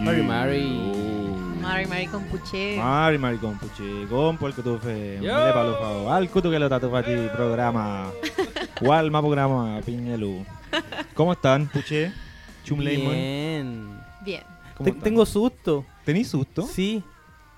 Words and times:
Mari 0.00 0.22
Mari. 0.22 0.66
Mari 1.60 1.86
Mari 1.86 2.06
con 2.06 2.24
puché. 2.24 2.76
Mari 2.76 3.18
Mari 3.18 3.36
con 3.38 3.58
puché, 3.58 4.06
con 4.08 4.36
por 4.38 4.52
que 4.54 4.62
tu 4.62 4.78
fe, 4.78 5.18
Yo. 5.20 5.34
mele 5.34 5.52
pa 5.52 5.62
lo 5.62 5.74
fa, 5.76 6.16
al 6.16 6.28
kutu 6.30 6.50
que 6.50 6.58
lo 6.58 6.68
tatu 6.68 6.90
fati 6.90 7.28
programa. 7.34 8.10
¿Cuál 8.80 9.10
más 9.10 9.20
programa, 9.20 9.80
Piñelu? 9.84 10.44
¿Cómo 11.14 11.32
están, 11.32 11.68
puché? 11.68 12.12
Chum 12.64 12.80
Lemon. 12.80 13.12
Bien. 13.12 14.00
Bien. 14.24 15.00
Tengo 15.02 15.26
susto. 15.26 15.84
¿Tenís 16.04 16.28
susto? 16.28 16.62
Sí. 16.62 17.02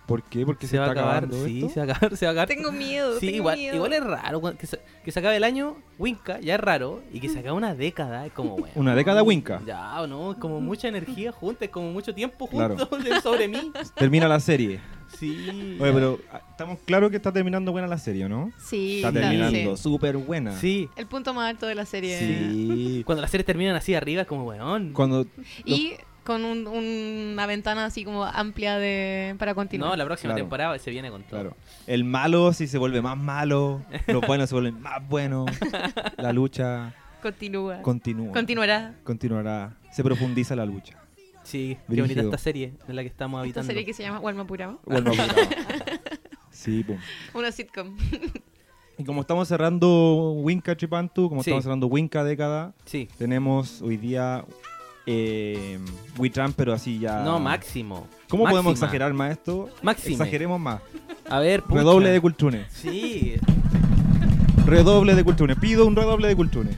¿Por 0.07 0.23
qué? 0.25 0.45
Porque 0.45 0.67
se, 0.67 0.73
Se 0.73 0.79
va 0.79 0.87
a 0.87 0.89
está 0.89 1.01
acabar. 1.01 1.25
acabando 1.25 1.47
Sí, 1.47 1.59
esto. 1.61 1.75
se 1.75 1.81
va 1.81 1.87
a 1.87 1.91
acabar, 1.97 2.17
se 2.17 2.25
va 2.27 2.31
a 2.31 2.33
acabar. 2.33 2.49
Tengo 2.49 2.73
miedo. 2.73 3.15
Sí, 3.21 3.27
tengo 3.27 3.37
igual, 3.39 3.59
miedo. 3.59 3.75
igual 3.77 3.93
es 3.93 4.05
raro 4.05 4.41
que 4.59 4.67
se, 4.67 4.81
que 5.05 5.13
se 5.13 5.19
acabe 5.21 5.37
el 5.37 5.45
año, 5.45 5.77
Winca, 5.99 6.41
ya 6.41 6.55
es 6.55 6.61
raro, 6.61 7.03
y 7.13 7.21
que 7.21 7.29
se 7.29 7.39
acabe 7.39 7.53
una 7.57 7.75
década, 7.75 8.27
es 8.27 8.33
como, 8.33 8.57
bueno. 8.57 8.75
Una 8.77 8.95
década 8.95 9.23
Winca. 9.23 9.63
Ya, 9.67 10.05
¿no? 10.07 10.33
Es 10.33 10.39
como 10.39 10.61
mucha 10.61 10.89
energía 10.89 11.31
junta, 11.33 11.65
es 11.65 11.71
como 11.71 11.91
mucho 11.93 12.15
tiempo 12.15 12.49
Claro. 12.49 12.75
de- 12.77 13.21
sobre 13.23 13.49
mí. 13.49 13.73
Termina 13.95 14.27
la 14.29 14.41
serie. 14.41 14.81
Sí. 15.19 15.77
Oye, 15.79 15.93
pero 15.93 16.19
ah, 16.33 16.41
estamos 16.51 16.79
claros 16.87 17.11
que 17.11 17.17
está 17.17 17.31
terminando 17.33 17.71
buena 17.71 17.87
la 17.87 17.99
serie, 17.99 18.29
¿no? 18.31 18.51
Sí, 18.59 18.97
Está 18.97 19.13
terminando 19.13 19.77
sí. 19.77 19.83
súper 19.83 20.17
buena. 20.17 20.59
Sí. 20.59 20.89
El 20.97 21.07
punto 21.07 21.35
más 21.35 21.51
alto 21.51 21.67
de 21.67 21.75
la 21.75 21.85
serie. 21.85 22.19
Sí. 22.19 23.03
Cuando 23.05 23.21
las 23.23 23.31
series 23.31 23.45
terminan 23.47 23.77
así 23.77 23.95
arriba, 23.95 24.23
es 24.23 24.27
como, 24.29 24.45
weón. 24.45 24.93
Cuando 24.95 25.27
Y 25.67 25.93
con 26.25 26.45
un- 26.45 26.67
una 26.67 27.47
ventana 27.47 27.87
así 27.87 28.05
como 28.05 28.25
amplia 28.25 28.79
de 28.79 29.35
para 29.39 29.55
continuar. 29.55 29.91
No, 29.91 29.97
la 29.97 30.05
próxima 30.05 30.35
Claro. 30.35 30.45
temporada 30.45 30.79
se 30.79 30.91
viene 30.91 31.11
con 31.11 31.23
todo. 31.23 31.41
Claro. 31.41 31.57
El 31.87 32.05
malo 32.05 32.53
si 32.53 32.67
se 32.67 32.79
vuelve 32.79 33.03
más 33.03 33.17
malo, 33.19 33.83
los 34.07 34.27
buenos 34.27 34.49
se 34.49 34.55
vuelven 34.55 34.81
más 34.81 35.07
buenos. 35.09 35.51
La 36.17 36.33
lucha 36.33 36.95
Continúa. 37.23 37.83
continúa. 37.83 38.33
Continuará. 38.33 38.95
Continuará. 39.05 39.77
Se 39.91 40.03
profundiza 40.05 40.55
la 40.57 40.65
lucha. 40.67 40.97
Sí, 41.45 41.77
qué 41.91 42.01
bonita 42.01 42.21
esta 42.21 42.39
serie 42.39 42.73
en 42.87 42.95
la 42.97 43.03
que 43.03 43.09
estamos 43.09 43.39
Esta 43.39 43.43
habitando. 43.43 43.67
serie 43.67 43.85
que 43.85 43.93
se 43.95 44.03
llama 44.05 44.21
Walma 44.21 44.47
Purama. 44.47 44.79
Sí, 46.51 46.85
pum. 46.85 46.99
Una 47.35 47.51
sitcom. 47.53 47.97
Y 48.99 49.05
como 49.05 49.23
estamos 49.23 49.49
cerrando 49.49 50.33
Winca 50.33 50.77
Chipantu, 50.77 51.31
como 51.31 51.43
Sí. 51.43 51.49
estamos 51.51 51.65
cerrando 51.65 51.87
Winca 51.87 52.23
década, 52.25 52.75
Sí. 52.85 53.09
tenemos 53.17 53.81
hoy 53.81 53.97
día 53.97 54.45
eh, 55.07 55.79
pero 56.57 56.73
así 56.73 56.99
ya. 56.99 57.21
No, 57.23 57.39
máximo. 57.41 58.07
¿Cómo 58.29 58.45
podemos 58.45 58.73
exagerar 58.73 59.13
más 59.13 59.33
esto? 59.33 59.69
Máxime. 59.83 60.13
Exageremos 60.15 60.61
más. 60.61 60.81
A 61.29 61.39
ver, 61.41 61.63
pucha. 61.63 61.77
Redoble 61.81 62.11
de 62.11 62.21
cultunes. 62.21 62.67
Sí. 62.73 63.35
Redoble 64.67 65.15
de 65.15 65.25
cultunes. 65.25 65.57
Pido 65.59 65.87
un 65.87 65.97
redoble 65.97 66.29
de 66.29 66.37
cultunes. 66.37 66.77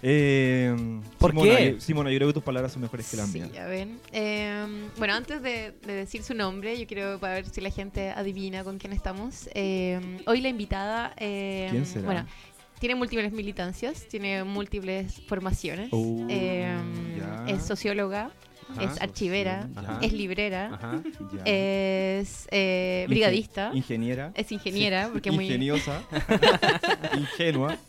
Eh, 0.00 1.00
¿Por 1.18 1.32
Simona, 1.32 1.56
qué? 1.56 1.72
yo- 1.74 1.80
Simona, 1.80 2.10
yo 2.10 2.16
creo 2.18 2.28
que 2.28 2.34
tus 2.34 2.42
palabras 2.44 2.72
son 2.72 2.82
mejores 2.82 3.10
que 3.10 3.16
las 3.16 3.26
Sí, 3.30 3.38
mías. 3.40 3.50
ya 3.52 3.66
ven. 3.66 3.98
Eh, 4.12 4.64
bueno, 4.96 5.14
antes 5.14 5.42
de, 5.42 5.72
de 5.84 5.92
decir 5.92 6.22
su 6.22 6.34
nombre, 6.34 6.78
yo 6.78 6.86
quiero 6.86 7.18
para 7.18 7.34
ver 7.34 7.46
si 7.46 7.60
la 7.60 7.70
gente 7.70 8.10
adivina 8.10 8.62
con 8.62 8.78
quién 8.78 8.92
estamos. 8.92 9.48
Eh, 9.54 9.98
hoy 10.26 10.40
la 10.40 10.48
invitada. 10.50 11.14
eh, 11.16 11.66
¿Quién 11.72 11.84
será? 11.84 12.04
Bueno, 12.06 12.26
tiene 12.78 12.94
múltiples 12.94 13.32
militancias, 13.32 14.06
tiene 14.08 14.44
múltiples 14.44 15.20
formaciones. 15.26 15.90
Eh, 15.92 16.66
ya. 17.18 17.44
es 17.48 17.62
socióloga, 17.62 18.30
Ajá. 18.70 18.82
es 18.84 19.00
archivera, 19.00 19.68
Ajá. 19.76 19.98
es 20.02 20.12
librera, 20.12 20.74
Ajá. 20.74 21.02
Es 21.44 22.46
eh, 22.50 23.06
brigadista, 23.08 23.70
Ingeniera. 23.74 24.32
es 24.34 24.52
ingeniera, 24.52 25.08
porque 25.12 25.30
muy. 25.30 25.44
Ingeniosa. 25.46 26.02
ingenua. 27.16 27.76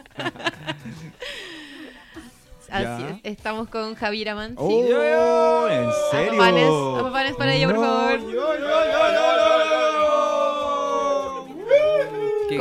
Así 2.72 3.03
es. 3.03 3.16
Estamos 3.24 3.68
con 3.68 3.96
Javier 3.96 4.30
Amansi. 4.30 4.56
Oh, 4.59 5.68
¿en 5.69 5.90
serio? 6.12 6.34
Apapanes, 6.34 6.69
apapanes 7.00 7.36
para 7.36 7.56
ella, 7.56 7.68
por 7.68 7.78
favor. 7.78 8.19
yo, 8.22 8.30
yo, 8.30 8.59
yo, 8.59 8.99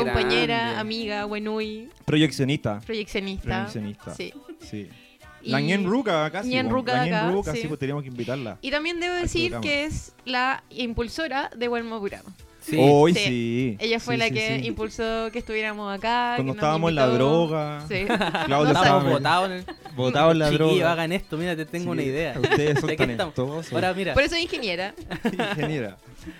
compañera, 0.04 0.58
grande. 0.58 0.80
amiga, 0.80 1.24
buenui, 1.24 1.88
Proyeccionista. 2.04 2.80
proyeccionista. 2.80 3.44
Proyeccionista. 3.44 4.14
Sí. 4.14 4.32
Sí. 4.60 4.88
Y- 5.42 5.50
La 5.50 5.60
Ñen 5.60 5.84
Ruca 5.86 6.30
sí. 6.42 6.48
Ñen. 6.48 6.68
Ruca 6.68 6.92
La 6.94 7.06
Ñen 7.06 7.32
Ruca, 7.32 7.52
sí. 7.52 7.62
sí, 7.62 7.68
pues 7.68 7.78
teníamos 7.78 8.02
que 8.02 8.08
invitarla. 8.08 8.58
Y 8.60 8.70
también 8.70 8.98
debo 9.00 9.14
decir 9.14 9.54
que 9.62 9.84
es 9.84 10.12
la 10.24 10.62
impulsora 10.70 11.50
de 11.56 11.68
Huelma 11.68 11.98
Purama. 12.00 12.30
Sí. 12.68 12.76
Hoy 12.80 13.14
Sí. 13.14 13.20
sí. 13.24 13.76
Ella 13.80 13.98
fue 14.00 14.14
Sí, 14.14 14.18
la 14.18 14.26
sí, 14.28 14.34
que 14.34 14.58
sí. 14.60 14.66
impulsó 14.66 15.30
que 15.32 15.38
estuviéramos 15.38 15.96
acá. 15.96 16.34
Cuando 16.36 16.52
estábamos 16.54 16.90
en 16.90 16.94
la 16.96 17.06
droga. 17.06 17.84
Sí. 17.88 18.04
Claudio 18.46 18.72
Estamos 18.72 19.04
botados 19.12 19.46
en 19.50 19.52
el... 19.58 19.64
botado 19.96 20.32
en 20.32 20.38
la 20.38 20.50
Chiquillo, 20.50 20.68
droga. 20.76 20.92
hagan 20.92 21.12
esto, 21.12 21.36
mira, 21.36 21.56
te 21.56 21.64
tengo 21.66 21.84
Sí, 21.84 21.90
una 21.90 22.02
idea. 22.02 22.38
Ustedes 22.40 22.80
son 22.80 22.96
talentosos. 22.96 23.72
Ahora 23.72 23.94
mira, 23.94 24.14
Por 24.14 24.22
eso 24.22 24.34
es 24.36 24.42
ingeniera. 24.42 24.94
Ingeniera, 25.24 25.96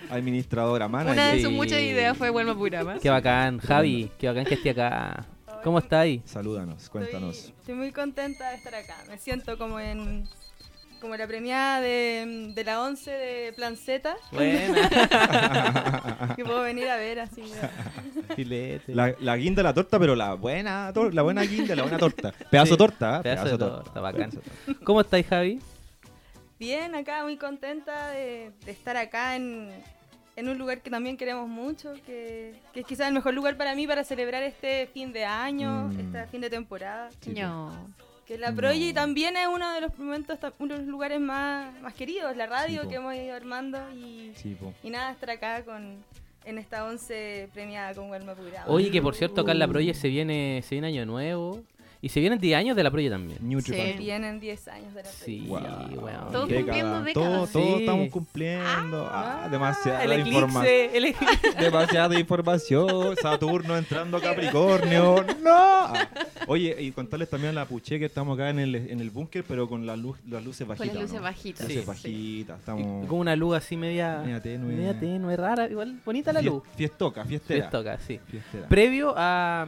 administradora, 0.09 0.87
manager. 0.87 1.13
Una 1.13 1.27
de 1.31 1.39
sus 1.41 1.49
Sí. 1.49 1.55
muchas 1.55 1.79
ideas 1.81 2.17
fue 2.17 2.29
Huelma 2.29 2.55
Purama. 2.55 2.97
qué 3.01 3.09
bacán. 3.09 3.59
Javi, 3.59 4.11
qué 4.17 4.27
bacán 4.27 4.45
que 4.45 4.53
esté 4.55 4.69
acá. 4.71 5.25
¿Cómo 5.63 5.79
está 5.79 6.01
ahí? 6.01 6.21
Salúdanos, 6.25 6.89
cuéntanos. 6.89 7.35
Estoy, 7.37 7.53
estoy 7.59 7.75
muy 7.75 7.91
contenta 7.91 8.49
de 8.51 8.55
estar 8.57 8.73
acá. 8.75 8.95
Me 9.09 9.17
siento 9.17 9.57
como 9.57 9.77
en 9.79 10.25
como 10.99 11.15
la 11.15 11.27
premiada 11.27 11.81
de, 11.81 12.51
de 12.53 12.63
la 12.63 12.81
11 12.83 13.11
de 13.11 13.53
Plan 13.53 13.75
Z, 13.77 14.15
Buena. 14.31 16.33
que 16.35 16.43
puedo 16.43 16.61
venir 16.61 16.89
a 16.89 16.97
ver 16.97 17.19
así. 17.19 17.43
Filete. 18.35 18.93
La, 18.93 19.13
la 19.19 19.37
guinda 19.37 19.61
de 19.61 19.63
la 19.63 19.73
torta, 19.73 19.99
pero 19.99 20.15
la 20.15 20.33
buena, 20.35 20.91
tor- 20.93 21.13
la 21.13 21.21
buena 21.21 21.41
guinda, 21.43 21.75
la 21.75 21.83
buena 21.83 21.97
torta. 21.97 22.33
Pedazo 22.51 22.73
Sí, 22.73 22.77
torta, 22.77 23.19
¿eh? 23.19 23.23
Pedazo 23.23 23.49
de 23.49 23.57
torta, 23.57 23.99
bacán. 23.99 24.31
¿Cómo 24.83 25.01
estáis, 25.01 25.25
Javi? 25.27 25.59
Bien, 26.59 26.93
acá 26.95 27.23
muy 27.23 27.37
contenta 27.37 28.09
de, 28.09 28.51
de 28.65 28.71
estar 28.71 28.97
acá 28.97 29.35
en, 29.37 29.69
en 30.35 30.49
un 30.49 30.57
lugar 30.57 30.81
que 30.81 30.89
también 30.89 31.15
queremos 31.15 31.47
mucho, 31.47 31.93
que, 32.05 32.53
que 32.73 32.81
es 32.81 32.85
quizás 32.85 33.07
el 33.07 33.13
mejor 33.13 33.33
lugar 33.33 33.55
para 33.55 33.75
mí 33.75 33.87
para 33.87 34.03
celebrar 34.03 34.43
este 34.43 34.87
fin 34.93 35.13
de 35.13 35.23
año, 35.25 35.87
Mm. 35.87 35.99
este 36.01 36.27
fin 36.27 36.41
de 36.41 36.49
temporada. 36.49 37.09
Sí, 37.21 37.31
No. 37.31 37.71
Que 38.29 38.37
la 38.37 38.51
No. 38.51 38.57
Proye 38.57 38.93
también 38.93 39.35
es 39.37 39.47
uno 39.47 39.73
de 39.73 39.81
los 39.81 39.97
momentos, 39.97 40.37
uno 40.59 40.75
de 40.75 40.81
los 40.81 40.87
lugares 40.87 41.19
más, 41.19 41.73
más 41.81 41.95
queridos, 41.95 42.37
la 42.37 42.45
radio 42.45 42.83
Sí, 42.83 42.87
que 42.87 42.95
hemos 42.97 43.15
ido 43.15 43.33
armando 43.35 43.79
y, 43.91 44.31
Sí, 44.35 44.53
po. 44.53 44.71
y 44.83 44.91
nada, 44.91 45.09
estar 45.11 45.31
acá 45.31 45.65
con 45.65 45.97
en 46.45 46.57
esta 46.59 46.85
11 46.85 47.49
premiada 47.53 47.95
con 47.95 48.11
Huelma 48.11 48.35
Purama. 48.35 48.67
Oye, 48.67 48.91
que 48.91 49.01
por 49.01 49.15
cierto, 49.15 49.41
acá 49.41 49.51
en 49.53 49.57
la 49.59 49.67
Proye 49.67 49.95
se 49.95 50.09
viene, 50.09 50.61
se 50.63 50.75
viene 50.75 50.87
año 50.89 51.07
nuevo. 51.07 51.63
Y 52.01 52.07
se 52.07 52.21
vienen 52.21 52.39
10 52.39 52.57
años 52.57 52.77
de 52.77 52.83
la 52.83 52.91
Proye 52.91 53.09
también. 53.09 53.39
Nutri-Pan. 53.41 53.87
Sí. 53.87 53.93
Vienen 53.97 54.39
10 54.39 54.67
años 54.69 54.93
de 54.93 55.03
la 55.03 55.09
Proye. 55.09 55.25
Sí, 55.25 55.45
Wow. 55.47 55.59
weón. 55.59 56.31
Todos 56.31 56.47
Década. 56.47 56.63
cumpliendo 56.63 57.01
décadas. 57.03 57.13
Todos, 57.13 57.51
todos 57.51 57.65
Sí. 57.67 57.73
estamos 57.81 58.09
cumpliendo. 58.09 59.09
Ah, 59.11 59.47
demasiada 59.51 60.03
el 60.05 60.25
información. 60.27 60.65
eclipse, 60.65 60.97
el 60.97 61.05
eclipse. 61.05 61.51
Demasiada 61.59 62.17
información. 62.17 63.15
Saturno 63.21 63.75
entrando 63.77 64.15
a 64.15 64.21
Capricornio. 64.21 65.25
¡No! 65.43 65.49
Ah. 65.51 66.07
Oye, 66.47 66.73
y 66.79 66.91
contarles 66.93 67.29
también 67.29 67.49
a 67.51 67.53
la 67.61 67.65
Puché 67.65 67.99
que 67.99 68.05
estamos 68.05 68.35
acá 68.39 68.49
en 68.49 68.59
el, 68.59 68.75
en 68.75 69.01
el 69.01 69.09
búnker, 69.09 69.43
pero 69.45 69.67
con 69.67 69.85
la 69.85 69.97
luz, 69.97 70.17
las 70.29 70.41
luces 70.41 70.65
Con 70.65 70.77
bajitas. 70.77 70.93
las 70.95 71.01
luces 71.03 71.17
¿no? 71.17 71.21
bajitas. 71.23 71.67
Luces 71.67 71.81
Sí. 71.81 71.85
bajitas. 71.85 72.57
Y 72.57 72.59
Estamos. 72.61 73.07
Con 73.07 73.19
una 73.19 73.35
luz 73.35 73.57
así 73.57 73.75
media. 73.75 74.21
Media 74.23 74.41
tenue. 74.41 74.73
Media 74.73 74.97
tenue, 74.97 75.35
rara. 75.35 75.67
Igual 75.69 75.99
bonita 76.05 76.31
la 76.31 76.39
Fies- 76.39 76.45
luz. 76.45 76.63
Fiestoca, 76.77 77.25
fiestera. 77.25 77.59
Fiestoca, 77.69 77.99
sí. 77.99 78.19
Fiestera. 78.25 78.67
Previo 78.69 79.13
a, 79.17 79.67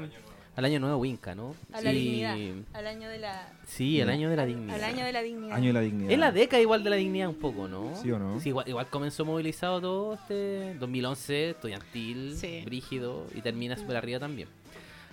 al 0.56 0.66
año 0.66 0.80
nuevo 0.80 0.98
Winca, 0.98 1.34
¿no? 1.34 1.56
A 1.74 1.82
la 1.82 1.92
dignidad, 1.92 2.36
al 2.74 2.88
año 2.88 3.10
de 3.10 3.18
la, 3.20 3.48
Sí, 3.66 4.00
el 4.02 4.10
año 4.10 4.30
de 4.30 4.36
la 4.36 4.46
dignidad. 4.46 4.76
al 4.76 4.84
año 4.84 5.06
de 5.06 5.12
la 5.14 5.22
dignidad. 5.22 5.56
Año 5.56 5.68
de 5.68 5.74
la 5.74 5.80
dignidad. 5.82 6.12
Es 6.12 6.20
la 6.20 6.32
década 6.32 6.62
igual 6.62 6.84
de 6.84 6.90
la 6.90 6.96
dignidad 6.98 7.30
un 7.30 7.36
poco, 7.36 7.68
¿no? 7.68 7.96
¿Sí 8.02 8.12
o 8.12 8.20
no? 8.20 8.40
Sí, 8.40 8.50
igual, 8.50 8.68
igual 8.68 8.88
comenzó 8.88 9.24
movilizado 9.26 9.80
todo 9.82 10.14
este 10.16 10.76
2011, 10.76 11.52
estudiantil, 11.52 12.36
Sí. 12.38 12.62
brígido 12.66 13.26
y 13.34 13.42
termina 13.42 13.78
súper 13.78 13.96
arriba 13.98 14.20
también. 14.20 14.50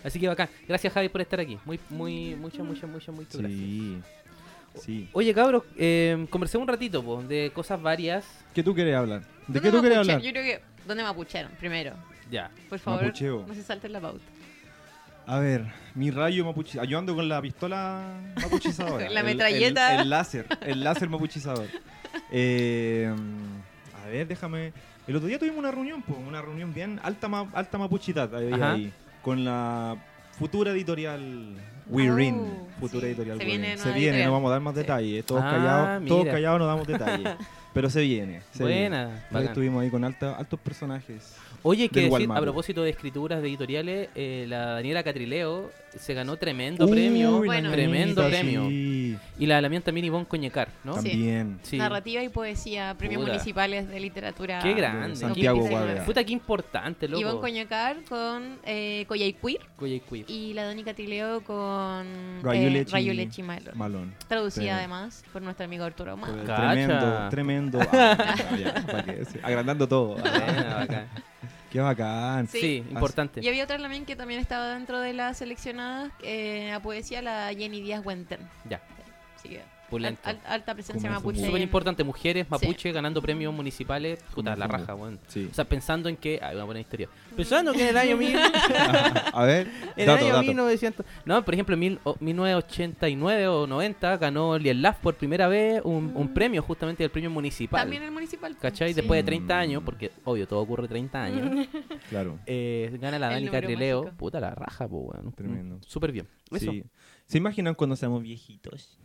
Así 0.05 0.21
que 0.21 0.29
bacán. 0.29 0.49
Gracias 0.67 0.93
Javi 0.93 1.09
por 1.09 1.21
estar 1.21 1.41
aquí. 1.41 1.59
Muy, 1.65 1.79
muy, 1.91 2.35
muchas, 2.37 2.65
muchas, 2.65 2.89
muchas, 2.91 3.15
muchas 3.15 3.37
gracias. 3.41 3.59
Sí. 3.61 3.99
Sí. 4.77 5.09
Oye 5.13 5.35
cabros, 5.35 5.65
eh, 5.77 6.27
conversemos 6.31 6.63
un 6.63 6.69
ratito 6.69 7.03
po, 7.03 7.21
de 7.23 7.51
cosas 7.53 7.81
varias. 7.83 8.25
¿Qué 8.55 8.63
tú 8.63 8.75
quieres 8.75 8.95
hablar? 8.95 9.23
¿De 9.23 9.27
¿Dónde 9.47 9.61
qué 9.61 9.71
tú 9.71 9.81
quieres 9.81 9.99
mapuchean? 9.99 10.17
hablar? 10.19 10.21
Yo 10.23 10.31
creo 10.31 10.45
que. 10.45 10.63
¿Dónde 10.87 11.03
mapucharon? 11.03 11.51
Primero. 11.59 11.95
Ya. 12.31 12.51
Por 12.69 12.79
favor. 12.79 13.03
Mapucheo. 13.03 13.45
No 13.49 13.55
se 13.55 13.63
salten 13.63 13.93
la 13.93 14.01
pauta. 14.01 14.23
A 15.29 15.39
ver, 15.41 15.67
mi 15.95 16.11
rayo 16.11 16.45
mapuchizador. 16.45 16.89
Yo 16.89 16.99
ando 16.99 17.15
con 17.15 17.29
la 17.29 17.41
pistola 17.43 18.19
mapuchizadora. 18.41 19.11
La 19.11 19.23
metralleta. 19.23 19.95
El, 19.97 20.01
el 20.01 20.11
láser, 20.11 20.47
el 20.63 20.83
láser 20.83 21.09
mapuchizador. 21.11 21.67
Eh, 22.31 23.13
a 24.03 24.09
ver, 24.09 24.27
déjame. 24.27 24.73
El 25.07 25.17
otro 25.17 25.29
día 25.29 25.39
tuvimos 25.39 25.59
una 25.59 25.71
reunión, 25.71 26.03
po, 26.03 26.15
una 26.15 26.41
reunión 26.43 26.73
bien 26.75 26.99
alta, 27.03 27.29
ma- 27.29 27.49
alta 27.55 27.79
Ajá. 28.55 28.73
ahí, 28.73 28.93
con 29.23 29.45
la 29.45 29.97
futura 30.39 30.71
editorial 30.73 31.57
We 31.89 32.11
Oh, 32.11 32.15
Rin. 32.17 32.47
Futura 32.81 33.03
sí, 33.03 33.07
editorial 33.09 33.39
se 33.39 33.45
We 33.45 33.47
viene. 33.47 33.77
Se 33.79 33.85
viene, 33.93 34.01
editorial. 34.01 34.27
no 34.27 34.33
vamos 34.33 34.49
a 34.49 34.53
dar 34.53 34.61
más 34.61 34.75
Sí. 34.75 34.81
detalles. 34.81 35.25
Todos 35.27 35.43
Ah, 35.45 35.51
callados, 35.51 36.07
todos 36.07 36.27
callados 36.27 36.59
no 36.59 36.67
damos 36.67 36.87
detalles. 36.87 37.29
Pero 37.75 37.91
se 37.91 38.01
viene. 38.01 38.43
Se 38.53 38.63
Buena, 38.63 39.25
viene. 39.31 39.47
Estuvimos 39.47 39.83
ahí 39.83 39.91
con 39.91 40.05
alta- 40.05 40.37
altos 40.37 40.59
personajes. 40.61 41.37
Oye, 41.63 41.83
hay 41.85 41.89
que 41.89 42.01
decir, 42.01 42.13
Walmart. 42.13 42.39
a 42.39 42.43
propósito 42.43 42.83
de 42.83 42.91
escrituras 42.91 43.43
de 43.43 43.49
editoriales, 43.49 44.09
eh, 44.15 44.47
la 44.49 44.67
Daniela 44.75 45.03
Catrileo 45.03 45.71
se 45.97 46.15
ganó 46.15 46.37
tremendo 46.37 46.85
Uy, 46.85 46.93
premio. 46.93 47.39
Bueno. 47.45 47.73
tremendo 47.73 48.27
premio. 48.29 48.69
sí. 48.69 49.17
Y 49.39 49.47
la 49.47 49.61
Lamián 49.61 49.83
también 49.83 50.05
Ivonne 50.07 50.27
Coñecar, 50.27 50.69
¿no? 50.85 50.95
También. 50.95 51.59
Sí. 51.63 51.77
Narrativa 51.79 52.23
y 52.23 52.29
poesía, 52.29 52.95
premios 52.99 53.21
Puta. 53.23 53.33
municipales 53.33 53.89
de 53.89 53.99
literatura. 54.01 54.61
Qué 54.63 54.75
grande. 54.75 55.17
Santiago 55.17 55.67
qué-. 55.69 56.03
Puta, 56.05 56.25
qué 56.25 56.33
importante, 56.33 57.09
loco. 57.09 57.21
Ivonne 57.21 57.41
Coñacar 57.41 57.97
con 58.09 58.59
eh, 58.65 59.05
Coyhaiquir. 59.09 59.61
y 60.29 60.53
la 60.55 60.65
Donica 60.67 60.95
Tileo 60.95 61.41
con 61.43 62.07
eh, 62.07 62.85
Rayulechi 62.91 63.43
Malón. 63.43 63.79
Malón. 63.79 64.15
Traducida 64.29 64.59
Sí. 64.63 64.69
además 64.69 65.25
por 65.33 65.43
nuestro 65.43 65.65
amigo 65.65 65.85
Arturo 65.85 66.17
Cacha. 66.47 67.29
Tremendo, 67.29 67.29
tremendo. 67.31 67.79
Ah, 67.91 69.05
Agrandando 69.43 69.89
todo. 69.89 70.17
Qué 71.71 71.81
bacán. 71.81 72.49
Sí. 72.49 72.61
Sí, 72.61 72.85
importante. 72.91 73.41
Y 73.43 73.49
había 73.49 73.65
otra 73.65 73.79
también 73.79 74.05
que 74.05 74.17
también 74.17 74.41
estaba 74.41 74.75
dentro 74.75 75.01
de 75.01 75.13
las 75.13 75.39
seleccionadas, 75.39 76.13
eh, 76.23 76.73
a 76.73 76.81
poesía, 76.81 77.23
la 77.23 77.49
Jenny 77.55 77.81
Díaz 77.81 78.05
Huenten. 78.05 78.41
Ya, 78.69 78.81
Así 79.37 79.51
que. 79.51 79.78
Al- 79.91 80.19
al- 80.23 80.41
alta 80.47 80.75
presencia 80.75 81.11
mapuche. 81.11 81.45
Súper 81.45 81.61
importante, 81.61 82.05
mujeres 82.05 82.47
mapuche 82.51 82.93
ganando 82.93 83.21
premios 83.23 83.53
municipales. 83.55 84.23
Puta, 84.35 84.55
la 84.57 84.67
raja, 84.67 84.95
weón. 84.95 85.19
Sí. 85.29 85.49
O 85.51 85.55
sea, 85.55 85.65
pensando 85.65 86.09
en 86.09 86.17
que. 86.17 86.39
Ah, 86.43 86.51
una 86.55 86.65
buena 86.65 86.81
historia. 86.81 87.09
Pensando 87.37 87.73
que 87.73 87.83
en 87.83 87.89
el 87.89 87.97
año 87.97 88.17
mil. 88.17 88.37
A 89.33 89.45
ver, 89.45 89.69
En 89.97 90.07
dato, 90.07 90.19
el 90.21 90.27
año 90.27 90.35
dato. 90.35 90.43
1900. 90.47 91.07
No, 91.25 91.45
por 91.45 91.55
ejemplo, 91.55 91.75
en 91.75 91.81
mil- 91.81 92.01
o- 92.05 92.17
1989 92.21 93.49
o 93.49 93.67
90 93.67 94.17
ganó 94.19 94.59
Lielaf 94.59 94.99
por 94.99 95.15
primera 95.15 95.49
vez 95.49 95.81
un, 95.85 96.13
un 96.15 96.33
premio, 96.35 96.63
justamente 96.63 97.05
el 97.05 97.11
premio 97.11 97.31
municipal. 97.31 97.81
También 97.81 98.03
el 98.03 98.11
municipal. 98.11 98.57
¿Cachai? 98.59 98.89
sí. 98.89 98.95
Después 98.95 99.19
de 99.19 99.25
30 99.25 99.55
Mm. 99.55 99.59
años, 99.59 99.83
porque 99.85 100.11
obvio, 100.25 100.47
todo 100.47 100.61
ocurre 100.61 100.89
30 100.89 101.23
años. 101.23 101.67
Claro. 102.11 102.39
eh, 102.47 102.97
gana 103.01 103.19
la 103.19 103.29
El 103.29 103.33
Danica 103.35 103.53
número 103.61 103.67
Trileo. 103.69 104.03
mágico. 104.03 104.17
Puta 104.19 104.41
la 104.41 104.51
raja, 104.55 104.89
pues, 104.89 105.03
weón. 105.05 105.33
Tremendo. 105.33 105.77
Mm, 105.77 105.81
Súper 105.87 106.13
bien. 106.13 106.27
Eso. 106.51 106.73
¿Se 107.29 107.39
imaginan 107.39 107.75
cuando 107.75 107.95
seamos 107.95 108.23
viejitos? 108.23 108.99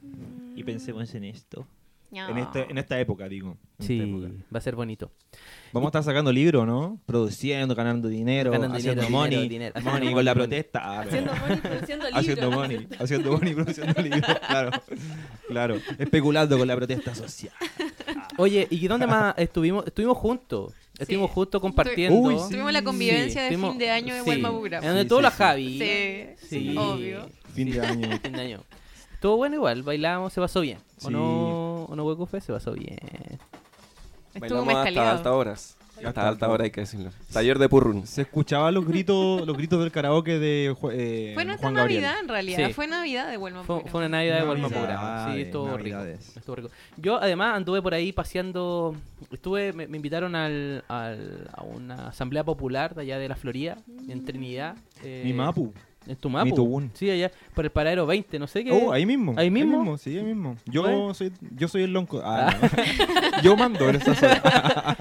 Y 0.56 0.64
pensemos 0.64 1.14
en 1.14 1.26
esto. 1.26 1.68
No. 2.10 2.30
En, 2.30 2.38
este, 2.38 2.70
en 2.70 2.78
esta 2.78 3.00
época, 3.00 3.28
digo. 3.28 3.58
en 3.80 3.86
Sí, 3.88 4.00
época. 4.00 4.28
va 4.54 4.60
a 4.60 4.62
ser 4.62 4.76
bonito. 4.76 5.12
Vamos 5.74 5.88
a 5.88 5.90
estar 5.90 6.04
sacando 6.04 6.32
libros, 6.32 6.66
¿no? 6.68 7.00
Produciendo, 7.08 7.74
ganando 7.74 8.08
dinero, 8.08 8.52
Ganando 8.52 8.78
haciendo 8.78 9.02
dinero, 9.02 9.18
money, 9.18 9.32
dinero, 9.38 9.50
dinero, 9.50 9.74
haciendo 9.76 9.92
money 9.92 10.06
money, 10.06 10.14
con 10.14 10.26
la 10.26 10.34
protesta. 10.36 10.80
Ah, 10.84 11.02
Haciendo 11.02 11.34
money, 11.36 11.58
produciendo 11.58 12.06
libros. 12.06 12.20
haciendo 12.20 12.52
money, 12.52 12.88
haciendo 13.00 13.32
money, 13.32 13.54
produciendo 13.56 14.02
libros, 14.04 14.22
claro, 14.48 14.72
claro, 15.48 15.76
especulando 15.98 16.58
con 16.60 16.68
la 16.68 16.76
protesta 16.76 17.16
social. 17.16 17.54
Oye, 18.38 18.68
¿y 18.70 18.88
dónde 18.88 19.08
más 19.08 19.34
estuvimos? 19.38 19.86
Estuvimos 19.88 20.18
juntos. 20.18 20.74
Estuvimos 21.00 21.32
Sí. 21.32 21.34
juntos 21.34 21.60
compartiendo. 21.62 22.16
Uy, 22.20 22.36
sí. 22.38 22.52
Tuvimos 22.52 22.72
la 22.72 22.84
convivencia 22.84 23.42
de 23.44 23.58
fin 23.58 23.78
de 23.80 23.90
año 23.90 24.14
de 24.14 24.22
sí, 24.22 24.30
Huelma 24.30 24.52
Bura. 24.52 24.78
En 24.78 24.86
donde 24.86 25.02
Sí, 25.02 25.08
todo 25.10 25.20
sí, 25.20 25.24
la 25.24 25.32
sí. 25.32 25.38
Javi. 25.38 25.80
Sí, 25.80 26.48
Sí. 26.48 26.76
obvio. 26.78 27.28
Fin 27.54 27.72
de 27.72 27.82
año. 27.86 28.10
Fin 28.24 28.34
de 28.34 28.42
año. 28.42 28.60
Estuvo 29.14 29.38
bueno 29.38 29.56
igual, 29.56 29.84
bailamos, 29.84 30.34
se 30.34 30.42
pasó 30.42 30.62
bien. 30.62 30.80
¿O 31.02 31.08
Sí. 31.08 31.14
no, 31.14 31.84
o 31.86 31.96
no 31.96 32.06
Huecufe? 32.06 32.42
Se 32.42 32.52
pasó 32.52 32.74
bien. 32.74 32.98
Estuvo 34.34 34.40
Bailamos 34.42 34.68
hasta 34.68 34.74
mezcaleado. 34.84 35.10
altas 35.18 35.34
horas. 35.34 35.78
Hasta 35.96 36.08
Hasta 36.10 36.22
alta 36.22 36.30
altas 36.30 36.50
hora 36.50 36.64
hay 36.64 36.72
que 36.72 36.82
decirlo. 36.82 37.12
Taller 37.32 37.60
de 37.60 37.70
Purrun. 37.70 38.08
Se 38.08 38.24
escuchaban 38.24 38.74
los 38.74 38.84
gritos, 38.86 39.46
los 39.46 39.56
gritos 39.56 39.80
del 39.80 39.92
karaoke 39.92 40.40
de 40.40 40.74
Ju- 40.76 40.90
eh, 40.92 41.32
Fue 41.36 41.46
nuestra 41.46 41.68
Juan 41.68 41.76
Gabriel. 41.76 42.02
Navidad 42.02 42.20
en 42.24 42.28
realidad. 42.30 42.68
Sí. 42.68 42.74
Fue 42.74 42.88
Navidad 42.88 43.30
de 43.30 43.38
Huelma 43.38 43.64
Fue, 43.64 43.76
Bura. 43.78 43.92
fue 43.92 44.00
una 44.00 44.10
Navidad 44.10 44.40
de 44.42 44.50
Huelma 44.50 44.68
Navidades, 44.70 44.98
Pura. 45.00 45.34
Sí, 45.36 45.42
estuvo 45.42 45.66
rico. 45.78 45.78
Navidades. 45.78 46.36
Estuvo 46.36 46.56
rico. 46.56 46.70
Yo 46.98 47.22
además 47.22 47.56
anduve 47.56 47.82
por 47.84 47.94
ahí 47.94 48.12
paseando. 48.12 48.96
Estuve, 49.32 49.72
me, 49.72 49.88
me 49.88 49.98
invitaron 49.98 50.36
al, 50.36 50.84
al- 50.88 51.48
a 51.54 51.62
una 51.62 52.08
asamblea 52.08 52.44
popular 52.44 52.96
de 52.96 53.04
allá 53.04 53.20
de 53.20 53.30
la 53.30 53.36
Florida, 53.36 53.78
en 54.10 54.26
Trinidad. 54.26 54.76
eh, 55.04 55.22
Mi 55.24 55.32
Mapu. 55.34 55.74
En 56.08 56.16
tu 56.16 56.30
Tubún. 56.56 56.92
Sí, 56.94 57.10
allá 57.10 57.32
por 57.54 57.66
el 57.66 57.72
paradero 57.72 58.06
20, 58.06 58.40
no 58.40 58.48
sé 58.48 58.64
qué. 58.64 58.72
Oh, 58.72 58.92
ahí 58.92 59.06
mismo. 59.06 59.34
¿Ahí 59.38 59.50
mismo? 59.50 59.98
Sí, 59.98 60.18
ahí 60.18 60.24
mismo. 60.24 60.56
Yo 60.66 61.14
soy, 61.14 61.32
yo 61.56 61.68
soy 61.68 61.84
el 61.84 61.94
lonco. 61.94 62.22
Ah, 62.24 62.54
no. 62.62 63.42
yo 63.44 63.56
mando 63.56 63.90
en 63.90 63.96
esa 63.96 64.16
zona. 64.16 64.42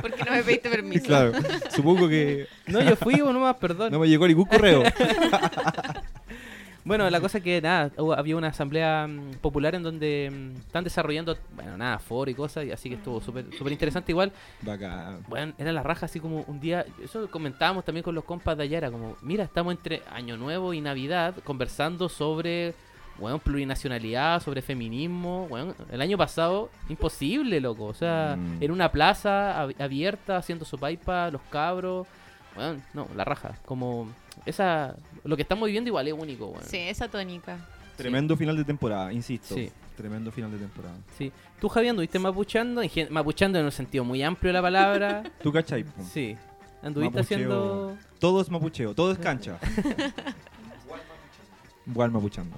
¿Por 0.00 0.12
qué 0.14 0.24
no 0.24 0.32
me 0.32 0.42
pediste 0.42 0.68
permiso? 0.70 1.04
claro. 1.04 1.32
Supongo 1.70 2.08
que 2.08 2.46
No, 2.66 2.82
yo 2.82 2.96
fui 2.96 3.20
o 3.20 3.32
nomás, 3.32 3.56
perdón. 3.56 3.92
no 3.92 3.98
me 4.00 4.08
llegó 4.08 4.26
ningún 4.26 4.46
correo. 4.46 4.82
Bueno, 6.84 7.08
la 7.10 7.20
cosa 7.20 7.40
que 7.40 7.60
nada, 7.62 7.90
hubo- 7.96 8.14
había 8.14 8.36
una 8.36 8.48
asamblea 8.48 9.06
mm, 9.06 9.34
popular 9.40 9.74
en 9.76 9.82
donde 9.84 10.30
mm, 10.32 10.56
están 10.66 10.82
desarrollando, 10.82 11.36
bueno, 11.54 11.76
nada, 11.76 11.98
foro 12.00 12.28
y 12.30 12.34
cosas, 12.34 12.64
y 12.66 12.72
así 12.72 12.88
que 12.88 12.96
estuvo 12.96 13.20
súper 13.20 13.44
súper 13.56 13.72
interesante 13.72 14.10
igual. 14.10 14.32
Bacán. 14.62 15.20
Bueno, 15.28 15.52
era 15.58 15.70
la 15.72 15.82
raja 15.84 16.06
así 16.06 16.18
como 16.18 16.40
un 16.48 16.58
día, 16.60 16.84
eso 17.02 17.30
comentábamos 17.30 17.84
también 17.84 18.02
con 18.02 18.14
los 18.16 18.24
compas 18.24 18.56
de 18.56 18.64
allá, 18.64 18.78
era 18.78 18.90
como, 18.90 19.16
mira, 19.22 19.44
estamos 19.44 19.72
entre 19.72 20.02
Año 20.12 20.36
Nuevo 20.36 20.74
y 20.74 20.80
Navidad 20.80 21.36
conversando 21.44 22.08
sobre, 22.08 22.74
bueno, 23.18 23.38
plurinacionalidad, 23.38 24.42
sobre 24.42 24.60
feminismo, 24.60 25.46
bueno, 25.48 25.74
el 25.90 26.00
año 26.02 26.18
pasado, 26.18 26.68
imposible, 26.88 27.60
loco, 27.60 27.84
o 27.84 27.94
sea, 27.94 28.36
Mm. 28.36 28.60
en 28.60 28.70
una 28.72 28.90
plaza 28.90 29.64
ab- 29.64 29.80
abierta, 29.80 30.36
haciendo 30.36 30.64
sopaipa, 30.64 31.30
los 31.30 31.42
cabros, 31.42 32.08
bueno, 32.56 32.82
no, 32.92 33.06
la 33.14 33.24
raja, 33.24 33.54
como, 33.64 34.08
esa, 34.46 34.96
lo 35.24 35.36
que 35.36 35.42
estamos 35.42 35.66
viviendo 35.66 35.88
igual 35.88 36.08
es 36.08 36.14
único, 36.14 36.46
bueno. 36.48 36.66
Sí, 36.68 36.78
esa 36.78 37.08
tónica. 37.08 37.58
Tremendo 37.96 38.36
final 38.36 38.56
de 38.56 38.64
temporada, 38.64 39.12
insisto. 39.12 39.54
Sí. 39.54 39.70
Tremendo 39.96 40.32
final 40.32 40.50
de 40.50 40.58
temporada. 40.58 40.96
Sí. 41.18 41.30
¿Tú, 41.60 41.68
Javier, 41.68 41.90
anduviste 41.90 42.18
mapuchando? 42.18 42.80
En 42.82 42.88
gen- 42.88 43.12
Mapuchando 43.12 43.58
en 43.58 43.66
un 43.66 43.72
sentido 43.72 44.02
muy 44.04 44.22
amplio 44.22 44.48
de 44.48 44.54
la 44.54 44.62
palabra. 44.62 45.22
¿Tú 45.42 45.52
cachai? 45.52 45.84
sí. 46.12 46.36
Anduviste 46.82 47.18
Mapucheo. 47.18 47.36
haciendo... 47.36 47.96
Todo 48.18 48.40
es 48.40 48.50
mapucheo, 48.50 48.94
todo 48.94 49.12
es 49.12 49.18
cancha. 49.18 49.58
Igual 51.86 52.10
mapuchando. 52.10 52.56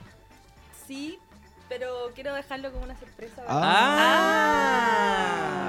Sí, 0.87 1.19
pero 1.69 1.89
quiero 2.15 2.33
dejarlo 2.35 2.71
como 2.73 2.85
una 2.85 2.97
sorpresa. 2.99 3.43
Ah, 3.49 3.61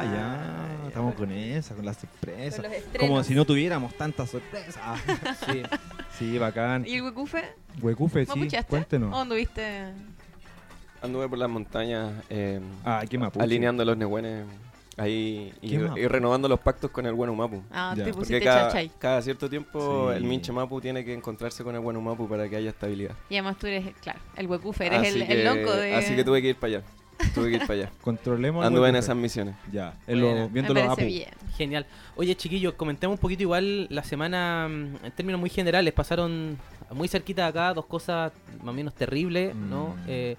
Ah. 0.02 0.06
ya. 0.14 0.65
Estamos 0.96 1.16
con 1.16 1.30
esa, 1.30 1.76
con 1.76 1.84
las 1.84 1.98
sorpresas. 1.98 2.66
Como 2.98 3.22
si 3.22 3.36
no 3.36 3.44
tuviéramos 3.44 3.94
tantas 3.96 4.30
sorpresas. 4.30 4.82
Sí. 5.46 5.62
Sí, 6.18 6.38
bacán. 6.38 6.86
¿Y 6.88 6.96
el 6.96 7.02
huecufe? 7.02 7.44
Huecufe, 7.82 8.26
sí, 8.26 8.48
cuéntenos. 8.70 9.14
¿O 9.14 9.18
anduviste? 9.20 9.92
Anduve 11.02 11.28
por 11.28 11.38
las 11.38 11.50
montañas 11.50 12.14
eh, 12.30 12.62
Ah, 12.86 13.04
qué 13.10 13.18
mapuche. 13.18 13.44
alineando 13.44 13.84
los 13.84 13.98
nehuenes 13.98 14.46
ahí 14.96 15.54
y, 15.62 15.78
renovando 16.08 16.48
los 16.48 16.62
pactos 16.62 16.90
con 16.92 17.06
el 17.06 17.14
buen 17.14 17.36
Mapu. 17.36 17.62
Ah, 17.72 17.94
Ya. 17.98 18.06
te 18.06 18.12
Porque 18.14 18.20
pusiste 18.30 18.46
cada, 18.46 18.68
chachay. 18.70 18.92
cada 18.98 19.22
cierto 19.22 19.50
tiempo 19.50 20.12
Sí. 20.12 20.16
el 20.18 20.24
Minche 20.24 20.54
Mapu 20.54 20.80
tiene 20.80 21.04
que 21.04 21.14
encontrarse 21.14 21.62
con 21.66 21.76
el 21.76 21.82
buen 21.82 22.02
Mapu 22.02 22.30
para 22.30 22.48
que 22.48 22.56
haya 22.56 22.70
estabilidad. 22.70 23.16
Y 23.30 23.36
además 23.36 23.58
tú 23.58 23.68
eres, 23.68 23.94
claro, 24.02 24.20
el 24.38 24.48
huecufe, 24.48 24.86
eres 24.88 25.14
el, 25.14 25.28
que, 25.28 25.34
el 25.34 25.44
loco 25.44 25.76
de... 25.76 25.94
Así 25.94 26.16
que 26.16 26.24
tuve 26.24 26.42
que 26.42 26.50
ir 26.50 26.56
para 26.56 26.78
allá. 26.78 26.86
Tuve 27.36 27.50
que 27.50 27.56
ir 27.58 27.62
para 27.62 27.74
allá. 27.74 27.92
Controlemos 28.02 28.66
Anduve 28.66 28.90
en 28.90 28.96
esas 28.96 29.16
misiones. 29.16 29.56
Ya, 29.72 29.94
en 30.08 30.22
lo- 30.22 30.50
viendo 30.50 30.74
Me 30.74 30.80
los 30.82 30.88
parece 30.96 31.02
Apu. 31.04 31.14
bien. 31.14 31.30
Genial. 31.58 31.86
Oye, 32.16 32.36
chiquillos, 32.36 32.74
comentemos 32.74 33.16
un 33.16 33.22
poquito 33.22 33.44
igual 33.44 33.88
la 33.90 34.04
semana 34.04 34.68
mm, 34.70 35.06
en 35.06 35.12
términos 35.16 35.40
muy 35.40 35.50
generales. 35.50 35.94
Pasaron 35.94 36.58
muy 36.92 37.08
cerquita 37.08 37.44
de 37.44 37.48
acá 37.50 37.74
dos 37.74 37.86
cosas 37.86 38.32
más 38.60 38.70
o 38.70 38.74
menos 38.74 38.94
terribles, 38.96 39.56
¿no? 39.56 39.90
Mm. 39.90 40.00
Eh, 40.08 40.38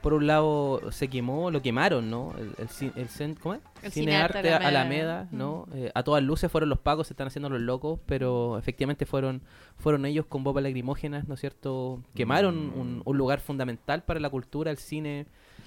por 0.00 0.14
un 0.14 0.26
lado 0.26 0.80
se 0.92 1.08
quemó, 1.08 1.50
lo 1.50 1.60
quemaron, 1.60 2.08
¿no? 2.08 2.32
El, 2.38 2.54
el, 2.56 2.92
el 2.96 3.08
cen- 3.10 3.36
¿cómo 3.38 3.56
es? 3.56 3.60
El 3.82 3.92
Cine 3.92 4.06
Cinearte 4.12 4.38
Arte 4.38 4.48
Alameda. 4.54 4.68
Alameda, 4.68 5.28
¿no? 5.30 5.66
Eh, 5.74 5.90
a 5.94 6.02
todas 6.02 6.22
luces 6.22 6.50
fueron 6.50 6.70
los 6.70 6.78
pagos, 6.78 7.08
se 7.08 7.12
están 7.12 7.26
haciendo 7.26 7.50
los 7.50 7.60
locos, 7.60 8.00
pero 8.06 8.56
efectivamente 8.56 9.04
fueron 9.04 9.42
fueron 9.76 10.06
ellos 10.06 10.24
con 10.26 10.42
bombas 10.42 10.62
lacrimógenas, 10.64 11.28
¿no 11.28 11.34
es 11.34 11.40
cierto? 11.40 12.02
Quemaron 12.14 12.68
Mm. 12.68 12.80
un, 12.80 13.02
un 13.04 13.18
lugar 13.18 13.40
fundamental 13.40 14.02
para 14.02 14.20
la 14.20 14.30
cultura, 14.30 14.70
el 14.70 14.78
cine, 14.78 15.26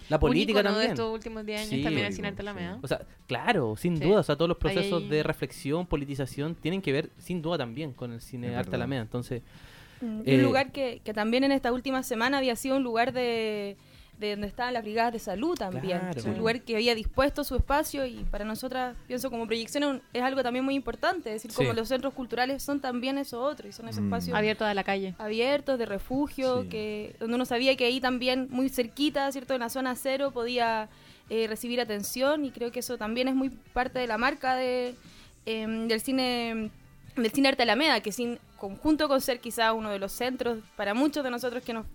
la 0.10 0.18
Un 0.18 0.20
política 0.20 0.60
de 0.60 0.64
también. 0.64 0.92
estos 0.92 1.14
últimos 1.14 1.46
10 1.46 1.60
años 1.62 1.70
Sí. 1.70 1.84
también 1.84 2.06
el 2.08 2.14
Ícono, 2.14 2.16
cine 2.16 2.28
Arte 2.30 2.42
sí. 2.44 2.48
Alameda. 2.48 2.80
O 2.82 2.88
sea, 2.88 3.02
claro, 3.28 3.76
sin 3.78 3.98
Sí. 3.98 4.04
duda, 4.04 4.20
o 4.20 4.24
sea, 4.24 4.36
todos 4.36 4.50
los 4.50 4.58
Ahí 4.58 4.62
procesos 4.76 5.04
hay- 5.04 5.10
de 5.10 5.24
reflexión, 5.24 5.86
politización 5.88 6.56
tienen 6.56 6.82
que 6.82 6.92
ver 6.92 7.10
sin 7.18 7.42
duda 7.42 7.58
también 7.58 7.94
con 7.94 8.12
el 8.14 8.22
cine 8.22 8.56
Arte. 8.56 8.76
Alameda. 8.76 9.02
Entonces, 9.02 9.42
Mm, 10.02 10.22
y 10.26 10.32
Eh, 10.32 10.36
un 10.36 10.44
lugar 10.44 10.74
que, 10.74 11.00
que 11.06 11.14
también 11.14 11.46
en 11.46 11.54
esta 11.54 11.72
última 11.72 12.04
semana 12.04 12.40
había 12.40 12.58
sido 12.58 12.76
un 12.76 12.84
lugar 12.84 13.14
de, 13.14 13.78
de 14.20 14.32
donde 14.32 14.48
estaban 14.48 14.74
las 14.74 14.84
brigadas 14.84 15.12
de 15.12 15.20
salud 15.20 15.56
también. 15.58 16.00
Claro. 16.00 16.24
Un 16.32 16.38
lugar 16.38 16.62
que 16.62 16.76
había 16.76 16.96
dispuesto 16.96 17.44
su 17.44 17.56
espacio 17.56 18.06
y 18.06 18.24
para 18.32 18.46
nosotras, 18.46 18.96
pienso 19.08 19.30
como 19.30 19.46
proyección, 19.48 20.02
es 20.14 20.20
es 20.20 20.22
algo 20.22 20.44
también 20.44 20.64
muy 20.64 20.76
importante. 20.76 21.30
Es 21.30 21.36
decir, 21.44 21.52
Sí. 21.52 21.58
como 21.58 21.74
los 21.74 21.90
centros 21.90 22.14
culturales 22.14 22.64
son 22.64 22.80
también 22.80 23.18
eso 23.18 23.42
otro 23.42 23.68
y 23.68 23.72
son 23.74 23.88
esos 23.90 24.02
Mm. 24.02 24.06
espacios 24.06 24.38
Abierto 24.38 24.64
a 24.66 24.74
la 24.74 24.84
calle. 24.84 25.16
abiertos, 25.18 25.78
de 25.78 25.86
refugio, 25.86 26.62
Sí. 26.64 26.70
que 26.70 27.16
donde 27.20 27.36
uno 27.36 27.46
sabía 27.46 27.76
que 27.76 27.86
ahí 27.86 28.00
también, 28.00 28.48
muy 28.50 28.70
cerquita, 28.70 29.30
¿cierto? 29.32 29.54
En 29.56 29.60
la 29.62 29.70
zona 29.70 29.96
cero 29.96 30.32
podía 30.32 30.90
eh, 31.30 31.48
recibir 31.48 31.80
atención 31.82 32.44
y 32.46 32.52
creo 32.52 32.72
que 32.72 32.80
eso 32.82 32.98
también 32.98 33.28
es 33.30 33.34
muy 33.36 33.50
parte 33.50 33.98
de 33.98 34.08
la 34.08 34.18
marca 34.18 34.56
de, 34.56 34.94
em, 35.46 35.88
del 35.88 36.00
cine 36.02 36.70
del 37.16 37.32
cine 37.32 37.48
Arte 37.50 37.64
Alameda, 37.64 38.02
que 38.02 38.12
sin 38.12 38.40
conjunto 38.58 39.08
con 39.08 39.22
ser 39.22 39.40
quizá 39.40 39.72
uno 39.74 39.90
de 39.90 40.00
los 40.00 40.12
centros 40.12 40.60
para 40.76 40.94
muchos 40.94 41.24
de 41.24 41.30
nosotros 41.30 41.64
que 41.64 41.72
nos 41.74 41.86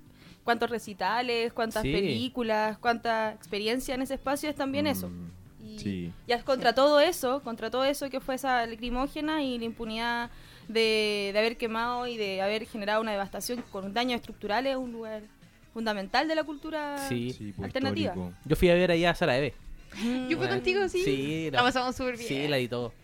cuántos 0.48 0.70
recitales, 0.70 1.52
cuántas 1.52 1.82
Sí. 1.82 1.92
películas, 1.92 2.78
cuánta 2.78 3.32
experiencia 3.34 3.94
en 3.94 4.00
ese 4.00 4.14
espacio 4.14 4.48
es 4.48 4.56
también 4.56 4.86
eso. 4.86 5.10
Mm, 5.10 5.28
Y 5.62 5.78
Sí. 5.78 6.12
ya 6.26 6.36
es 6.36 6.42
contra 6.42 6.72
todo 6.74 7.00
eso, 7.00 7.42
contra 7.42 7.70
todo 7.70 7.84
eso 7.84 8.08
que 8.08 8.18
fue 8.20 8.36
esa 8.36 8.64
lacrimógena 8.66 9.42
y 9.42 9.58
la 9.58 9.66
impunidad 9.66 10.30
de, 10.68 11.28
de 11.34 11.38
haber 11.38 11.58
quemado 11.58 12.06
y 12.06 12.16
de 12.16 12.40
haber 12.40 12.64
generado 12.66 13.02
una 13.02 13.12
devastación 13.12 13.62
con 13.70 13.92
daños 13.92 14.16
estructurales, 14.20 14.76
un 14.76 14.90
lugar, 14.92 15.20
un 15.20 15.72
fundamental 15.74 16.26
de 16.26 16.34
la 16.34 16.44
cultura. 16.44 16.96
Sí. 17.10 17.30
Sí, 17.36 17.52
pues, 17.54 17.66
Alternativa. 17.66 18.12
histórico. 18.14 18.38
Yo 18.46 18.56
fui 18.56 18.70
a 18.70 18.74
ver 18.74 18.90
allá 18.90 19.10
a 19.10 19.14
Sara 19.14 19.36
Eve. 19.36 19.52
Yo 19.92 20.00
fui 20.28 20.34
Bueno, 20.36 20.54
contigo, 20.54 20.88
sí. 20.88 21.02
Sí, 21.04 21.50
La 21.52 21.62
pasamos 21.62 21.94
súper 21.94 22.16
bien. 22.16 22.26
Sí, 22.28 22.48
la 22.48 22.56
editó. 22.56 22.94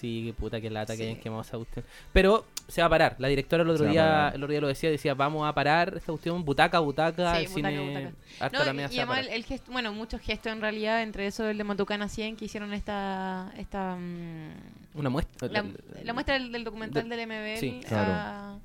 Sí, 0.00 0.22
qué 0.26 0.32
puta, 0.32 0.60
qué 0.60 0.70
lata 0.70 0.94
que 0.94 0.98
Sí. 0.98 1.08
hayan 1.10 1.16
quemado 1.20 1.42
esa 1.42 1.56
cuestión. 1.58 1.84
Pero 2.12 2.46
se 2.68 2.80
va 2.80 2.86
a 2.86 2.90
parar. 2.90 3.16
La 3.18 3.28
directora 3.28 3.62
el 3.62 3.68
otro 3.70 3.84
Se 3.84 3.90
día 3.90 4.28
el 4.34 4.42
otro 4.42 4.50
día 4.52 4.60
lo 4.62 4.68
decía, 4.68 4.88
decía, 4.90 5.12
vamos 5.14 5.46
a 5.46 5.52
parar 5.52 5.94
esta 5.96 6.12
cuestión, 6.12 6.44
butaca, 6.44 6.78
butaca, 6.78 7.34
Sí, 7.36 7.42
el 7.44 7.48
butaca, 7.48 7.68
cine 7.68 7.88
butaca. 7.88 8.12
Arte 8.44 8.56
No, 8.56 8.62
Alameda 8.62 8.88
y 8.92 8.96
además 8.98 9.18
el, 9.18 9.28
el 9.28 9.44
gesto, 9.44 9.72
bueno, 9.72 9.92
muchos 9.92 10.20
gestos 10.22 10.52
en 10.52 10.60
realidad, 10.62 11.02
entre 11.02 11.26
eso 11.26 11.48
el 11.48 11.58
de 11.58 11.64
Matucana 11.64 12.08
100 12.08 12.36
que 12.36 12.46
hicieron 12.46 12.72
esta, 12.72 13.52
esta 13.58 13.96
mm, 13.96 14.52
Una 14.94 15.10
muestra. 15.10 15.48
la, 15.48 15.64
la 16.02 16.12
muestra 16.14 16.34
del, 16.34 16.50
del 16.52 16.64
documental 16.64 17.08
de- 17.08 17.16
del 17.16 17.26
MBL 17.28 17.58
sí, 17.58 17.80
claro. 17.86 18.12
a- 18.12 18.58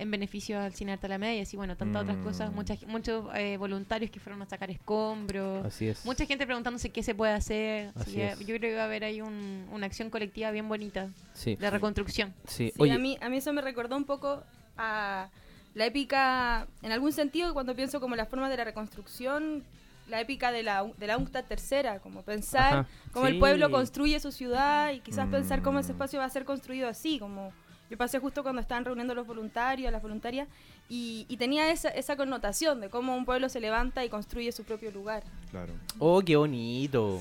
en 0.00 0.10
beneficio 0.10 0.58
al 0.58 0.72
cine 0.74 0.92
Arte 0.92 1.06
Alameda 1.06 1.34
y 1.34 1.40
así, 1.40 1.56
bueno, 1.56 1.76
tantas 1.76 2.02
otras 2.02 2.16
Mm. 2.18 2.22
cosas, 2.24 2.52
muchas, 2.52 2.82
muchos 2.86 3.26
eh, 3.34 3.56
voluntarios 3.56 4.10
que 4.10 4.18
fueron 4.20 4.40
a 4.42 4.46
sacar 4.46 4.70
escombros. 4.70 5.64
Así 5.66 5.88
es. 5.88 6.04
Mucha 6.04 6.24
gente 6.26 6.46
preguntándose 6.46 6.90
qué 6.90 7.02
se 7.02 7.14
puede 7.14 7.32
hacer. 7.32 7.92
Así 7.94 8.14
que 8.14 8.30
yo 8.40 8.46
creo 8.56 8.60
que 8.60 8.74
va 8.76 8.82
a 8.82 8.86
haber 8.86 9.04
ahí 9.04 9.20
un- 9.20 9.66
una 9.72 9.86
acción 9.86 10.10
colectiva 10.10 10.50
bien 10.50 10.68
bonita 10.68 11.08
Sí. 11.34 11.56
de 11.56 11.70
reconstrucción. 11.70 12.34
sí. 12.46 12.68
Sí, 12.68 12.72
Oye, 12.78 12.92
a, 12.92 12.98
mí, 12.98 13.18
a 13.20 13.28
mí 13.28 13.36
eso 13.38 13.52
me 13.52 13.60
recordó 13.62 13.96
un 13.96 14.04
poco 14.04 14.42
a 14.76 15.28
la 15.74 15.86
épica, 15.86 16.66
en 16.82 16.92
algún 16.92 17.12
sentido, 17.12 17.52
cuando 17.54 17.74
pienso 17.76 18.00
como 18.00 18.16
las 18.16 18.28
formas 18.28 18.50
de 18.50 18.56
la 18.56 18.64
reconstrucción, 18.64 19.62
la 20.08 20.20
épica 20.20 20.50
de 20.50 20.62
la, 20.64 20.84
de 20.98 21.06
la 21.06 21.16
UNCTAD 21.16 21.44
tercera, 21.44 22.00
como 22.00 22.22
pensar 22.22 22.72
Ajá, 22.74 22.86
cómo 23.12 23.26
el 23.28 23.34
sí. 23.34 23.38
pueblo 23.38 23.70
construye 23.70 24.18
su 24.18 24.32
ciudad 24.32 24.90
y 24.92 25.00
quizás 25.00 25.28
Mm. 25.28 25.30
pensar 25.30 25.62
cómo 25.62 25.78
ese 25.78 25.92
espacio 25.92 26.18
va 26.18 26.24
a 26.24 26.30
ser 26.30 26.44
construido 26.44 26.88
así, 26.88 27.18
como 27.20 27.52
yo 27.90 27.96
pasé 27.98 28.18
justo 28.20 28.42
cuando 28.42 28.60
estaban 28.62 28.84
reuniendo 28.84 29.14
los 29.14 29.26
voluntarios, 29.26 29.90
las 29.92 30.00
voluntarias, 30.02 30.46
y, 30.88 31.26
y 31.28 31.36
tenía 31.36 31.70
esa, 31.72 31.88
esa 31.90 32.16
connotación 32.16 32.80
de 32.80 32.88
cómo 32.88 33.16
un 33.16 33.24
pueblo 33.24 33.48
se 33.48 33.60
levanta 33.60 34.04
y 34.04 34.08
construye 34.08 34.52
su 34.52 34.64
propio 34.64 34.90
lugar. 34.92 35.22
Claro. 35.50 35.72
oh, 35.98 36.20
qué 36.22 36.36
bonito. 36.36 37.20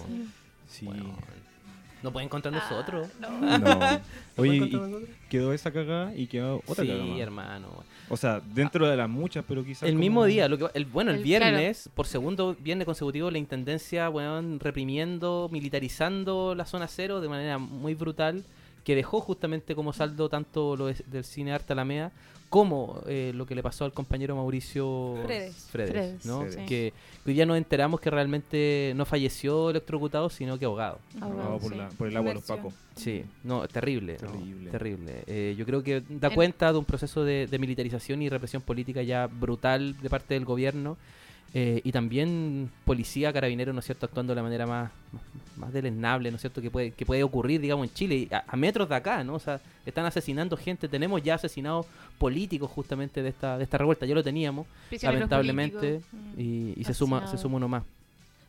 Sí. 0.68 0.86
Bueno, 0.86 1.16
no 2.04 2.12
pueden 2.14 2.30
contra 2.30 2.52
nosotros. 2.52 3.10
no. 3.20 3.30
No. 3.58 3.80
Oye, 4.38 4.60
¿Pueden 4.60 4.60
contra 4.60 4.80
y 4.80 4.82
nosotros? 4.92 5.10
quedó 5.30 5.52
esa 5.54 5.72
cagada 5.72 6.16
y 6.16 6.28
quedó 6.28 6.62
otra 6.68 6.84
sí, 6.86 6.88
cagada 6.90 7.06
más. 7.06 7.20
hermano. 7.20 7.84
O 8.12 8.18
sea, 8.18 8.40
dentro 8.40 8.88
de 8.88 8.96
las 8.98 9.10
muchas, 9.10 9.44
pero 9.48 9.64
quizás 9.64 9.84
El 9.84 9.90
como- 9.92 10.00
mismo 10.00 10.26
día, 10.26 10.48
lo 10.48 10.58
que, 10.58 10.66
el, 10.74 10.86
bueno, 10.86 11.12
el, 11.12 11.18
El- 11.18 11.24
viernes, 11.24 11.90
por 11.94 12.08
segundo 12.08 12.56
viernes 12.60 12.86
consecutivo, 12.86 13.30
la 13.30 13.38
intendencia, 13.38 14.10
weón, 14.10 14.60
reprimiendo, 14.60 15.50
militarizando 15.52 16.56
la 16.56 16.66
zona 16.66 16.88
cero 16.88 17.22
de 17.22 17.30
manera 17.30 17.58
muy 17.58 17.94
brutal, 17.96 18.44
que 18.90 18.96
dejó 18.96 19.22
justamente 19.22 19.76
como 19.76 19.94
saldo 19.94 20.30
tanto 20.30 20.76
lo 20.76 20.88
de- 20.88 20.96
del 21.06 21.24
cine 21.24 21.52
Arte 21.54 21.74
Alameda 21.74 22.12
como 22.50 23.04
eh, 23.06 23.32
lo 23.36 23.46
que 23.46 23.54
le 23.54 23.62
pasó 23.62 23.86
al 23.86 23.94
compañero 23.94 24.36
Mauricio 24.36 25.16
Fredes. 25.24 25.68
Fredes, 25.72 26.26
¿no? 26.26 26.44
Que, 26.66 26.66
que 26.66 26.94
hoy 27.28 27.36
ya 27.36 27.46
nos 27.46 27.56
enteramos 27.56 28.00
que 28.00 28.10
realmente 28.10 28.94
no 28.96 29.06
falleció 29.06 29.70
electrocutado, 29.70 30.32
sino 30.32 30.58
que 30.58 30.66
ahogado. 30.66 30.98
Ahogado, 31.22 31.50
No, 31.52 31.60
por, 31.60 31.72
sí. 31.72 31.78
la- 31.78 31.90
por 31.90 32.08
el 32.08 32.18
agua 32.18 32.30
de 32.30 32.34
los 32.34 32.44
pacos. 32.46 32.74
Sí, 32.96 33.24
no, 33.44 33.68
terrible. 33.68 34.18
¿no? 34.24 34.32
Terrible. 34.32 34.72
terrible. 34.72 35.24
Eh, 35.28 35.54
yo 35.56 35.64
creo 35.68 35.84
que 35.84 36.02
da 36.10 36.30
En- 36.30 36.34
cuenta 36.34 36.72
de 36.74 36.80
un 36.80 36.86
proceso 36.86 37.24
de, 37.24 37.46
de 37.46 37.60
militarización 37.60 38.24
y 38.24 38.30
represión 38.30 38.64
política 38.64 39.04
ya 39.04 39.28
brutal 39.28 39.96
de 40.02 40.10
parte 40.10 40.34
del 40.34 40.46
gobierno. 40.46 40.98
Eh, 41.54 41.82
y 41.84 41.92
también 41.92 42.70
policía, 42.86 43.34
carabineros, 43.34 43.74
¿no 43.74 43.80
es 43.80 43.86
cierto?, 43.86 44.06
actuando 44.06 44.32
de 44.32 44.36
la 44.36 44.44
manera 44.44 44.66
más, 44.68 44.92
más, 45.12 45.24
más 45.58 45.74
deleznable, 45.74 46.30
¿no 46.32 46.36
es 46.36 46.42
cierto?, 46.42 46.62
que 46.62 46.70
puede, 46.70 46.92
que 46.92 47.06
puede 47.06 47.24
ocurrir, 47.24 47.60
digamos, 47.62 47.88
en 47.88 47.94
Chile, 47.94 48.28
a, 48.32 48.44
a 48.48 48.56
metros 48.56 48.88
de 48.88 48.96
acá, 48.96 49.24
¿no? 49.24 49.34
O 49.36 49.40
sea, 49.40 49.60
están 49.86 50.06
asesinando 50.06 50.56
gente, 50.58 50.88
tenemos 50.88 51.24
ya 51.24 51.36
asesinados 51.36 51.86
políticos 52.20 52.70
justamente 52.70 53.24
de 53.24 53.30
esta, 53.30 53.58
de 53.58 53.64
esta 53.64 53.78
revuelta, 53.80 54.06
ya 54.06 54.14
lo 54.16 54.24
teníamos, 54.24 54.68
lamentablemente, 55.02 56.02
y, 56.38 56.74
y 56.76 56.84
se 56.84 56.94
suma 56.94 57.28
se 57.28 57.38
suma 57.38 57.58
uno 57.58 57.68
más, 57.68 57.84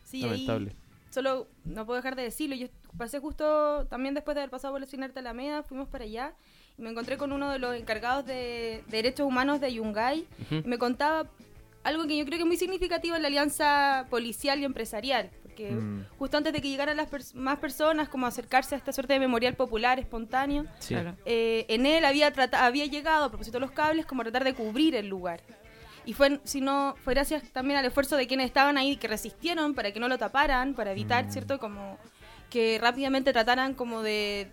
Sí, 0.04 0.20
lamentable. 0.22 0.72
solo 1.10 1.46
no 1.64 1.86
puedo 1.86 1.96
dejar 1.96 2.16
de 2.16 2.22
decirlo. 2.22 2.56
Yo 2.56 2.66
pasé 2.98 3.18
justo 3.20 3.86
también 3.88 4.14
después 4.14 4.34
de 4.34 4.40
haber 4.42 4.50
pasado 4.50 4.74
por 4.74 4.82
el 4.82 4.88
cine 4.88 5.04
Arte 5.06 5.20
Alameda, 5.20 5.62
fuimos 5.62 5.88
para 5.88 6.04
allá 6.04 6.32
y 6.78 6.82
me 6.82 6.90
encontré 6.90 7.16
con 7.16 7.32
uno 7.32 7.48
de 7.50 7.58
los 7.58 7.74
encargados 7.76 8.26
de, 8.26 8.82
de 8.88 8.96
derechos 8.96 9.26
humanos 9.26 9.60
de 9.60 9.72
Yungay 9.72 10.26
y 10.50 10.68
me 10.68 10.78
contaba 10.78 11.26
algo 11.82 12.06
que 12.06 12.16
yo 12.16 12.24
creo 12.24 12.36
que 12.38 12.42
es 12.42 12.46
muy 12.46 12.56
significativo 12.56 13.16
en 13.16 13.22
la 13.22 13.28
alianza 13.28 14.06
policial 14.10 14.60
y 14.60 14.64
empresarial. 14.64 15.30
Porque 15.42 15.70
Mm. 15.72 16.04
justo 16.18 16.36
antes 16.36 16.52
de 16.52 16.60
que 16.60 16.68
llegaran 16.68 16.96
las 16.96 17.10
pers- 17.10 17.34
más 17.34 17.58
personas, 17.58 18.08
como 18.08 18.26
acercarse 18.26 18.74
a 18.74 18.78
esta 18.78 18.92
suerte 18.92 19.14
de 19.14 19.18
memorial 19.20 19.54
popular 19.54 19.98
espontáneo, 19.98 20.66
Sí. 20.78 20.94
Eh, 21.24 21.66
en 21.68 21.86
él 21.86 22.04
había, 22.04 22.32
trata- 22.32 22.64
había 22.66 22.86
llegado, 22.86 23.24
a 23.24 23.28
propósito 23.28 23.56
de 23.58 23.62
los 23.62 23.70
cables, 23.72 24.06
como 24.06 24.22
a 24.22 24.24
tratar 24.24 24.44
de 24.44 24.54
cubrir 24.54 24.94
el 24.94 25.08
lugar. 25.08 25.40
Y 26.06 26.14
fue, 26.14 26.40
si 26.44 26.60
no, 26.60 26.94
fue 27.04 27.14
gracias 27.14 27.42
también 27.52 27.78
al 27.78 27.84
esfuerzo 27.84 28.16
de 28.16 28.26
quienes 28.26 28.46
estaban 28.46 28.78
ahí, 28.78 28.96
que 28.96 29.06
resistieron 29.08 29.74
para 29.74 29.92
que 29.92 30.00
no 30.00 30.08
lo 30.08 30.16
taparan, 30.18 30.74
para 30.74 30.92
evitar, 30.92 31.26
Mm. 31.26 31.30
¿cierto? 31.32 31.58
Como 31.58 31.98
que 32.48 32.78
rápidamente 32.80 33.32
trataran 33.32 33.74
como 33.74 34.02
de, 34.02 34.50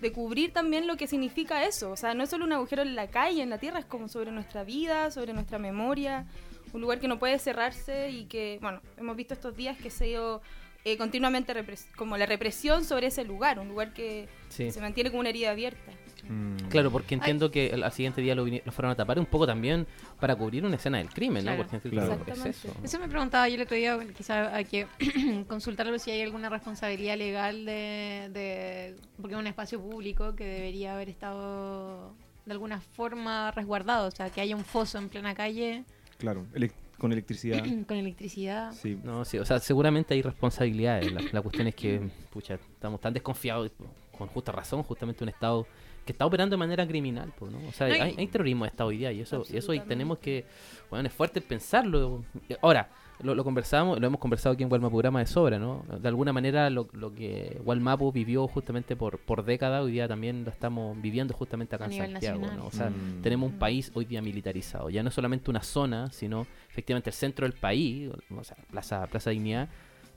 de 0.00 0.12
cubrir 0.12 0.52
también 0.52 0.86
lo 0.88 0.96
que 0.96 1.06
significa 1.06 1.64
eso. 1.64 1.92
O 1.92 1.96
sea, 1.96 2.12
no 2.14 2.24
es 2.24 2.30
solo 2.30 2.44
un 2.44 2.52
agujero 2.52 2.82
en 2.82 2.96
la 2.96 3.06
calle, 3.06 3.40
en 3.42 3.48
la 3.50 3.58
tierra, 3.58 3.78
es 3.78 3.84
como 3.86 4.08
sobre 4.08 4.32
nuestra 4.32 4.64
vida, 4.64 5.10
sobre 5.12 5.32
nuestra 5.32 5.58
memoria, 5.60 6.26
un 6.72 6.80
lugar 6.80 6.98
que 7.00 7.08
no 7.08 7.18
puede 7.18 7.38
cerrarse 7.38 8.10
y 8.10 8.24
que, 8.24 8.58
bueno, 8.62 8.80
hemos 8.96 9.16
visto 9.16 9.34
estos 9.34 9.56
días 9.56 9.76
que 9.78 9.90
se 9.90 10.04
ha 10.04 10.08
ido 10.08 10.42
eh, 10.84 10.96
continuamente 10.96 11.54
como 11.96 12.16
la 12.16 12.26
represión 12.26 12.84
sobre 12.84 13.06
ese 13.06 13.24
lugar, 13.24 13.60
un 13.60 13.68
lugar 13.68 13.92
que 13.92 14.28
Sí. 14.48 14.72
se 14.72 14.80
mantiene 14.80 15.10
como 15.10 15.20
una 15.20 15.28
herida 15.28 15.52
abierta. 15.52 15.92
Mm. 16.28 16.56
Claro, 16.70 16.90
porque 16.90 17.14
entiendo 17.14 17.52
que 17.52 17.68
el- 17.68 17.84
al 17.84 17.92
siguiente 17.92 18.20
día 18.20 18.34
lo, 18.34 18.44
fueron 18.72 18.90
a 18.90 18.94
tapar 18.96 19.18
un 19.20 19.26
poco 19.26 19.46
también 19.46 19.86
para 20.18 20.34
cubrir 20.34 20.64
una 20.64 20.74
escena 20.76 20.98
del 20.98 21.08
crimen, 21.08 21.42
Claro. 21.42 21.62
¿no? 21.62 21.68
Porque 21.70 21.88
Claro. 21.88 22.12
es 22.12 22.18
Exactamente. 22.20 22.50
eso. 22.50 22.74
Eso 22.82 22.98
me 22.98 23.08
preguntaba 23.08 23.48
yo 23.48 23.54
el 23.56 23.62
otro 23.62 23.76
día, 23.76 23.96
quizá 24.16 24.52
hay 24.54 24.64
que 24.64 24.86
consultarlo 25.48 25.96
si 26.00 26.10
hay 26.10 26.22
alguna 26.22 26.48
responsabilidad 26.48 27.16
legal 27.16 27.64
de, 27.64 28.28
de- 28.32 28.96
porque 29.20 29.34
es 29.34 29.40
un 29.40 29.46
espacio 29.46 29.80
público 29.80 30.34
que 30.34 30.44
debería 30.44 30.94
haber 30.94 31.08
estado 31.10 32.12
de 32.44 32.52
alguna 32.52 32.80
forma 32.80 33.52
resguardado, 33.52 34.08
o 34.08 34.10
sea, 34.10 34.30
que 34.30 34.40
haya 34.40 34.56
un 34.56 34.64
foso 34.64 34.98
en 34.98 35.08
plena 35.08 35.32
calle 35.34 35.84
Claro, 36.22 36.46
elec- 36.54 36.72
con 36.98 37.10
electricidad. 37.12 37.64
con 37.88 37.96
electricidad. 37.96 38.70
sí. 38.72 38.96
No, 39.02 39.24
sí, 39.24 39.36
o 39.38 39.44
sea, 39.44 39.58
seguramente 39.58 40.14
hay 40.14 40.22
responsabilidades. 40.22 41.12
La, 41.12 41.20
la 41.32 41.42
cuestión 41.42 41.66
es 41.66 41.74
que, 41.74 42.00
pucha, 42.30 42.54
estamos 42.54 43.00
tan 43.00 43.12
desconfiados, 43.12 43.72
con 44.16 44.28
justa 44.28 44.52
razón, 44.52 44.84
justamente 44.84 45.24
un 45.24 45.30
Estado 45.30 45.66
que 46.06 46.12
está 46.12 46.24
operando 46.26 46.54
de 46.54 46.58
manera 46.58 46.86
criminal, 46.86 47.32
pues, 47.36 47.50
¿no? 47.50 47.58
O 47.68 47.72
sea, 47.72 47.88
No, 47.88 47.96
y- 47.96 48.00
hay, 48.00 48.14
hay 48.16 48.26
terrorismo 48.28 48.64
de 48.64 48.68
Estado 48.70 48.90
hoy 48.90 48.98
día 48.98 49.10
y 49.10 49.20
eso, 49.20 49.38
y 49.38 49.40
eso 49.40 49.56
Absolutamente. 49.56 49.88
tenemos 49.88 50.18
que, 50.18 50.44
bueno, 50.90 51.08
es 51.08 51.12
fuerte 51.14 51.40
pensarlo. 51.40 52.24
Ahora, 52.60 52.88
lo, 53.22 53.34
lo 53.34 53.44
conversamos, 53.44 54.00
lo 54.00 54.06
hemos 54.06 54.20
conversado 54.20 54.54
aquí 54.54 54.62
en 54.62 54.70
Walmapurama 54.72 55.20
de 55.20 55.26
sobra, 55.26 55.58
¿no? 55.58 55.84
De 56.00 56.08
alguna 56.08 56.32
manera 56.32 56.68
lo, 56.70 56.88
lo 56.92 57.14
que 57.14 57.60
Walmapu 57.64 58.10
vivió 58.12 58.46
justamente 58.48 58.96
por, 58.96 59.18
por 59.18 59.44
décadas, 59.44 59.82
hoy 59.84 59.92
día 59.92 60.08
también 60.08 60.44
lo 60.44 60.50
estamos 60.50 61.00
viviendo 61.00 61.34
justamente 61.34 61.74
acá 61.76 61.84
A 61.84 61.88
en 61.88 61.92
Santiago, 62.12 62.40
nacional. 62.40 62.58
¿no? 62.58 62.66
O 62.66 62.70
sea, 62.72 62.90
Mm. 62.90 63.22
tenemos 63.22 63.50
un 63.52 63.58
país 63.58 63.90
hoy 63.94 64.04
día 64.04 64.20
militarizado. 64.22 64.90
Ya 64.90 65.02
no 65.02 65.08
es 65.10 65.14
solamente 65.14 65.50
una 65.50 65.62
zona, 65.62 66.10
sino 66.12 66.46
efectivamente 66.70 67.10
el 67.10 67.14
centro 67.14 67.46
del 67.46 67.58
país, 67.58 68.10
o 68.36 68.44
sea, 68.44 68.56
Plaza, 68.70 69.06
Plaza 69.06 69.30
Dignidad, 69.30 69.68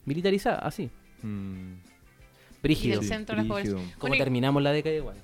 militarizada, 0.05 0.59
así. 0.59 0.89
Mm. 1.21 1.73
Brígido. 2.63 2.99
del 2.99 3.07
centro 3.07 3.35
de 3.35 3.43
la 3.43 3.53
brígido. 3.53 3.75
población. 3.75 3.93
¿Cómo 3.99 4.09
Bueno, 4.09 4.15
y- 4.15 4.17
terminamos 4.19 4.63
la 4.63 4.71
década 4.71 4.95
igual? 4.95 5.17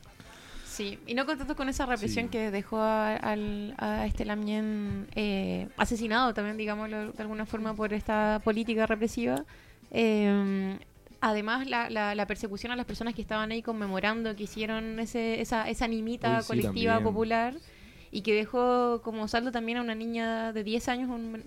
Sí, 0.72 0.98
y 1.06 1.14
no 1.16 1.26
contentos 1.26 1.58
con 1.58 1.68
esa 1.68 1.86
represión 1.86 2.26
Sí. 2.28 2.32
que 2.32 2.50
dejó 2.50 2.78
a, 2.80 3.16
al- 3.18 3.76
a 3.78 4.06
este 4.06 4.24
Lamien 4.24 5.08
eh, 5.16 5.68
asesinado 5.76 6.34
también, 6.34 6.56
digámoslo 6.56 7.12
de 7.12 7.22
alguna 7.22 7.46
forma, 7.46 7.74
por 7.74 7.92
esta 7.94 8.40
política 8.44 8.86
represiva. 8.88 9.44
eh, 9.92 10.78
además, 11.20 11.68
la, 11.68 11.90
la- 11.90 12.16
la 12.16 12.26
persecución 12.26 12.72
a 12.72 12.76
las 12.78 12.86
personas 12.86 13.14
que 13.14 13.22
estaban 13.22 13.52
ahí 13.52 13.62
conmemorando, 13.62 14.34
que 14.36 14.44
hicieron 14.44 14.98
ese, 15.00 15.42
esa, 15.42 15.70
esa 15.70 15.84
animita 15.86 16.38
Uy, 16.38 16.42
sí, 16.42 16.48
colectiva 16.48 16.94
también. 16.94 17.14
popular 17.14 17.54
y 18.10 18.22
que 18.22 18.34
dejó 18.34 19.02
como 19.04 19.28
saldo 19.28 19.52
también 19.52 19.78
a 19.78 19.82
una 19.82 19.94
niña 19.94 20.54
de 20.54 20.64
10 20.64 20.88
años, 20.88 21.10
un 21.10 21.44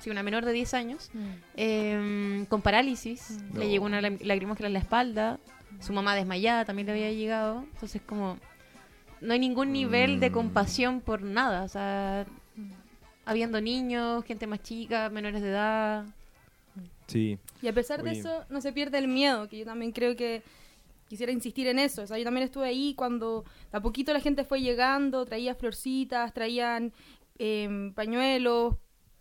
sí, 0.00 0.10
una 0.10 0.22
menor 0.22 0.44
de 0.44 0.52
10 0.52 0.74
años, 0.74 1.10
eh, 1.56 2.44
con 2.50 2.60
parálisis. 2.62 3.38
No. 3.52 3.60
Le 3.60 3.68
llegó 3.70 3.86
una 3.86 4.00
lagrimógena 4.00 4.66
en 4.68 4.72
la 4.74 4.78
espalda. 4.80 5.38
Su 5.80 5.92
mamá 5.92 6.14
desmayada 6.14 6.64
también 6.64 6.86
le 6.86 6.92
había 6.92 7.12
llegado. 7.12 7.64
Entonces, 7.74 8.02
como. 8.04 8.38
No 9.20 9.32
hay 9.32 9.38
ningún 9.40 9.72
nivel 9.72 10.20
de 10.20 10.30
Mm. 10.30 10.32
compasión 10.32 11.00
por 11.00 11.22
nada. 11.22 11.64
O 11.64 11.68
sea, 11.68 12.24
habiendo 13.24 13.60
niños, 13.60 14.24
gente 14.24 14.46
más 14.46 14.62
chica, 14.62 15.10
menores 15.10 15.42
de 15.42 15.48
edad. 15.50 16.06
Sí. 17.08 17.38
Y 17.62 17.68
a 17.68 17.72
pesar 17.72 18.02
de 18.02 18.12
eso, 18.12 18.44
no 18.48 18.60
se 18.60 18.72
pierde 18.72 18.98
el 18.98 19.08
miedo, 19.08 19.48
que 19.48 19.58
yo 19.58 19.64
también 19.64 19.92
creo 19.92 20.14
que 20.14 20.42
quisiera 21.08 21.32
insistir 21.32 21.66
en 21.66 21.78
eso. 21.78 22.02
O 22.02 22.06
sea, 22.06 22.18
yo 22.18 22.24
también 22.24 22.44
estuve 22.44 22.66
ahí 22.68 22.94
cuando 22.94 23.44
de 23.72 23.78
a 23.78 23.80
poquito 23.80 24.12
la 24.12 24.20
gente 24.20 24.44
fue 24.44 24.60
llegando, 24.60 25.24
traía 25.24 25.54
florcitas, 25.54 26.32
traían 26.32 26.92
em, 27.38 27.92
pañuelos. 27.94 28.74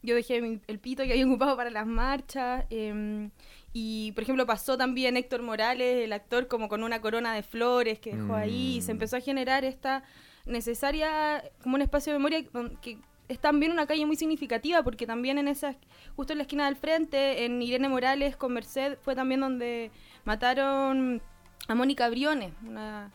Yo 0.07 0.15
dejé 0.15 0.61
el 0.67 0.79
pito 0.79 1.03
que 1.03 1.11
había 1.11 1.25
ocupado 1.27 1.57
para 1.57 1.69
las 1.69 1.85
marchas. 1.85 2.63
em, 2.69 3.29
y, 3.73 4.13
por 4.13 4.23
ejemplo, 4.23 4.45
pasó 4.45 4.77
también 4.77 5.17
Héctor 5.17 5.41
Morales, 5.41 6.05
el 6.05 6.13
actor, 6.13 6.47
como 6.47 6.69
con 6.69 6.81
una 6.81 7.01
corona 7.01 7.33
de 7.33 7.43
flores 7.43 7.99
que 7.99 8.15
dejó 8.15 8.33
ahí. 8.35 8.77
Y 8.77 8.81
se 8.81 8.93
Mm. 8.93 8.95
empezó 8.95 9.17
a 9.17 9.19
generar 9.19 9.65
esta 9.65 10.03
necesaria, 10.45 11.43
como 11.61 11.75
un 11.75 11.81
espacio 11.81 12.13
de 12.13 12.19
memoria 12.19 12.43
que 12.81 12.99
es 13.27 13.39
también 13.39 13.73
una 13.73 13.85
calle 13.85 14.05
muy 14.05 14.15
significativa 14.15 14.81
porque 14.81 15.05
también 15.05 15.37
en 15.37 15.49
esa, 15.49 15.75
justo 16.15 16.31
en 16.31 16.37
la 16.39 16.43
esquina 16.43 16.65
del 16.67 16.77
frente, 16.77 17.43
en 17.43 17.61
Irene 17.61 17.89
Morales 17.89 18.37
con 18.37 18.53
Merced, 18.53 18.97
fue 19.01 19.13
también 19.13 19.41
donde 19.41 19.91
mataron 20.23 21.21
a 21.67 21.75
Mónica 21.75 22.07
Briones, 22.09 22.53
una 22.65 23.11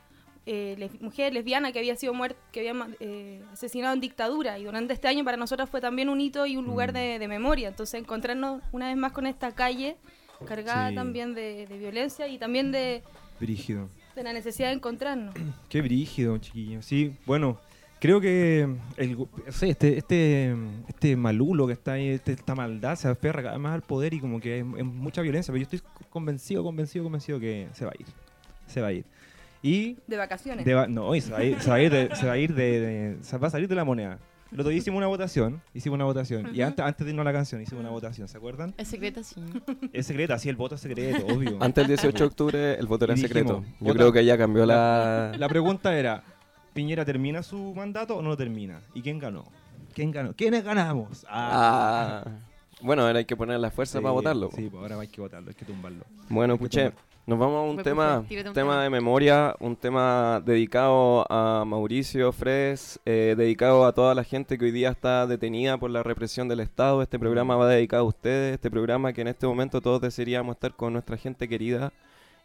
eh, 0.47 0.75
les- 0.79 1.01
mujer 1.01 1.33
lesbiana 1.33 1.71
que 1.73 1.79
había 1.79 1.95
sido 1.97 2.15
muerta, 2.15 2.39
que 2.53 2.69
había 2.69 2.87
eh, 3.01 3.43
asesinado 3.53 3.95
en 3.95 4.01
dictadura. 4.01 4.59
Y 4.59 4.65
durante 4.65 4.93
este 4.95 5.09
año 5.09 5.25
para 5.25 5.37
nosotras 5.37 5.69
fue 5.71 5.81
también 5.81 6.09
un 6.09 6.21
hito 6.21 6.47
y 6.47 6.57
un 6.57 6.65
lugar 6.65 6.91
Mm. 6.91 6.95
de, 6.95 7.19
de 7.21 7.29
memoria. 7.29 7.69
Entonces 7.69 8.01
encontrarnos 8.01 8.63
una 8.73 8.89
vez 8.89 8.97
más 8.97 9.13
con 9.13 9.27
esta 9.27 9.53
calle 9.53 9.97
cargada 10.47 10.89
Sí. 10.89 10.95
también 10.97 11.35
de, 11.35 11.67
de 11.69 11.79
violencia 11.79 12.27
y 12.27 12.39
también 12.39 12.73
de, 12.73 13.03
Brígido. 13.39 13.89
de 14.17 14.23
la 14.25 14.33
necesidad 14.33 14.69
de 14.69 14.75
encontrarnos. 14.75 15.35
Qué 15.69 15.81
brígido, 15.83 16.37
chiquillo. 16.39 16.83
Sí, 16.83 17.15
bueno, 17.27 17.61
creo 18.01 18.21
que 18.21 18.67
el, 18.97 19.17
este, 19.47 19.97
este, 19.97 20.57
este 20.89 21.15
malulo 21.15 21.69
que 21.69 21.75
está 21.75 21.93
ahí, 21.93 22.09
este- 22.09 22.33
esta 22.33 22.57
maldad 22.57 22.97
se 22.97 23.07
aferra 23.07 23.43
cada 23.43 23.55
vez 23.55 23.63
más 23.63 23.75
al 23.75 23.83
poder 23.83 24.15
y 24.15 24.19
como 24.19 24.41
que 24.41 24.59
es, 24.59 24.65
es 24.79 24.85
mucha 24.85 25.23
violencia, 25.23 25.53
pero 25.53 25.65
yo 25.65 25.71
estoy 25.77 25.89
convencido, 26.11 26.65
convencido, 26.65 27.05
convencido 27.05 27.39
que 27.39 27.69
se 27.75 27.85
va 27.85 27.93
a 27.93 27.95
ir. 28.01 28.07
Se 28.67 28.81
va 28.81 28.89
a 28.89 28.93
ir. 28.93 29.05
Y 29.63 29.97
De 30.09 30.17
vacaciones. 30.17 30.65
de 30.65 30.75
va- 30.75 30.89
no, 30.89 31.15
y 31.15 31.21
se 31.21 31.31
va 31.31 31.39
a 31.39 31.45
ir, 31.45 31.61
se 31.61 31.71
va 31.71 31.77
a 31.77 31.81
ir, 31.81 31.93
de, 31.93 32.15
se 32.17 32.27
va 32.27 32.33
a 32.33 32.39
ir 32.39 32.55
de, 32.55 32.81
de- 32.81 33.23
se 33.23 33.39
va 33.39 33.47
a 33.47 33.51
salir 33.51 33.69
de 33.69 33.75
la 33.77 33.85
moneda. 33.85 34.19
El 34.51 34.61
otro 34.61 34.69
día 34.71 34.79
hicimos 34.81 34.99
una 34.99 35.07
votación, 35.07 35.63
hicimos 35.73 35.95
una 35.97 36.05
votación, 36.05 36.49
y 36.53 36.59
Ujú. 36.59 36.67
antes, 36.67 36.85
antes 36.85 37.07
de 37.07 37.11
irnos 37.13 37.23
a 37.23 37.25
la 37.25 37.33
canción 37.33 37.63
hicimos 37.63 37.81
una 37.81 37.91
votación, 37.91 38.29
¿se 38.29 38.37
acuerdan? 38.37 38.75
Es 38.77 38.89
secreta, 38.89 39.23
sí. 39.23 39.41
Es 39.95 40.07
secreta, 40.07 40.39
sí, 40.39 40.49
el 40.51 40.57
voto 40.57 40.75
es 40.75 40.81
secreto, 40.83 41.25
obvio. 41.27 41.57
Antes 41.61 41.83
del 41.89 41.97
18 41.97 42.19
de 42.19 42.25
octubre 42.25 42.75
el 42.75 42.87
voto 42.87 43.05
era 43.07 43.15
Y 43.15 43.23
dijimos, 43.23 43.29
secreto. 43.35 43.65
Yo 43.81 43.87
vota- 43.87 43.95
creo 43.95 44.13
que 44.13 44.25
ya 44.27 44.37
cambió 44.37 44.67
la... 44.67 45.33
La 45.39 45.49
pregunta 45.49 45.97
era, 45.97 46.23
¿Piñera 46.75 47.05
termina 47.05 47.43
su 47.43 47.73
mandato 47.75 48.17
o 48.17 48.23
no 48.23 48.31
lo 48.31 48.37
termina? 48.37 48.81
¿Y 48.95 49.01
quién 49.03 49.19
ganó? 49.19 49.45
¿Quién 49.95 50.11
ganó? 50.11 50.35
¿Quiénes 50.35 50.65
ganamos? 50.65 51.25
Ah. 51.31 52.25
Bueno, 52.83 53.07
ahora 53.07 53.21
hay 53.21 53.25
que 53.25 53.37
poner 53.37 53.61
la 53.61 53.71
fuerza 53.71 53.99
Sí, 53.99 54.03
para 54.03 54.13
votarlo. 54.13 54.51
Sí, 54.55 54.69
pues 54.71 54.83
ahora 54.83 54.99
hay 55.01 55.09
que 55.09 55.21
votarlo, 55.21 55.49
hay 55.51 55.55
que 55.55 55.65
tumbarlo. 55.65 56.05
Bueno, 56.29 56.59
puché, 56.59 56.91
tumbar. 56.91 57.05
Nos 57.25 57.39
vamos 57.39 57.59
a 57.59 57.71
un 57.71 57.83
tema, 57.83 58.25
tírate 58.29 58.49
un 58.49 58.55
tema 58.55 58.83
de 58.83 58.91
memoria, 58.91 59.55
un 59.61 59.77
tema 59.77 60.43
dedicado 60.45 61.25
a 61.31 61.65
Mauricio 61.65 62.33
Fres, 62.33 62.99
eh, 63.07 63.35
dedicado 63.37 63.87
a 63.87 63.93
toda 63.93 64.15
la 64.15 64.25
gente 64.25 64.59
que 64.59 64.65
hoy 64.65 64.71
día 64.73 64.91
está 64.91 65.27
detenida 65.29 65.79
por 65.79 65.91
la 65.91 66.03
represión 66.03 66.49
del 66.49 66.61
Estado. 66.61 67.01
Este 67.01 67.21
programa 67.21 67.55
va 67.55 67.69
dedicado 67.69 68.03
a 68.03 68.09
ustedes, 68.09 68.55
este 68.55 68.71
programa 68.71 69.13
que 69.13 69.21
en 69.21 69.29
este 69.29 69.47
momento 69.47 69.81
todos 69.81 70.01
desearíamos 70.01 70.57
estar 70.57 70.75
con 70.75 70.95
nuestra 70.95 71.17
gente 71.17 71.49
querida 71.49 71.93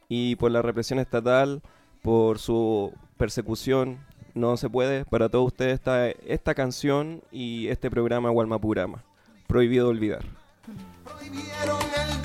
y 0.10 0.36
por 0.36 0.52
la 0.52 0.62
represión 0.62 1.00
estatal, 1.00 1.62
por 2.04 2.38
su 2.38 2.94
persecución, 3.18 3.98
no 4.36 4.58
se 4.58 4.70
puede. 4.70 5.06
Para 5.06 5.28
todos 5.28 5.48
ustedes 5.48 5.74
está 5.74 6.08
esta 6.10 6.54
canción 6.54 7.24
y 7.32 7.68
este 7.70 7.90
programa 7.90 8.30
Walmapurama. 8.30 9.04
Prohibido 9.48 9.90
olvidar. 9.90 10.24
Prohibieron 11.04 11.80
el 11.82 12.22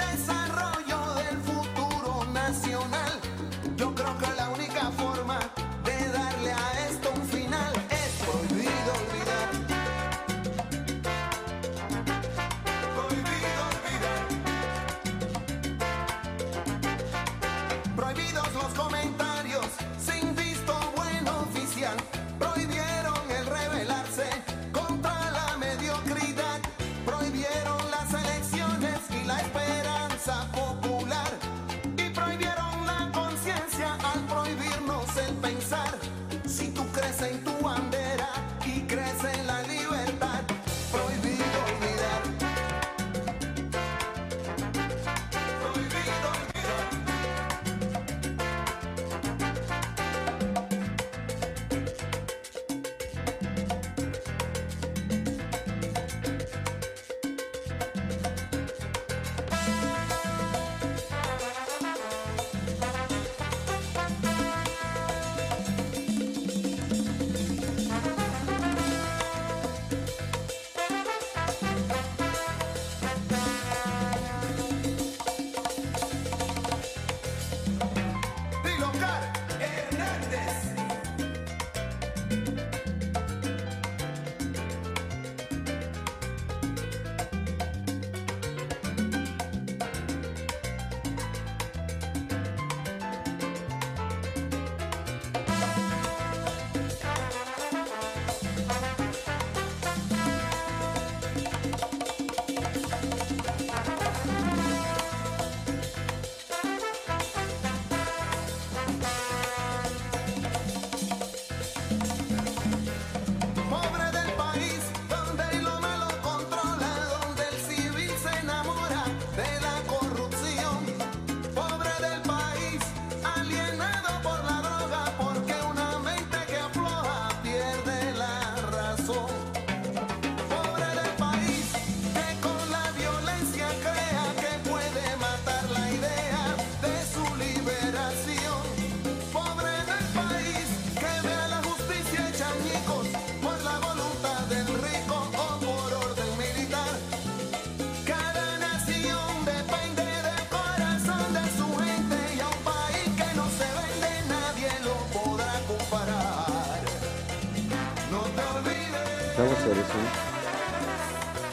citizens, 159.62 160.10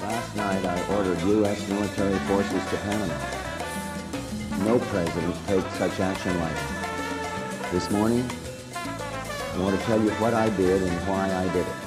last 0.02 0.36
night 0.36 0.66
I 0.66 0.78
ordered 0.96 1.22
U.S. 1.38 1.60
military 1.70 2.18
forces 2.28 2.64
to 2.72 2.78
Panama. 2.78 3.18
No 4.66 4.80
president 4.92 5.36
takes 5.48 5.72
such 5.78 6.00
action 6.00 6.34
lightly. 6.40 6.70
This 7.72 7.90
morning, 7.92 8.26
I 9.54 9.60
want 9.62 9.80
to 9.80 9.86
tell 9.86 10.02
you 10.02 10.10
what 10.22 10.34
I 10.34 10.50
did 10.58 10.82
and 10.82 10.98
why 11.08 11.30
I 11.30 11.46
did 11.54 11.68
it. 11.68 11.80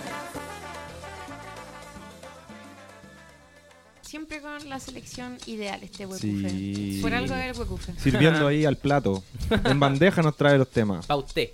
Siempre 4.03 4.41
con 4.43 4.69
la 4.69 4.79
selección 4.79 5.39
ideal 5.47 5.83
este 5.83 6.07
huecufe. 6.07 6.51
Sí. 6.51 6.99
Por 7.03 7.15
algo 7.15 7.35
del 7.35 7.57
huecufe. 7.59 7.95
Sirviendo 7.99 8.47
ahí 8.47 8.65
al 8.65 8.77
plato. 8.77 9.25
En 9.65 9.81
bandeja 9.81 10.23
nos 10.23 10.37
trae 10.37 10.57
los 10.57 10.69
temas. 10.69 11.07
Pa' 11.07 11.17
usted. 11.17 11.51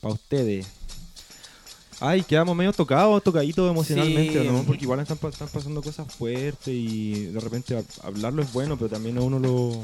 Para 0.00 0.14
ustedes. 0.14 0.81
Ay, 2.04 2.22
quedamos 2.22 2.56
medio 2.56 2.72
tocados, 2.72 3.22
tocaditos 3.22 3.70
emocionalmente, 3.70 4.42
Sí. 4.42 4.48
¿no? 4.48 4.62
Porque 4.64 4.82
igual 4.84 4.98
están, 5.00 5.18
pa- 5.18 5.28
están 5.28 5.48
pasando 5.48 5.80
cosas 5.82 6.12
fuertes 6.12 6.68
y 6.74 7.26
de 7.26 7.38
repente 7.40 7.76
a- 7.76 8.06
hablarlo 8.06 8.42
es 8.42 8.52
bueno, 8.52 8.76
pero 8.76 8.90
también 8.90 9.18
a 9.18 9.20
uno 9.20 9.38
lo... 9.38 9.80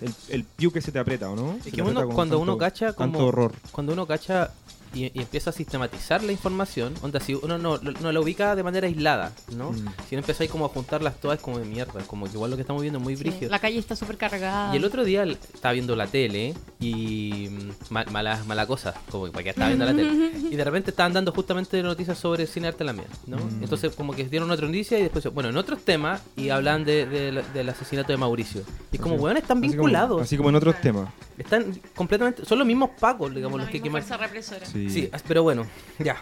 El, 0.00 0.12
el 0.30 0.44
piu 0.44 0.72
que 0.72 0.80
se 0.80 0.90
te 0.90 0.98
aprieta, 0.98 1.30
¿o 1.30 1.36
no? 1.36 1.56
Es 1.64 1.72
que 1.72 1.80
uno, 1.80 1.92
cuando 2.08 2.14
tanto- 2.36 2.38
uno 2.40 2.58
cacha 2.58 2.92
como... 2.94 3.12
Tanto 3.12 3.26
horror. 3.28 3.52
Cuando 3.70 3.92
uno 3.92 4.06
cacha 4.06 4.50
y, 4.94 5.04
y 5.06 5.20
empieza 5.22 5.50
a 5.50 5.52
sistematizar 5.52 6.22
la 6.22 6.32
información, 6.32 6.94
onda, 7.02 7.20
si 7.20 7.34
uno 7.34 7.58
no, 7.58 7.78
no 7.78 8.12
la 8.12 8.20
ubica 8.20 8.54
de 8.56 8.62
manera 8.62 8.86
aislada, 8.86 9.32
¿no? 9.56 9.72
Mm. 9.72 9.76
Si 10.08 10.14
uno 10.14 10.18
empieza 10.20 10.42
ahí 10.42 10.48
como 10.48 10.64
a 10.66 10.68
juntarlas 10.68 11.18
todas 11.20 11.40
como 11.40 11.58
de 11.58 11.64
mierda, 11.64 12.00
como 12.06 12.26
que 12.26 12.32
igual 12.32 12.50
lo 12.50 12.56
que 12.56 12.62
estamos 12.62 12.82
viendo 12.82 12.98
es 12.98 13.02
muy 13.04 13.16
Sí, 13.16 13.22
brígido. 13.22 13.50
La 13.50 13.58
calle 13.58 13.78
está 13.78 13.96
súper 13.96 14.16
cargada. 14.16 14.72
Y 14.74 14.76
el 14.78 14.84
otro 14.84 15.04
día 15.04 15.24
estaba 15.24 15.72
viendo 15.72 15.96
la 15.96 16.06
tele 16.06 16.54
y 16.80 17.48
mm, 17.50 17.70
ma- 17.92 18.04
mala, 18.10 18.42
mala 18.46 18.66
cosa, 18.66 18.94
como 19.10 19.30
que 19.32 19.50
estaba 19.50 19.68
viendo 19.68 19.84
la 19.84 19.94
tele. 19.94 20.32
Y 20.52 20.56
de 20.56 20.64
repente 20.64 20.90
estaban 20.90 21.12
dando 21.14 21.32
justamente 21.32 21.82
noticias 21.82 22.18
sobre 22.18 22.46
cine 22.46 22.68
arte 22.68 22.84
la 22.84 22.92
¿no? 22.92 23.36
Mm. 23.38 23.62
Entonces 23.62 23.94
como 23.94 24.12
que 24.12 24.24
dieron 24.24 24.50
otra 24.50 24.66
noticia 24.66 24.98
y 24.98 25.02
después, 25.02 25.24
bueno, 25.32 25.48
en 25.48 25.56
otros 25.56 25.80
temas 25.82 26.22
y 26.36 26.50
hablan 26.50 26.84
de, 26.84 27.06
del 27.06 27.68
asesinato 27.68 28.12
de 28.12 28.18
Mauricio. 28.18 28.62
Y 28.90 28.98
como, 28.98 29.14
weón, 29.16 29.36
están 29.36 29.58
así 29.58 29.68
como- 29.68 29.72
vinculados. 29.84 30.22
Así 30.22 30.36
como 30.36 30.50
en 30.50 30.56
otros 30.56 30.80
temas. 30.80 31.08
Están 31.38 31.80
completamente, 31.94 32.44
son 32.44 32.58
los 32.58 32.66
mismos 32.66 32.90
pacos, 33.00 33.34
digamos, 33.34 33.58
La 33.58 33.64
los 33.64 33.72
que 33.72 33.80
misma 33.80 34.00
queman. 34.00 34.02
fuerza 34.02 34.16
represora. 34.26 34.66
Sí. 34.90 35.10
Pero 35.28 35.42
bueno, 35.42 35.66
ya. 35.98 36.16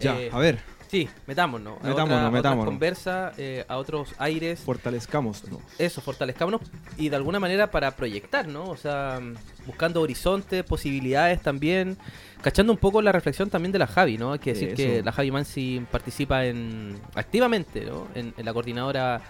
Ya, 0.00 0.18
Eh, 0.18 0.30
a 0.32 0.38
ver, 0.38 0.58
Sí, 0.90 1.08
metámonos. 1.28 1.74
Metámonos, 1.84 2.02
otra- 2.04 2.14
a 2.16 2.18
otras 2.18 2.32
metámonos. 2.32 2.64
conversa, 2.64 3.32
eh, 3.38 3.64
a 3.68 3.76
otros 3.76 4.12
aires. 4.18 4.58
fortalezcamos. 4.58 5.44
Eso, 5.78 6.00
fortalezcámonos 6.00 6.62
y 6.98 7.08
de 7.10 7.14
alguna 7.14 7.38
manera 7.38 7.70
para 7.70 7.92
proyectar, 7.94 8.48
¿no? 8.48 8.64
O 8.64 8.76
sea, 8.76 9.20
buscando 9.66 10.00
horizontes, 10.00 10.64
posibilidades 10.64 11.42
también, 11.42 11.96
cachando 12.42 12.72
un 12.72 12.78
poco 12.78 13.00
la 13.02 13.12
reflexión 13.12 13.48
también 13.50 13.70
de 13.70 13.78
la 13.78 13.86
Javi, 13.86 14.18
¿no? 14.18 14.32
Hay 14.32 14.40
que 14.40 14.52
decir 14.52 14.68
Eso. 14.70 14.76
que 14.78 15.02
la 15.04 15.12
Javi 15.12 15.30
Mansi 15.30 15.86
participa 15.92 16.44
en 16.44 16.98
activamente, 17.14 17.84
¿no? 17.84 18.08
En, 18.16 18.34
en 18.36 18.44
la 18.44 18.52
coordinadora 18.52 19.20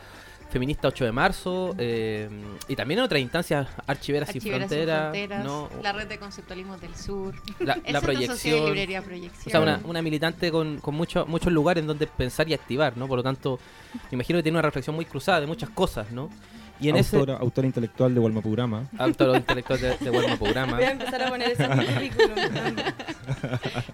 feminista 0.51 0.89
8 0.89 1.05
de 1.05 1.13
marzo 1.13 1.75
eh, 1.79 2.29
y 2.69 2.77
también 2.77 2.99
en 2.99 3.05
otras 3.05 3.21
instancias 3.21 3.69
archiveras, 3.87 4.29
sin 4.29 4.39
Archiveras 4.39 4.69
sin 4.69 4.79
frontera, 4.79 5.01
fronteras, 5.11 5.45
¿no? 5.45 5.71
la 5.83 5.93
red 5.93 6.07
de 6.09 6.19
conceptualismo 6.19 6.77
del 6.79 6.95
sur. 6.97 7.35
La, 7.61 7.77
proyección. 8.01 8.67
Librería 8.67 9.03
Proyección. 9.03 9.47
O 9.47 9.51
sea, 9.51 9.61
una, 9.61 9.81
una 9.85 10.03
militante 10.03 10.51
con, 10.51 10.79
con 10.81 10.95
mucho- 10.95 11.27
muchos 11.27 11.53
lugares 11.53 11.83
en 11.83 11.87
donde 11.89 12.07
pensar 12.07 12.49
y 12.49 12.55
activar, 12.55 12.97
¿no? 12.97 13.07
Por 13.07 13.19
lo 13.19 13.23
tanto, 13.23 13.59
me 14.11 14.17
imagino 14.17 14.39
que 14.39 14.43
tiene 14.43 14.57
una 14.59 14.63
reflexión 14.63 14.97
muy 14.97 15.05
cruzada 15.05 15.41
de 15.41 15.47
muchas 15.47 15.71
cosas, 15.71 16.11
¿no? 16.11 16.31
Y 16.81 16.89
en 16.89 16.97
autora, 16.97 17.37
autora 17.37 17.67
intelectual 17.67 18.15
de 18.15 18.21
Walmapurama. 18.21 18.85
ese 18.93 19.03
autor 19.03 19.37
intelectual 19.37 19.81
de, 19.81 19.97
de 19.99 20.11
Walma 20.11 20.37
Programa. 20.37 20.75
Voy 20.77 20.85
a 20.85 20.91
empezar 20.93 21.23
a 21.23 21.29
poner 21.29 21.49
mi 21.59 22.11
currículum. 22.11 22.37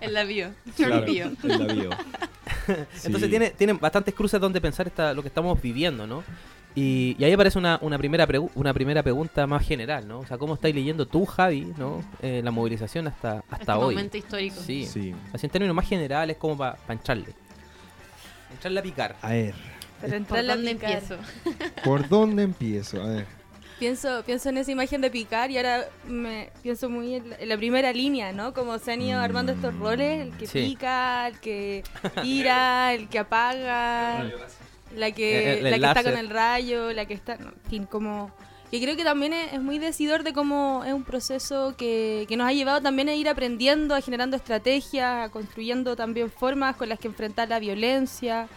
En 0.00 0.12
la 0.14 0.24
bio. 0.24 0.48
Short 0.78 0.90
Claro, 0.90 1.06
bio. 1.06 1.24
en 1.42 1.66
la 1.66 1.72
bio. 1.74 1.90
Entonces 3.04 3.30
tiene, 3.30 3.50
tiene 3.50 3.72
bastantes 3.74 4.14
cruces 4.14 4.40
donde 4.40 4.60
pensar 4.60 4.86
esta, 4.86 5.12
lo 5.14 5.22
que 5.22 5.28
estamos 5.28 5.60
viviendo, 5.60 6.06
¿no? 6.06 6.22
Y, 6.74 7.16
y 7.18 7.24
ahí 7.24 7.32
aparece 7.32 7.58
una, 7.58 7.78
una, 7.80 7.96
primera 7.96 8.26
pregu- 8.28 8.50
una 8.54 8.74
primera 8.74 9.02
pregunta 9.02 9.46
más 9.46 9.66
general, 9.66 10.06
¿no? 10.06 10.20
O 10.20 10.26
sea, 10.26 10.36
¿cómo 10.36 10.54
estáis 10.54 10.74
leyendo 10.74 11.06
tú, 11.06 11.24
Javi, 11.24 11.72
¿no? 11.78 12.04
Eh, 12.20 12.42
la 12.44 12.50
movilización 12.50 13.06
hasta, 13.08 13.42
hasta 13.50 13.56
Este 13.60 13.72
hoy. 13.72 13.94
momento 13.94 14.16
histórico. 14.18 14.56
Sí. 14.60 14.84
Sí. 14.84 15.14
Así 15.32 15.46
en 15.46 15.50
términos 15.52 15.74
más 15.74 15.88
generales, 15.88 16.36
como 16.36 16.56
para 16.58 16.76
entrarle. 16.88 17.34
Entrarle 18.52 18.80
a 18.80 18.82
picar. 18.82 19.16
A 19.22 19.30
ver, 19.30 19.54
Pero 20.00 20.22
¿Por 20.24 20.44
dónde 20.46 20.74
picar. 20.74 20.90
empiezo? 20.92 21.16
¿por 21.84 22.08
dónde 22.08 22.42
empiezo? 22.42 23.02
A 23.02 23.06
ver. 23.06 23.26
Pienso, 23.78 24.22
pienso 24.24 24.48
en 24.48 24.56
esa 24.56 24.70
imagen 24.72 25.02
de 25.02 25.10
picar 25.10 25.50
y 25.50 25.58
ahora 25.58 25.84
me 26.06 26.48
pienso 26.62 26.88
muy 26.88 27.16
en 27.16 27.28
la, 27.30 27.36
en 27.36 27.48
la 27.50 27.56
primera 27.58 27.92
línea, 27.92 28.32
¿no? 28.32 28.54
Como 28.54 28.78
se 28.78 28.92
han 28.92 29.02
ido 29.02 29.20
armando 29.20 29.52
estos 29.52 29.74
Mm. 29.74 29.82
roles, 29.82 30.20
el 30.22 30.36
que 30.38 30.46
Sí. 30.46 30.60
pica, 30.68 31.28
el 31.28 31.38
que 31.40 31.84
tira, 32.22 32.94
el 32.94 33.08
que 33.08 33.18
apaga, 33.18 34.24
la 34.94 35.10
que, 35.10 35.58
El- 35.58 35.66
el 35.66 35.80
la 35.80 35.92
que 35.92 35.98
está 36.00 36.02
con 36.10 36.18
el 36.18 36.30
rayo, 36.30 36.92
la 36.92 37.04
que 37.04 37.12
está, 37.14 37.36
no, 37.36 37.48
en 37.48 37.70
fin, 37.70 37.84
como 37.84 38.30
que 38.70 38.80
creo 38.80 38.96
que 38.96 39.04
también 39.04 39.32
es, 39.32 39.52
es 39.52 39.60
muy 39.60 39.78
decidor 39.78 40.22
de 40.22 40.32
cómo 40.32 40.82
es 40.84 40.92
un 40.92 41.04
proceso 41.04 41.74
que, 41.76 42.24
que 42.28 42.36
nos 42.36 42.48
ha 42.48 42.52
llevado 42.52 42.80
también 42.80 43.08
a 43.08 43.14
ir 43.14 43.28
aprendiendo, 43.28 43.94
a 43.94 44.00
generando 44.00 44.36
estrategias, 44.36 45.28
a 45.28 45.30
construyendo 45.30 45.94
también 45.96 46.30
formas 46.30 46.76
con 46.76 46.88
las 46.88 46.98
que 46.98 47.08
enfrentar 47.08 47.48
la 47.48 47.58
violencia, 47.58 48.48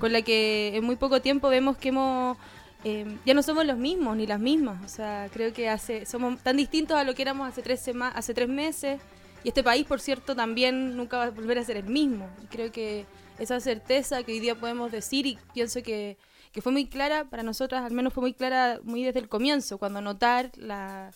con 0.00 0.12
la 0.12 0.22
que 0.22 0.76
en 0.76 0.84
muy 0.84 0.96
poco 0.96 1.20
tiempo 1.20 1.48
vemos 1.48 1.76
que 1.76 1.88
hemos 1.90 2.36
eh, 2.84 3.04
ya 3.26 3.34
no 3.34 3.42
somos 3.42 3.66
los 3.66 3.76
mismos 3.76 4.16
ni 4.16 4.26
las 4.26 4.38
mismas. 4.40 4.84
O 4.84 4.88
sea, 4.88 5.28
creo 5.32 5.52
que 5.52 5.68
hace 5.68 6.06
somos 6.06 6.40
tan 6.42 6.56
distintos 6.56 6.96
a 6.96 7.04
lo 7.04 7.14
que 7.14 7.22
éramos 7.22 7.48
hace 7.48 7.60
tres, 7.60 7.80
sema- 7.86 8.12
hace 8.14 8.34
tres 8.34 8.48
meses. 8.48 9.00
Y 9.44 9.48
este 9.48 9.62
país, 9.62 9.84
por 9.86 10.00
cierto, 10.00 10.34
también 10.34 10.96
nunca 10.96 11.18
va 11.18 11.24
a 11.24 11.30
volver 11.30 11.58
a 11.58 11.64
ser 11.64 11.76
el 11.76 11.84
mismo. 11.84 12.28
Y 12.42 12.46
creo 12.46 12.72
que 12.72 13.04
esa 13.38 13.60
certeza 13.60 14.22
que 14.22 14.32
hoy 14.32 14.40
día 14.40 14.54
podemos 14.54 14.90
decir 14.90 15.26
y 15.26 15.38
pienso 15.54 15.82
que, 15.82 16.16
que 16.58 16.62
fue 16.62 16.72
muy 16.72 16.86
clara 16.86 17.24
para 17.30 17.44
nosotras, 17.44 17.84
al 17.84 17.92
menos 17.92 18.12
fue 18.12 18.20
muy 18.20 18.34
clara 18.34 18.80
muy 18.82 19.04
desde 19.04 19.20
el 19.20 19.28
comienzo, 19.28 19.78
cuando 19.78 20.00
notar 20.00 20.50
la, 20.56 21.12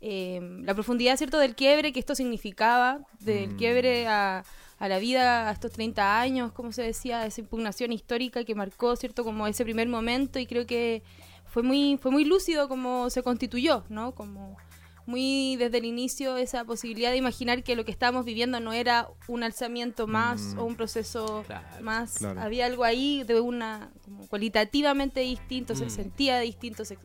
eh, 0.00 0.40
la 0.64 0.74
profundidad, 0.74 1.16
¿cierto?, 1.16 1.38
del 1.38 1.54
quiebre 1.54 1.92
que 1.92 2.00
esto 2.00 2.16
significaba, 2.16 2.98
del 3.20 3.50
Mm. 3.50 3.56
quiebre 3.56 4.08
a, 4.08 4.42
a 4.80 4.88
la 4.88 4.98
vida 4.98 5.48
a 5.48 5.52
estos 5.52 5.70
30 5.70 6.20
años, 6.20 6.50
como 6.50 6.72
se 6.72 6.82
decía, 6.82 7.24
esa 7.24 7.40
impugnación 7.40 7.92
histórica 7.92 8.42
que 8.42 8.56
marcó, 8.56 8.96
¿cierto?, 8.96 9.22
como 9.22 9.46
ese 9.46 9.62
primer 9.62 9.86
momento 9.86 10.40
y 10.40 10.46
creo 10.46 10.66
que 10.66 11.04
fue 11.44 11.62
muy, 11.62 11.96
fue 12.02 12.10
muy 12.10 12.24
lúcido 12.24 12.68
como 12.68 13.10
se 13.10 13.22
constituyó, 13.22 13.84
¿no? 13.90 14.12
Como 14.16 14.56
muy 15.06 15.56
desde 15.56 15.78
el 15.78 15.84
inicio 15.84 16.36
esa 16.36 16.64
posibilidad 16.64 17.10
de 17.10 17.16
imaginar 17.16 17.62
que 17.62 17.74
lo 17.76 17.84
que 17.84 17.90
estábamos 17.90 18.24
viviendo 18.24 18.60
no 18.60 18.72
era 18.72 19.08
un 19.28 19.42
alzamiento 19.42 20.06
más 20.06 20.54
Mm. 20.54 20.58
o 20.58 20.64
un 20.64 20.76
proceso 20.76 21.42
Claro, 21.46 21.82
más. 21.82 22.18
claro. 22.18 22.40
Había 22.40 22.66
algo 22.66 22.84
ahí 22.84 23.22
de 23.24 23.40
una 23.40 23.90
como 24.04 24.26
cualitativamente 24.28 25.20
distinto, 25.20 25.74
Mm. 25.74 25.76
se 25.76 25.90
sentía 25.90 26.38
distinto, 26.40 26.84
se, 26.84 26.98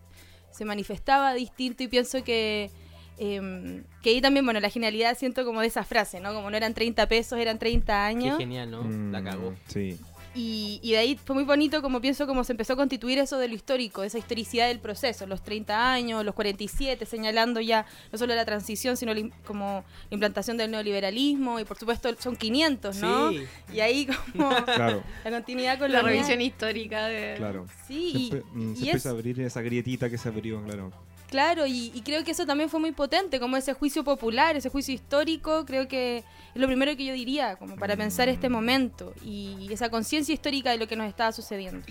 se 0.52 0.66
manifestaba 0.66 1.34
distinto 1.34 1.84
y 1.84 1.88
pienso 1.88 2.24
que 2.24 2.70
em, 3.18 3.86
que 4.02 4.10
ahí 4.10 4.20
también, 4.20 4.44
bueno, 4.44 4.60
la 4.60 4.70
genialidad 4.70 5.18
siento 5.18 5.46
como 5.46 5.62
de 5.62 5.68
esa 5.68 5.86
frase, 5.86 6.20
¿no? 6.20 6.34
Como 6.34 6.50
no 6.52 6.58
eran 6.58 6.74
30 6.74 7.08
pesos, 7.08 7.40
eran 7.40 7.58
30 7.60 7.94
Qué 7.94 8.18
años. 8.18 8.38
genial, 8.38 8.70
¿no? 8.72 8.84
La 8.84 9.22
Mm, 9.22 9.24
cagó. 9.24 9.54
Sí. 9.68 9.98
Y, 10.36 10.80
y 10.84 10.92
de 10.92 10.98
ahí 10.98 11.16
fue 11.24 11.34
muy 11.34 11.46
bonito 11.46 11.82
como 11.82 12.02
pienso 12.02 12.28
como 12.28 12.44
se 12.44 12.52
empezó 12.54 12.74
a 12.74 12.76
constituir 12.76 13.18
eso 13.20 13.38
de 13.38 13.48
lo 13.48 13.56
histórico, 13.56 14.04
esa 14.04 14.18
historicidad 14.18 14.68
del 14.68 14.80
proceso, 14.80 15.26
los 15.26 15.42
30 15.44 15.94
años, 15.94 16.26
los 16.26 16.36
47, 16.36 17.06
señalando 17.06 17.62
ya 17.62 17.86
no 18.12 18.18
solo 18.18 18.36
la 18.36 18.44
transición, 18.46 18.98
sino 18.98 19.14
la 19.14 19.30
como 19.46 19.86
la 20.10 20.14
implantación 20.16 20.58
del 20.58 20.72
neoliberalismo 20.72 21.60
y 21.60 21.64
por 21.64 21.78
supuesto 21.78 22.14
son 22.20 22.36
500, 22.36 22.98
¿no? 22.98 23.32
Sí. 23.32 23.46
Y 23.74 23.80
ahí 23.80 24.08
como 24.34 24.50
Claro, 24.66 25.04
la 25.24 25.32
continuidad 25.32 25.80
con 25.80 25.92
La 25.92 26.02
la 26.02 26.10
revisión 26.10 26.42
histórica 26.42 27.08
de... 27.08 27.36
claro. 27.38 27.66
Sí, 27.88 28.30
Se, 28.32 28.38
y, 28.60 28.64
y 28.64 28.76
se 28.76 28.82
es- 28.82 28.86
empieza 28.88 29.10
a 29.10 29.12
abrir 29.14 29.40
esa 29.40 29.62
grietita 29.62 30.10
que 30.10 30.18
se 30.18 30.28
abrió, 30.28 30.62
claro. 30.64 30.92
Claro, 31.30 31.66
y, 31.66 31.92
y 31.94 32.02
creo 32.02 32.24
que 32.24 32.32
eso 32.32 32.46
también 32.46 32.70
fue 32.70 32.80
muy 32.80 32.92
potente, 32.92 33.40
como 33.40 33.58
ese 33.58 33.74
juicio 33.74 34.04
popular, 34.04 34.56
ese 34.56 34.70
juicio 34.70 34.94
histórico, 34.94 35.66
creo 35.66 35.88
que 35.88 36.18
es 36.20 36.26
lo 36.62 36.68
primero 36.68 36.96
que 36.96 37.04
yo 37.06 37.14
diría, 37.14 37.56
como 37.58 37.76
para 37.76 37.96
pensar 37.98 38.30
este 38.30 38.48
momento 38.48 39.14
y 39.24 39.68
esa 39.72 39.90
conciencia 39.90 40.34
histórica 40.34 40.72
de 40.72 40.78
lo 40.78 40.88
que 40.88 40.96
nos 40.96 41.08
estaba 41.08 41.32
sucediendo. 41.32 41.86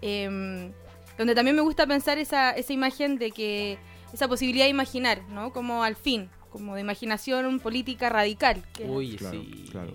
Em, 0.00 0.72
donde 1.16 1.34
también 1.34 1.54
me 1.56 1.62
gusta 1.62 1.86
pensar 1.86 2.18
esa, 2.18 2.50
esa 2.52 2.72
imagen 2.72 3.18
de 3.18 3.30
que, 3.30 3.78
esa 4.12 4.28
posibilidad 4.28 4.64
de 4.66 4.70
imaginar, 4.70 5.22
¿no? 5.28 5.52
Como 5.52 5.82
al 5.84 5.96
fin, 5.96 6.28
como 6.50 6.74
de 6.74 6.80
imaginación 6.80 7.60
política 7.60 8.08
radical. 8.08 8.62
que- 8.72 8.84
Uy, 8.84 9.16
Claro, 9.16 9.40
sí. 9.40 9.64
claro. 9.70 9.92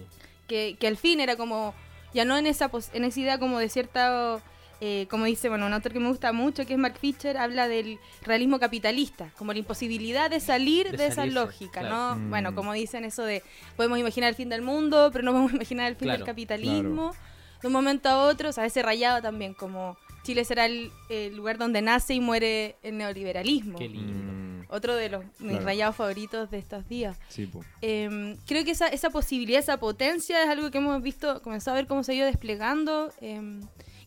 que, 0.48 0.76
que 0.80 0.88
al 0.88 0.98
fin 0.98 1.20
era 1.20 1.36
como, 1.36 1.74
ya 2.14 2.26
no 2.26 2.38
en 2.38 2.48
esa, 2.48 2.70
en 2.94 3.04
esa 3.04 3.20
idea 3.20 3.38
como 3.40 3.60
de 3.60 3.70
cierta, 3.70 4.42
eh, 4.82 5.08
como 5.10 5.26
dice, 5.26 5.50
bueno, 5.50 5.66
un 5.66 5.74
autor 5.74 5.92
que 5.94 6.00
me 6.00 6.08
gusta 6.08 6.32
mucho, 6.34 6.66
que 6.66 6.74
es 6.74 6.80
Mark 6.80 6.98
Fisher, 7.00 7.38
habla 7.38 7.68
del 7.68 8.00
realismo 8.24 8.60
capitalista, 8.60 9.30
como 9.38 9.52
la 9.54 9.60
imposibilidad 9.60 10.30
de 10.30 10.40
salir 10.40 10.92
De 10.92 10.98
de, 10.98 11.06
esa 11.08 11.16
salirse, 11.18 11.40
lógica, 11.40 11.82
claro. 11.82 11.96
¿no? 11.96 12.16
Mm. 12.16 12.30
Bueno, 12.30 12.56
como 12.56 12.74
dicen 12.74 13.04
eso 13.04 13.24
de, 13.24 13.44
podemos 13.76 14.00
imaginar 14.00 14.30
el 14.30 14.36
fin 14.36 14.50
del 14.50 14.62
mundo, 14.62 15.10
pero 15.12 15.24
no 15.26 15.32
podemos 15.32 15.54
imaginar 15.60 15.88
el 15.88 15.96
fin 15.96 16.06
Claro, 16.08 16.20
del 16.20 16.26
capitalismo. 16.26 17.14
De 17.62 17.68
un 17.68 17.74
momento 17.74 18.08
a 18.08 18.20
otro, 18.28 18.50
o 18.50 18.52
sea, 18.54 18.66
ese 18.66 18.82
rayado 18.82 19.22
también, 19.22 19.54
como 19.54 19.98
Chile 20.24 20.46
será 20.46 20.66
el, 20.66 20.92
el 21.10 21.36
lugar 21.36 21.58
donde 21.58 21.82
nace 21.82 22.14
y 22.14 22.22
muere 22.22 22.78
el 22.84 22.98
neoliberalismo. 22.98 23.78
Qué 23.78 23.90
lindo. 23.90 24.14
Mm, 24.14 24.50
Otro 24.70 24.96
de 24.96 25.10
los 25.10 25.26
mis 25.40 25.52
Claro. 25.52 25.66
rayados 25.66 25.96
favoritos 25.98 26.50
de 26.52 26.58
estos 26.60 26.88
días. 26.88 27.18
sí. 27.28 27.50
Eh, 27.82 28.38
creo 28.48 28.64
que 28.64 28.72
esa, 28.72 28.88
esa 28.88 29.10
posibilidad, 29.10 29.60
esa 29.60 29.78
potencia 29.78 30.42
es 30.44 30.48
algo 30.50 30.72
que 30.72 30.78
hemos 30.78 31.02
visto, 31.02 31.42
comenzado 31.42 31.76
a 31.76 31.80
ver 31.82 31.88
cómo 31.88 32.04
se 32.04 32.14
ha 32.14 32.16
ido 32.16 32.26
desplegando. 32.28 33.12
eh, 33.20 33.60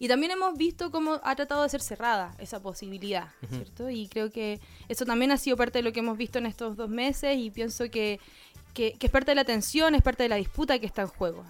y 0.02 0.08
también 0.08 0.32
hemos 0.32 0.58
visto 0.58 0.90
cómo 0.90 1.20
ha 1.22 1.36
tratado 1.36 1.62
de 1.62 1.68
ser 1.68 1.80
cerrada 1.80 2.34
esa 2.38 2.60
posibilidad. 2.60 3.28
¿cierto? 3.48 3.88
Y 3.88 4.08
creo 4.08 4.30
que 4.32 4.58
eso 4.88 5.04
también 5.06 5.30
ha 5.30 5.36
sido 5.36 5.56
parte 5.56 5.78
de 5.78 5.82
lo 5.84 5.92
que 5.92 6.00
hemos 6.00 6.18
visto 6.18 6.38
en 6.38 6.46
estos 6.46 6.76
dos 6.76 6.88
meses 6.90 7.38
y 7.38 7.50
pienso 7.52 7.88
que, 7.88 8.18
que, 8.74 8.94
que 8.94 9.06
es 9.06 9.12
parte 9.12 9.30
de 9.30 9.36
la 9.36 9.44
tensión, 9.44 9.94
es 9.94 10.02
parte 10.02 10.24
de 10.24 10.28
la 10.28 10.36
disputa 10.36 10.80
que 10.80 10.86
está 10.86 11.02
en 11.02 11.08
juego. 11.08 11.44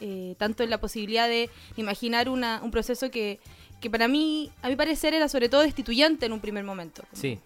Eh, 0.00 0.34
tanto 0.38 0.62
en 0.62 0.70
la 0.70 0.78
posibilidad 0.80 1.28
de 1.28 1.50
imaginar 1.76 2.30
una, 2.30 2.60
un 2.62 2.70
proceso 2.70 3.10
que, 3.10 3.38
que 3.80 3.90
para 3.90 4.08
mí, 4.08 4.50
a 4.62 4.68
mi 4.70 4.76
parecer, 4.76 5.12
era 5.12 5.28
sobre 5.28 5.50
todo 5.50 5.60
destituyente 5.60 6.24
en 6.24 6.32
un 6.32 6.40
primer 6.40 6.64
momento. 6.64 7.02
Sí. 7.12 7.38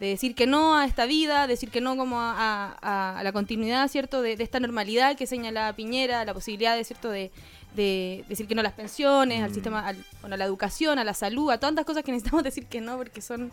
de 0.00 0.06
decir 0.08 0.34
que 0.34 0.46
no 0.46 0.76
a 0.76 0.86
esta 0.86 1.04
vida, 1.06 1.46
decir 1.46 1.70
que 1.70 1.80
no 1.80 1.96
como 1.96 2.20
a, 2.20 2.76
a- 2.80 3.18
a 3.18 3.22
la 3.22 3.32
continuidad, 3.32 3.86
¿cierto? 3.88 4.22
De, 4.22 4.36
de 4.36 4.42
esta 4.44 4.58
normalidad 4.60 5.16
que 5.16 5.26
señala 5.26 5.72
Piñera, 5.76 6.24
la 6.24 6.32
posibilidad 6.34 6.74
de, 6.76 6.84
¿cierto? 6.84 7.10
De, 7.10 7.30
de 7.74 8.24
decir 8.28 8.46
que 8.46 8.54
no 8.54 8.60
a 8.60 8.62
las 8.64 8.72
pensiones, 8.74 9.42
al 9.42 9.50
Mm. 9.50 9.54
sistema, 9.54 9.86
al- 9.86 10.04
bueno, 10.20 10.34
a 10.34 10.36
la 10.38 10.44
educación, 10.44 10.98
a 10.98 11.04
la 11.04 11.14
salud, 11.14 11.50
a 11.50 11.58
tantas 11.58 11.84
cosas 11.84 12.02
que 12.04 12.12
necesitamos 12.12 12.42
decir 12.44 12.66
que 12.66 12.80
no 12.80 12.96
porque 12.96 13.20
son... 13.20 13.52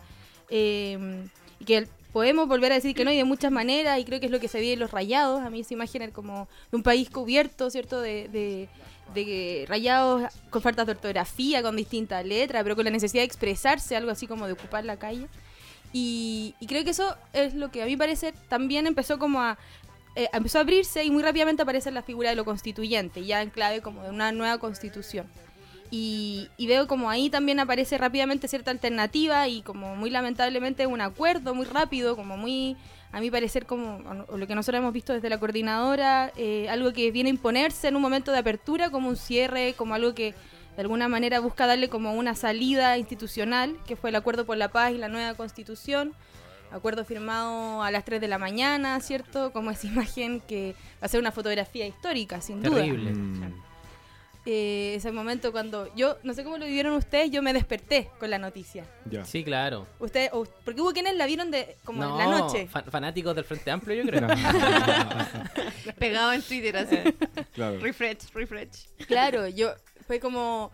eh, 0.50 1.24
y 1.60 1.64
que 1.64 1.86
podemos 2.12 2.46
volver 2.48 2.72
a 2.72 2.74
decir 2.74 2.94
que 2.94 3.04
no 3.04 3.12
y 3.12 3.16
de 3.16 3.24
muchas 3.24 3.50
maneras 3.52 3.98
y 3.98 4.04
creo 4.04 4.18
que 4.20 4.26
es 4.26 4.32
lo 4.32 4.40
que 4.40 4.48
se 4.48 4.58
ve 4.60 4.72
en 4.74 4.80
los 4.80 4.90
rayados. 4.90 5.40
A 5.42 5.48
mí 5.50 5.60
esa 5.60 5.74
imagen 5.74 6.02
era 6.02 6.12
como 6.12 6.48
de 6.70 6.76
un 6.76 6.82
país 6.82 7.08
cubierto, 7.08 7.70
¿cierto? 7.70 8.00
De, 8.00 8.28
de, 9.14 9.64
rayados 9.68 10.22
con 10.50 10.60
faltas 10.62 10.86
de 10.86 10.92
ortografía, 10.92 11.62
con 11.62 11.76
distintas 11.76 12.24
letras, 12.24 12.62
pero 12.62 12.74
con 12.76 12.84
la 12.84 12.90
necesidad 12.90 13.22
de 13.22 13.26
expresarse, 13.26 13.94
algo 13.96 14.10
así 14.10 14.26
como 14.26 14.46
de 14.46 14.52
ocupar 14.54 14.84
la 14.84 14.96
calle. 14.98 15.26
Y, 15.92 16.54
y 16.60 16.66
creo 16.66 16.82
que 16.84 16.90
eso 16.90 17.14
es 17.32 17.54
lo 17.54 17.70
que 17.70 17.82
a 17.82 17.86
mí 17.86 17.96
parece 17.96 18.32
también 18.48 18.86
empezó 18.86 19.18
como 19.18 19.40
a 19.40 19.58
eh, 20.14 20.28
empezó 20.32 20.58
a 20.58 20.60
abrirse 20.62 21.04
y 21.04 21.10
muy 21.10 21.22
rápidamente 21.22 21.62
aparece 21.62 21.90
la 21.90 22.02
figura 22.02 22.30
de 22.30 22.36
lo 22.36 22.44
constituyente, 22.44 23.24
ya 23.24 23.42
en 23.42 23.50
clave 23.50 23.80
como 23.80 24.02
de 24.02 24.10
una 24.10 24.32
nueva 24.32 24.58
constitución. 24.58 25.26
Y, 25.90 26.48
y 26.56 26.66
veo 26.66 26.86
como 26.86 27.10
ahí 27.10 27.28
también 27.28 27.60
aparece 27.60 27.98
rápidamente 27.98 28.48
cierta 28.48 28.70
alternativa 28.70 29.46
y 29.48 29.60
como 29.62 29.94
muy 29.94 30.08
lamentablemente 30.08 30.86
un 30.86 31.02
acuerdo 31.02 31.54
muy 31.54 31.66
rápido, 31.66 32.16
como 32.16 32.36
muy, 32.38 32.76
a 33.12 33.20
mi 33.20 33.30
parecer, 33.30 33.66
como 33.66 34.00
o 34.28 34.38
lo 34.38 34.46
que 34.46 34.54
nosotros 34.54 34.80
hemos 34.80 34.94
visto 34.94 35.12
desde 35.12 35.28
la 35.28 35.38
coordinadora, 35.38 36.32
eh, 36.36 36.68
algo 36.70 36.92
que 36.94 37.10
viene 37.10 37.28
a 37.28 37.32
imponerse 37.34 37.88
en 37.88 37.96
un 37.96 38.02
momento 38.02 38.32
de 38.32 38.38
apertura, 38.38 38.90
como 38.90 39.10
un 39.10 39.16
cierre, 39.16 39.74
como 39.74 39.94
algo 39.94 40.14
que 40.14 40.34
de 40.76 40.82
alguna 40.82 41.08
manera 41.08 41.40
busca 41.40 41.66
darle 41.66 41.90
como 41.90 42.14
una 42.14 42.34
salida 42.34 42.96
institucional, 42.96 43.76
que 43.86 43.96
fue 43.96 44.10
el 44.10 44.16
acuerdo 44.16 44.46
por 44.46 44.56
la 44.56 44.68
paz 44.68 44.92
y 44.92 44.98
la 44.98 45.08
nueva 45.08 45.34
constitución. 45.34 46.14
Acuerdo 46.72 47.04
firmado 47.04 47.82
a 47.82 47.90
las 47.90 48.04
3 48.04 48.20
de 48.20 48.28
la 48.28 48.38
mañana, 48.38 48.98
¿cierto? 49.00 49.52
Como 49.52 49.70
esa 49.70 49.86
imagen 49.92 50.40
que 50.40 50.74
va 50.94 51.06
a 51.06 51.08
ser 51.08 51.20
una 51.20 51.32
fotografía 51.32 51.86
histórica, 51.86 52.40
sin 52.40 52.62
duda. 52.62 52.76
Terrible. 52.76 53.10
Mm. 53.12 53.54
Eh, 54.44 54.94
ese 54.96 55.12
momento 55.12 55.52
cuando 55.52 55.94
yo, 55.94 56.16
no 56.24 56.34
sé 56.34 56.42
cómo 56.42 56.58
lo 56.58 56.64
vivieron 56.66 56.94
ustedes, 56.94 57.30
yo 57.30 57.42
me 57.42 57.52
desperté 57.52 58.10
con 58.18 58.28
la 58.28 58.38
noticia. 58.38 58.84
Ya. 59.08 59.24
Sí, 59.24 59.44
claro. 59.44 59.86
Ustedes, 60.00 60.30
o- 60.32 60.44
porque 60.64 60.80
hubo 60.80 60.92
quienes 60.92 61.14
la 61.14 61.26
vieron 61.26 61.52
de 61.52 61.76
como 61.84 62.02
no, 62.02 62.20
en 62.20 62.28
la 62.30 62.38
noche. 62.38 62.66
fa- 62.66 62.82
fanáticos 62.82 63.36
del 63.36 63.44
Frente 63.44 63.70
Amplio, 63.70 64.02
yo 64.02 64.10
creo. 64.10 64.26
Pegado 65.98 66.32
en 66.32 66.42
Twitter 66.42 66.76
así. 66.76 66.96
claro. 67.54 67.78
refresh, 67.78 68.32
refresh. 68.34 68.86
Claro, 69.06 69.46
yo 69.46 69.70
fue 70.08 70.18
como 70.18 70.72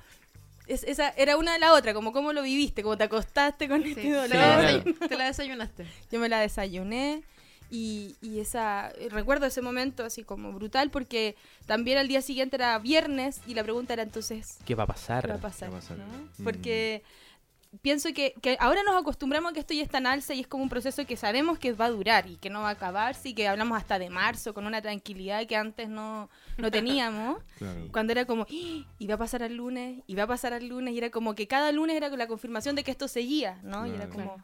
es- 0.69 0.85
esa 0.85 1.11
era 1.17 1.37
una 1.37 1.53
de 1.55 1.59
la 1.59 1.73
otra, 1.73 1.95
como 1.95 2.13
cómo 2.13 2.33
lo 2.33 2.43
viviste, 2.43 2.83
como 2.83 2.97
te 2.97 3.05
acostaste 3.05 3.69
con 3.69 3.83
Sí. 3.83 3.91
este 3.91 4.03
Te, 4.03 4.11
dolor. 4.13 4.85
te 5.09 5.17
la 5.17 5.25
desayunaste. 5.27 5.87
Yo 6.13 6.21
me 6.21 6.29
la 6.29 6.41
desayuné 6.41 7.23
y, 7.71 8.17
y 8.23 8.41
esa 8.41 8.91
recuerdo 9.11 9.45
ese 9.47 9.61
momento 9.61 10.05
así 10.05 10.23
como 10.23 10.53
brutal 10.53 10.91
porque 10.91 11.37
también 11.67 11.99
al 11.99 12.09
día 12.09 12.23
siguiente 12.23 12.57
era 12.57 12.79
viernes 12.79 13.41
y 13.47 13.53
la 13.55 13.63
pregunta 13.63 13.93
era 13.93 14.03
entonces 14.03 14.57
¿Qué 14.65 14.75
va 14.75 14.85
a 14.85 14.87
pasar? 14.87 15.25
¿qué 15.27 15.33
va 15.33 15.35
a 15.35 15.41
pasar? 15.41 15.69
¿Qué 15.69 15.73
va 15.73 15.79
a 15.79 15.81
pasar? 15.83 15.99
¿no? 15.99 16.05
Mm. 16.39 16.45
Porque 16.45 17.03
pienso 17.83 18.09
que, 18.15 18.35
que 18.41 18.57
ahora 18.61 18.83
nos 18.83 18.97
acostumbramos 18.97 19.51
a 19.51 19.55
que 19.55 19.61
esto 19.61 19.75
ya 19.75 19.83
está 19.83 19.99
en 19.99 20.07
alza 20.07 20.35
y 20.35 20.41
es 20.41 20.47
como 20.47 20.63
un 20.63 20.69
proceso 20.69 21.05
que 21.07 21.17
sabemos 21.17 21.59
que 21.59 21.73
va 21.73 21.87
a 21.87 21.91
durar 21.91 22.27
y 22.27 22.37
que 22.37 22.49
no 22.51 22.63
va 22.63 22.71
a 22.71 22.73
acabarse 22.73 23.29
y 23.31 23.35
que 23.35 23.47
hablamos 23.47 23.77
hasta 23.77 23.99
de 23.99 24.09
marzo 24.11 24.55
con 24.55 24.67
una 24.67 24.81
tranquilidad 24.81 25.47
que 25.47 25.57
antes 25.57 25.89
no, 25.89 26.31
no 26.57 26.71
teníamos. 26.71 27.43
Claro. 27.59 27.89
Cuando 27.91 28.13
era 28.13 28.25
como, 28.25 28.45
"¡Ah! 28.45 28.87
y 28.99 29.07
va 29.09 29.15
a 29.15 29.19
pasar 29.19 29.43
al 29.43 29.55
lunes, 29.55 30.03
y 30.07 30.15
va 30.15 30.23
a 30.23 30.27
pasar 30.29 30.53
al 30.53 30.67
lunes, 30.69 30.95
y 30.95 30.99
era 30.99 31.11
como 31.11 31.35
que 31.35 31.49
cada 31.49 31.73
lunes 31.73 31.97
era 31.97 32.09
la 32.09 32.27
confirmación 32.29 32.77
de 32.77 32.85
que 32.85 32.93
esto 32.93 33.09
seguía, 33.09 33.59
¿no? 33.65 33.85
Y 33.87 33.91
era 33.91 34.09
como, 34.09 34.37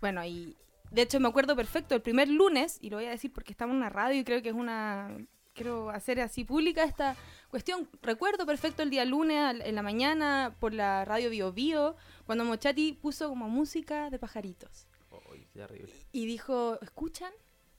bueno, 0.00 0.24
y 0.24 0.56
de 0.90 1.02
hecho 1.02 1.20
me 1.20 1.28
acuerdo 1.28 1.54
perfecto, 1.54 1.94
el 1.94 2.00
primer 2.00 2.28
lunes, 2.28 2.78
y 2.80 2.88
lo 2.90 2.96
voy 2.96 3.06
a 3.06 3.10
decir 3.10 3.30
porque 3.32 3.52
estamos 3.52 3.74
en 3.74 3.78
una 3.78 3.90
radio 3.90 4.20
y 4.20 4.24
creo 4.24 4.40
que 4.42 4.48
es 4.48 4.54
una, 4.54 5.10
quiero 5.54 5.90
hacer 5.90 6.20
así 6.20 6.44
pública 6.44 6.84
esta 6.84 7.14
cuestión, 7.50 7.88
recuerdo 8.02 8.46
perfecto 8.46 8.82
el 8.82 8.90
día 8.90 9.04
lunes 9.04 9.56
en 9.64 9.74
la 9.74 9.82
mañana 9.82 10.54
por 10.58 10.72
la 10.72 11.04
radio 11.04 11.28
Bio 11.28 11.52
Bio, 11.52 11.96
cuando 12.26 12.44
Mochati 12.44 12.92
puso 12.92 13.28
como 13.28 13.48
música 13.48 14.10
de 14.10 14.18
pajaritos 14.18 14.86
Uy, 15.32 15.46
terrible. 15.52 15.92
y 16.12 16.26
dijo, 16.26 16.78
¿escuchan? 16.82 17.32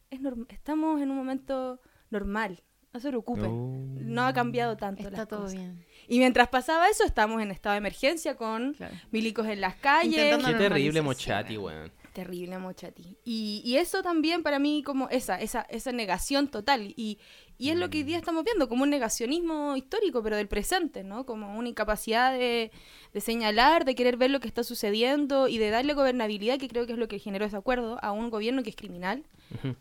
Es 0.10 0.22
estamos 0.50 1.02
en 1.02 1.12
un 1.12 1.18
momento 1.18 1.80
normal, 2.10 2.64
no 2.94 3.00
se 3.02 3.10
preocupen, 3.10 4.14
no 4.14 4.26
ha 4.26 4.34
cambiado 4.34 4.78
tanto 4.78 5.04
Está 5.04 5.18
las 5.18 5.28
todo 5.28 5.42
cosas". 5.42 5.54
bien. 5.56 5.86
Y 6.08 6.20
mientras 6.20 6.48
pasaba 6.48 6.88
eso, 6.90 7.04
estábamos 7.04 7.42
en 7.42 7.52
estado 7.52 7.74
de 7.74 7.80
emergencia 7.80 8.36
con 8.38 8.74
Claro. 8.76 8.96
milicos 9.12 9.46
en 9.48 9.60
las 9.60 9.76
calles. 9.76 10.14
Intentando 10.14 10.48
Qué 10.48 10.54
terrible. 10.70 11.02
Mochati, 11.02 11.58
weón. 11.58 11.92
Terrible 12.14 12.58
Mochati. 12.58 13.18
Y, 13.26 13.62
y 13.66 13.76
eso 13.76 14.02
también 14.02 14.42
para 14.42 14.58
mí 14.58 14.82
como 14.84 15.10
esa, 15.10 15.40
esa, 15.40 15.62
esa 15.70 15.92
negación 15.92 16.48
total. 16.48 16.94
Y, 16.96 17.20
y 17.60 17.70
es 17.70 17.76
lo 17.78 17.90
que 17.90 17.98
hoy 18.00 18.04
día 18.04 18.18
estamos 18.18 18.44
viendo, 18.46 18.70
como 18.70 18.84
un 18.84 18.90
negacionismo 18.90 19.76
histórico, 19.76 20.24
pero 20.24 20.38
del 20.38 20.48
presente, 20.48 21.04
¿no? 21.04 21.26
Como 21.26 21.56
una 21.58 21.68
incapacidad 21.70 22.32
de, 22.32 22.72
de 23.17 23.21
señalar, 23.21 23.84
de 23.84 23.95
querer 23.95 24.15
ver 24.15 24.30
lo 24.30 24.39
que 24.39 24.47
está 24.47 24.63
sucediendo 24.63 25.47
y 25.47 25.58
de 25.58 25.71
darle 25.71 25.95
gobernabilidad, 25.95 26.60
que 26.60 26.67
creo 26.67 26.86
que 26.86 26.93
es 26.93 26.99
lo 26.99 27.08
que 27.08 27.17
generó 27.17 27.45
ese 27.45 27.58
acuerdo, 27.58 27.97
a 28.03 28.12
un 28.12 28.30
gobierno 28.30 28.62
que 28.62 28.69
es 28.69 28.75
criminal, 28.75 29.23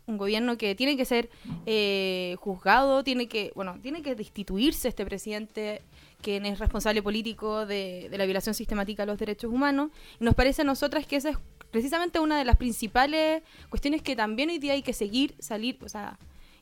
un 0.07 0.17
gobierno 0.17 0.57
que 0.57 0.73
tiene 0.73 0.97
que 0.97 1.05
ser 1.05 1.29
eh, 1.67 2.35
juzgado, 2.39 3.03
tiene 3.03 3.27
que, 3.27 3.51
bueno, 3.53 3.77
tiene 3.79 4.01
que 4.01 4.15
destituirse 4.15 4.87
este 4.87 5.05
presidente 5.05 5.83
quien 6.19 6.47
es 6.47 6.57
responsable 6.57 7.03
político 7.03 7.67
de, 7.67 8.07
de 8.09 8.17
la 8.17 8.25
violación 8.25 8.55
sistemática 8.55 9.03
de 9.03 9.11
los 9.11 9.19
derechos 9.19 9.53
humanos. 9.53 9.91
Y 10.19 10.23
nos 10.23 10.33
parece 10.33 10.63
a 10.63 10.65
nosotras 10.65 11.05
que 11.05 11.17
esa 11.17 11.29
es 11.29 11.37
precisamente 11.69 12.19
una 12.19 12.39
de 12.39 12.45
las 12.45 12.55
principales 12.55 13.43
cuestiones 13.69 14.01
que 14.01 14.15
también 14.15 14.49
hoy 14.49 14.57
día 14.57 14.73
hay 14.73 14.81
que 14.81 14.93
seguir, 14.93 15.35
salir, 15.37 15.77
o 15.83 15.89
sea, 15.89 16.17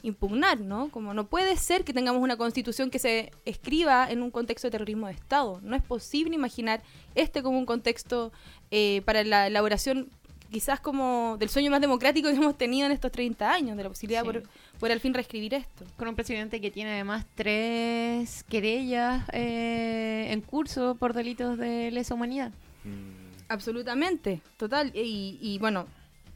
impugnar, 0.05 0.59
¿no? 0.59 0.89
Como 0.89 1.13
no 1.13 1.27
puede 1.27 1.57
ser 1.57 1.83
que 1.83 1.93
tengamos 1.93 2.21
una 2.21 2.37
constitución 2.37 2.89
que 2.89 2.99
se 2.99 3.31
escriba 3.45 4.09
en 4.09 4.21
un 4.21 4.31
contexto 4.31 4.67
de 4.67 4.71
terrorismo 4.71 5.07
de 5.07 5.13
Estado. 5.13 5.59
No 5.63 5.75
es 5.75 5.83
posible 5.83 6.35
imaginar 6.35 6.81
este 7.15 7.41
como 7.41 7.57
un 7.57 7.65
contexto 7.65 8.31
eh, 8.71 9.01
para 9.05 9.23
la 9.23 9.47
elaboración 9.47 10.09
quizás 10.51 10.79
como 10.79 11.35
del 11.37 11.49
sueño 11.49 11.71
más 11.71 11.81
democrático 11.81 12.29
que 12.29 12.35
hemos 12.43 12.57
tenido 12.57 12.85
en 12.85 12.91
estos 12.93 13.11
30 13.11 13.51
años, 13.51 13.75
de 13.75 13.83
la 13.83 13.89
posibilidad 13.89 14.21
Sí. 14.21 14.27
de 14.27 14.33
poder, 14.33 14.49
poder 14.79 14.91
al 14.93 14.99
fin 14.99 15.13
reescribir 15.13 15.53
esto. 15.55 15.83
Con 15.97 16.07
un 16.07 16.15
presidente 16.15 16.61
que 16.61 16.71
tiene 16.71 16.93
además 16.93 17.25
tres 17.35 18.43
querellas 18.43 19.23
eh, 19.33 20.27
en 20.29 20.41
curso 20.41 20.95
por 20.95 21.13
delitos 21.13 21.57
de 21.57 21.91
lesa 21.91 22.13
humanidad. 22.13 22.51
Mm. 22.83 23.25
Absolutamente, 23.49 24.41
total. 24.57 24.91
Y, 24.95 25.37
y, 25.41 25.57
bueno, 25.59 25.87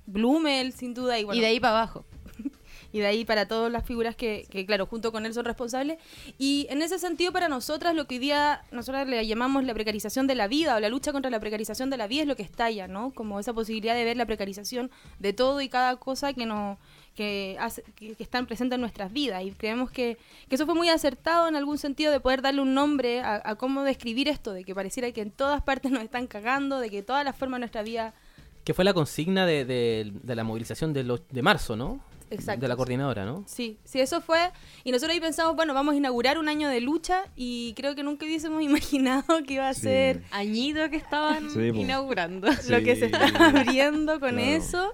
Blumel, 0.06 0.74
sin 0.74 0.94
duda, 0.94 1.16
bueno, 1.24 1.36
Y 1.36 1.40
de 1.40 1.48
ahí 1.48 1.60
para 1.60 1.78
abajo. 1.78 2.04
Y 2.91 2.99
de 2.99 3.06
ahí 3.08 3.25
para 3.25 3.47
todas 3.47 3.71
las 3.71 3.86
figuras 3.86 4.15
que, 4.15 4.45
claro, 4.67 4.86
junto 4.86 5.12
con 5.12 5.25
él 5.25 5.34
son 5.34 5.45
responsables. 5.45 5.97
Y 6.38 6.67
en 6.69 6.82
ese 6.82 6.99
sentido, 6.99 7.32
para 7.32 7.47
nosotras, 7.49 7.93
lo 7.95 8.08
que 8.08 8.15
hoy 8.15 8.19
día 8.19 8.63
nosotras 8.71 9.08
le 9.08 9.25
llamamos 9.28 9.63
la 9.63 9.73
precarización 9.73 10.28
de 10.28 10.36
la 10.36 10.47
vida 10.47 10.75
o 10.75 10.80
la 10.80 10.89
lucha 10.89 11.12
contra 11.12 11.30
la 11.32 11.39
precarización 11.39 11.89
de 11.89 11.97
la 11.97 12.08
vida 12.08 12.21
es 12.23 12.28
lo 12.28 12.36
que 12.36 12.43
estalla, 12.43 12.88
¿no? 12.88 13.12
Como 13.12 13.39
esa 13.39 13.54
posibilidad 13.54 13.93
de 13.95 14.04
ver 14.06 14.17
la 14.17 14.25
precarización 14.25 14.89
de 15.19 15.34
todo 15.34 15.62
y 15.62 15.69
cada 15.69 15.95
cosa 15.97 16.34
que 16.34 16.45
nos 16.45 16.78
que, 17.15 17.58
hace, 17.60 17.84
que, 17.95 18.15
están 18.19 18.45
presentes 18.45 18.75
en 18.75 18.82
nuestras 18.82 19.12
vidas. 19.12 19.43
Y 19.43 19.52
creemos 19.52 19.91
que, 19.91 20.17
que 20.47 20.56
eso 20.56 20.65
fue 20.65 20.73
muy 20.75 20.88
acertado 20.88 21.49
en 21.49 21.58
algún 21.58 21.78
sentido 21.78 22.13
de 22.13 22.21
poder 22.21 22.41
darle 22.41 22.62
un 22.62 22.73
nombre 22.73 23.19
a, 23.19 23.41
a 23.43 23.56
cómo 23.56 23.84
describir 23.84 24.30
esto, 24.30 24.54
de 24.54 24.63
que 24.63 24.73
pareciera 24.73 25.12
que 25.12 25.19
en 25.21 25.32
todas 25.32 25.62
partes 25.62 25.91
nos 25.91 26.02
están 26.04 26.28
cagando, 26.28 26.80
de 26.80 26.89
que 26.89 27.04
todas 27.04 27.25
las 27.25 27.36
formas 27.36 27.58
de 27.58 27.62
nuestra 27.62 27.84
vida 27.84 28.13
Que 28.63 28.73
fue 28.73 28.86
la 28.86 28.93
consigna 28.93 29.45
de, 29.45 29.65
de- 29.65 30.13
de 30.23 30.36
la 30.36 30.43
movilización 30.45 30.93
de, 30.93 31.04
los- 31.04 31.28
de 31.30 31.41
marzo, 31.41 31.75
¿no? 31.75 31.99
Exacto. 32.32 32.62
De 32.62 32.68
la 32.68 32.76
coordinadora, 32.76 33.26
¿no? 33.26 33.44
Sí, 33.48 33.78
sí, 33.84 34.00
eso 34.00 34.22
fue. 34.22 34.52
Y 34.84 34.92
nosotros 34.92 35.13
ahí 35.15 35.20
pensamos, 35.20 35.56
bueno, 35.56 35.74
vamos 35.74 35.94
a 35.94 35.98
inaugurar 35.98 36.38
un 36.38 36.48
año 36.50 36.70
de 36.70 36.80
lucha 36.82 37.24
y 37.36 37.74
creo 37.76 37.96
que 37.96 38.04
nunca 38.04 38.26
hubiésemos 38.26 38.62
imaginado 38.63 39.24
que 39.48 39.56
iba 39.56 39.68
a 39.70 39.74
Sí. 39.74 39.82
ser 39.82 40.24
Añido 40.32 40.89
que 40.89 40.98
estaban 40.98 41.50
Sí, 41.50 41.60
inaugurando. 41.74 42.48
lo 42.70 42.84
que 42.84 42.96
se 42.96 43.06
está 43.06 43.26
abriendo 43.50 44.20
con 44.20 44.32
Claro. 44.32 44.46
eso. 44.46 44.94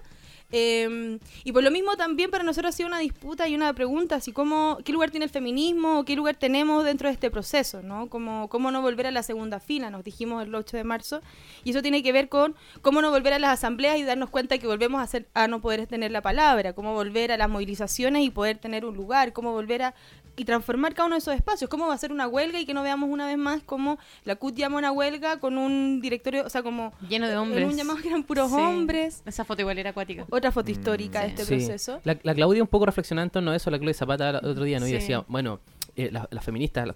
Eh, 0.58 1.20
y 1.44 1.52
por 1.52 1.64
lo 1.64 1.70
mismo 1.70 1.98
también 1.98 2.32
para 2.32 2.42
nosotros 2.42 2.74
ha 2.74 2.78
sido 2.78 2.88
una 2.88 3.00
disputa 3.00 3.46
y 3.46 3.56
una 3.56 3.74
pregunta, 3.74 4.16
así 4.16 4.32
como, 4.32 4.78
¿qué 4.86 4.94
lugar 4.94 5.12
tiene 5.12 5.26
el 5.26 5.30
feminismo? 5.30 6.06
¿Qué 6.06 6.16
lugar 6.16 6.38
tenemos 6.38 6.86
dentro 6.86 7.10
de 7.10 7.14
este 7.14 7.30
proceso? 7.30 7.82
¿no? 7.82 8.08
Como, 8.08 8.48
¿Cómo 8.48 8.72
no 8.72 8.82
volver 8.82 9.08
a 9.08 9.12
la 9.12 9.22
segunda 9.22 9.60
fila? 9.60 9.90
Nos 9.90 10.06
dijimos 10.06 10.46
el 10.46 10.56
8 10.56 10.78
de 10.78 10.86
marzo. 10.86 11.22
Y 11.66 11.72
eso 11.72 11.82
tiene 11.82 12.02
que 12.02 12.14
ver 12.14 12.30
con 12.30 12.56
cómo 12.82 13.02
no 13.02 13.12
volver 13.12 13.34
a 13.34 13.40
las 13.40 13.52
asambleas 13.52 13.98
y 13.98 14.04
darnos 14.04 14.30
cuenta 14.30 14.58
que 14.58 14.66
volvemos 14.66 15.02
a, 15.02 15.08
ser, 15.08 15.28
a 15.34 15.50
no 15.50 15.60
poder 15.60 15.88
tener 15.88 16.12
la 16.12 16.22
palabra, 16.22 16.72
cómo 16.72 16.94
volver 16.94 17.34
a 17.34 17.38
las 17.38 17.50
movilizaciones 17.50 18.24
y 18.24 18.30
poder 18.30 18.58
tener 18.58 18.86
un 18.86 18.96
lugar, 18.96 19.34
cómo 19.34 19.52
volver 19.52 19.82
a 19.82 19.94
y 20.38 20.46
transformar 20.46 20.94
cada 20.94 21.08
uno 21.08 21.16
de 21.16 21.20
esos 21.20 21.34
espacios, 21.34 21.70
cómo 21.70 21.88
va 21.88 21.94
a 21.94 21.98
ser 21.98 22.12
una 22.12 22.28
huelga 22.28 22.60
y 22.60 22.66
que 22.66 22.74
no 22.74 22.84
veamos 22.84 23.10
una 23.10 23.26
vez 23.26 23.38
más 23.38 23.64
cómo 23.64 23.98
la 24.24 24.36
CUT 24.36 24.56
llama 24.56 24.76
a 24.78 24.80
una 24.80 24.92
huelga 24.92 25.40
con 25.40 25.58
un 25.58 26.02
directorio, 26.02 26.46
o 26.46 26.50
sea, 26.50 26.62
como 26.64 26.94
Lleno 27.08 27.28
de 27.28 27.38
hombres. 27.38 27.64
en 27.64 27.70
un 27.70 27.76
llamado 27.78 28.00
que 28.02 28.08
eran 28.10 28.24
puros 28.24 28.50
Sí. 28.52 28.58
hombres. 28.58 29.22
Esa 29.26 29.46
foto 29.46 29.62
igual 29.62 29.78
era 29.78 29.92
acuática. 29.92 30.26
Otra 30.30 30.52
foto 30.52 30.72
histórica 30.72 31.22
de 31.22 31.28
Mm. 31.28 31.30
este 31.32 31.46
Sí. 31.46 31.56
proceso. 31.56 32.02
La, 32.04 32.18
la 32.24 32.34
Claudia 32.36 32.62
un 32.62 32.68
poco 32.68 32.86
reflexionando 32.86 33.26
en 33.26 33.32
torno 33.32 33.52
a 33.52 33.56
eso, 33.56 33.70
la 33.72 33.78
Claudia 33.78 33.94
Zapata 33.94 34.30
el 34.30 34.36
otro 34.48 34.64
día, 34.64 34.80
¿no? 34.80 34.88
Y 34.88 34.92
decía, 34.92 35.24
bueno, 35.28 35.60
eh, 35.98 36.10
las 36.12 36.28
las 36.30 36.44
feministas, 36.44 36.86
las- 36.88 36.96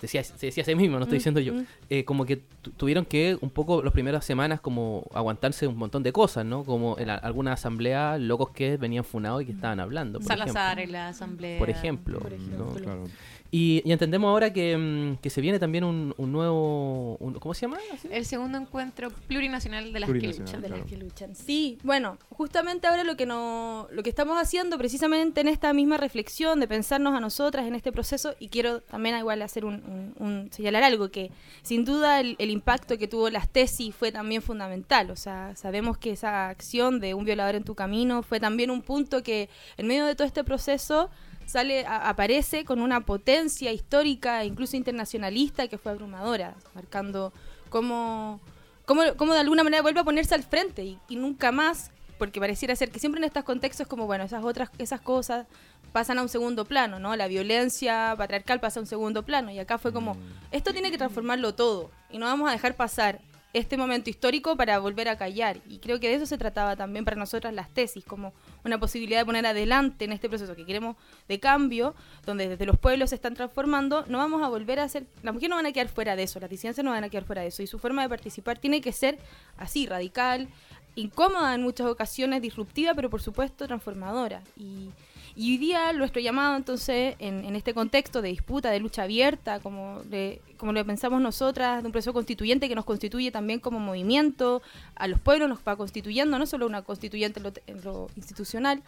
decía, 0.00 0.24
se 0.24 0.46
decía 0.46 0.62
a 0.62 0.66
sí 0.66 0.74
mismo, 0.74 0.96
no 0.98 1.04
estoy 1.04 1.18
diciendo 1.18 1.40
yo, 1.40 1.54
eh, 1.88 2.04
como 2.04 2.24
que 2.26 2.36
tu- 2.62 2.70
tuvieron 2.72 3.04
que 3.04 3.36
un 3.40 3.50
poco 3.50 3.82
las 3.82 3.92
primeras 3.92 4.24
semanas 4.24 4.60
como 4.60 5.06
aguantarse 5.14 5.66
un 5.66 5.76
montón 5.76 6.02
de 6.02 6.12
cosas, 6.12 6.44
¿no? 6.44 6.64
Como 6.64 6.98
en 6.98 7.06
la- 7.08 7.14
alguna 7.16 7.52
asamblea, 7.52 8.18
locos 8.18 8.50
que 8.50 8.76
venían 8.76 9.04
funados 9.04 9.42
y 9.42 9.46
que 9.46 9.52
estaban 9.52 9.78
hablando, 9.80 10.18
por 10.18 10.26
Salazar 10.28 10.78
ejemplo. 10.78 10.82
en 10.84 10.92
la 10.92 11.08
asamblea. 11.08 11.58
Por 11.58 11.70
ejemplo, 11.70 12.18
Por 12.18 12.30
¿no? 12.32 12.36
ejemplo. 12.36 12.74
Claro. 12.82 13.04
Y, 13.50 13.82
y 13.84 13.92
entendemos 13.92 14.28
ahora 14.28 14.52
que, 14.52 14.76
mm, 14.76 15.16
que 15.22 15.30
se 15.30 15.40
viene 15.40 15.60
también 15.60 15.84
un, 15.84 16.12
un 16.16 16.32
nuevo... 16.32 17.16
un- 17.20 17.34
¿Cómo 17.34 17.54
se 17.54 17.62
llama? 17.62 17.76
¿Así? 17.92 18.08
El 18.10 18.24
segundo 18.26 18.58
encuentro 18.58 19.10
plurinacional 19.28 19.92
de 19.92 20.00
las 20.00 20.10
Plurinacional. 20.10 20.46
que 20.50 20.52
luchan. 20.58 20.62
de 20.62 20.68
las 20.78 20.86
que 20.90 20.96
luchan. 20.96 21.34
Sí, 21.36 21.78
bueno, 21.84 22.18
justamente 22.30 22.88
ahora 22.88 23.04
lo 23.04 23.16
que 23.16 23.26
no, 23.26 23.86
lo 23.92 24.02
que 24.02 24.10
estamos 24.10 24.40
haciendo 24.42 24.76
precisamente 24.76 25.40
en 25.40 25.46
esta 25.48 25.72
misma 25.72 25.98
reflexión 25.98 26.58
de 26.58 26.66
pensarnos 26.66 27.14
a 27.14 27.20
nosotras 27.20 27.66
en 27.66 27.76
este 27.76 27.92
proceso 27.92 28.34
y 28.40 28.48
quiero 28.48 28.80
también 28.80 29.16
igual 29.18 29.40
hacer 29.42 29.64
un, 29.64 29.74
un- 29.74 30.14
un- 30.26 30.52
señalar 30.52 30.82
algo 30.82 31.10
que 31.10 31.30
sin 31.62 31.84
duda 31.84 32.18
el, 32.20 32.34
el 32.40 32.50
impacto 32.50 32.98
que 32.98 33.06
tuvo 33.06 33.30
las 33.30 33.48
tesis 33.48 33.94
fue 33.94 34.10
también 34.10 34.42
fundamental, 34.42 35.10
o 35.12 35.16
sea, 35.16 35.54
sabemos 35.54 35.96
que 35.98 36.10
esa 36.10 36.48
acción 36.48 36.98
de 36.98 37.14
un 37.14 37.24
violador 37.24 37.54
en 37.54 37.62
tu 37.64 37.74
camino 37.76 38.22
fue 38.24 38.40
también 38.40 38.70
un 38.72 38.82
punto 38.82 39.22
que 39.22 39.48
en 39.76 39.86
medio 39.86 40.06
de 40.06 40.14
todo 40.16 40.26
este 40.26 40.42
proceso 40.42 41.08
sale 41.46 41.86
a- 41.86 42.08
aparece 42.08 42.64
con 42.64 42.80
una 42.80 43.00
potencia 43.00 43.72
histórica 43.72 44.42
e 44.42 44.46
incluso 44.46 44.76
internacionalista 44.76 45.68
que 45.68 45.78
fue 45.78 45.92
abrumadora, 45.92 46.54
marcando 46.74 47.32
cómo 47.70 48.40
cómo, 48.86 49.02
cómo 49.16 49.32
de 49.32 49.40
alguna 49.40 49.64
manera 49.64 49.82
vuelve 49.82 50.00
a 50.00 50.04
ponerse 50.04 50.34
al 50.34 50.42
frente 50.42 50.84
y, 50.84 50.98
y 51.08 51.16
nunca 51.16 51.52
más, 51.52 51.90
porque 52.18 52.38
pareciera 52.40 52.76
ser 52.76 52.90
que 52.90 52.98
siempre 52.98 53.18
en 53.18 53.24
estos 53.24 53.44
contextos 53.44 53.86
como, 53.86 54.06
bueno, 54.06 54.24
esas 54.24 54.44
otras, 54.44 54.68
esas 54.78 55.00
cosas 55.00 55.46
pasan 55.92 56.18
a 56.18 56.22
un 56.22 56.28
segundo 56.28 56.64
plano, 56.64 56.98
¿no? 56.98 57.16
La 57.16 57.26
violencia 57.28 58.14
patriarcal 58.18 58.60
pasa 58.60 58.80
a 58.80 58.82
un 58.82 58.86
segundo 58.86 59.22
plano 59.24 59.50
y 59.50 59.58
acá 59.58 59.78
fue 59.78 59.92
como, 59.92 60.16
esto 60.50 60.72
tiene 60.72 60.90
que 60.90 60.98
transformarlo 60.98 61.54
todo 61.54 61.90
y 62.10 62.18
no 62.18 62.26
vamos 62.26 62.48
a 62.48 62.52
dejar 62.52 62.74
pasar 62.74 63.20
este 63.54 63.76
momento 63.76 64.10
histórico 64.10 64.56
para 64.56 64.78
volver 64.80 65.08
a 65.08 65.16
callar. 65.16 65.58
Y 65.68 65.78
creo 65.78 66.00
que 66.00 66.08
de 66.08 66.16
eso 66.16 66.26
se 66.26 66.36
trataba 66.36 66.76
también 66.76 67.04
para 67.04 67.16
nosotras 67.16 67.54
las 67.54 67.70
tesis, 67.70 68.04
como 68.04 68.34
una 68.64 68.78
posibilidad 68.78 69.20
de 69.20 69.24
poner 69.24 69.46
adelante 69.46 70.04
en 70.04 70.12
este 70.12 70.28
proceso 70.28 70.54
que 70.56 70.66
queremos 70.66 70.96
de 71.28 71.40
cambio, 71.40 71.94
donde 72.26 72.48
desde 72.48 72.66
los 72.66 72.76
pueblos 72.76 73.10
se 73.10 73.14
están 73.16 73.34
transformando, 73.34 74.04
no 74.08 74.18
vamos 74.18 74.42
a 74.42 74.48
volver 74.48 74.80
a 74.80 74.88
ser, 74.88 75.06
las 75.22 75.32
mujeres 75.32 75.50
no 75.50 75.56
van 75.56 75.66
a 75.66 75.72
quedar 75.72 75.88
fuera 75.88 76.16
de 76.16 76.24
eso, 76.24 76.40
las 76.40 76.50
disidencias 76.50 76.84
no 76.84 76.90
van 76.90 77.04
a 77.04 77.08
quedar 77.08 77.24
fuera 77.24 77.42
de 77.42 77.48
eso, 77.48 77.62
y 77.62 77.68
su 77.68 77.78
forma 77.78 78.02
de 78.02 78.08
participar 78.08 78.58
tiene 78.58 78.80
que 78.80 78.92
ser 78.92 79.18
así, 79.56 79.86
radical, 79.86 80.48
incómoda 80.96 81.54
en 81.54 81.62
muchas 81.62 81.86
ocasiones, 81.86 82.42
disruptiva, 82.42 82.92
pero 82.94 83.08
por 83.08 83.22
supuesto 83.22 83.66
transformadora. 83.66 84.42
Y, 84.56 84.90
y 85.36 85.52
hoy 85.52 85.58
día 85.58 85.92
nuestro 85.92 86.20
llamado 86.20 86.56
entonces 86.56 87.16
en, 87.18 87.44
en 87.44 87.56
este 87.56 87.74
contexto 87.74 88.22
de 88.22 88.28
disputa, 88.28 88.70
de 88.70 88.78
lucha 88.80 89.02
abierta, 89.02 89.58
como, 89.60 90.00
le- 90.10 90.40
como 90.56 90.72
lo 90.72 90.84
pensamos 90.84 91.20
nosotras, 91.20 91.82
de 91.82 91.86
un 91.86 91.92
proceso 91.92 92.12
constituyente 92.12 92.68
que 92.68 92.74
nos 92.74 92.84
constituye 92.84 93.30
también 93.32 93.58
como 93.60 93.80
movimiento, 93.80 94.62
a 94.94 95.08
los 95.08 95.18
pueblos 95.20 95.48
nos 95.48 95.58
va 95.66 95.76
constituyendo, 95.76 96.38
no 96.38 96.46
solo 96.46 96.66
una 96.66 96.82
constituyente 96.82 97.40
en 97.40 97.44
lo, 97.44 97.52
en 97.66 97.84
lo 97.84 98.08
institucional, 98.16 98.82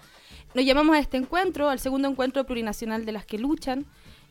nos 0.55 0.65
llamamos 0.65 0.97
a 0.97 1.01
este 1.01 1.17
encuentro, 1.17 1.69
al 1.69 1.81
segundo 1.81 2.09
encuentro 2.09 2.45
plurinacional 2.45 3.05
de 3.05 3.13
las 3.13 3.27
que 3.27 3.39
luchan, 3.39 3.85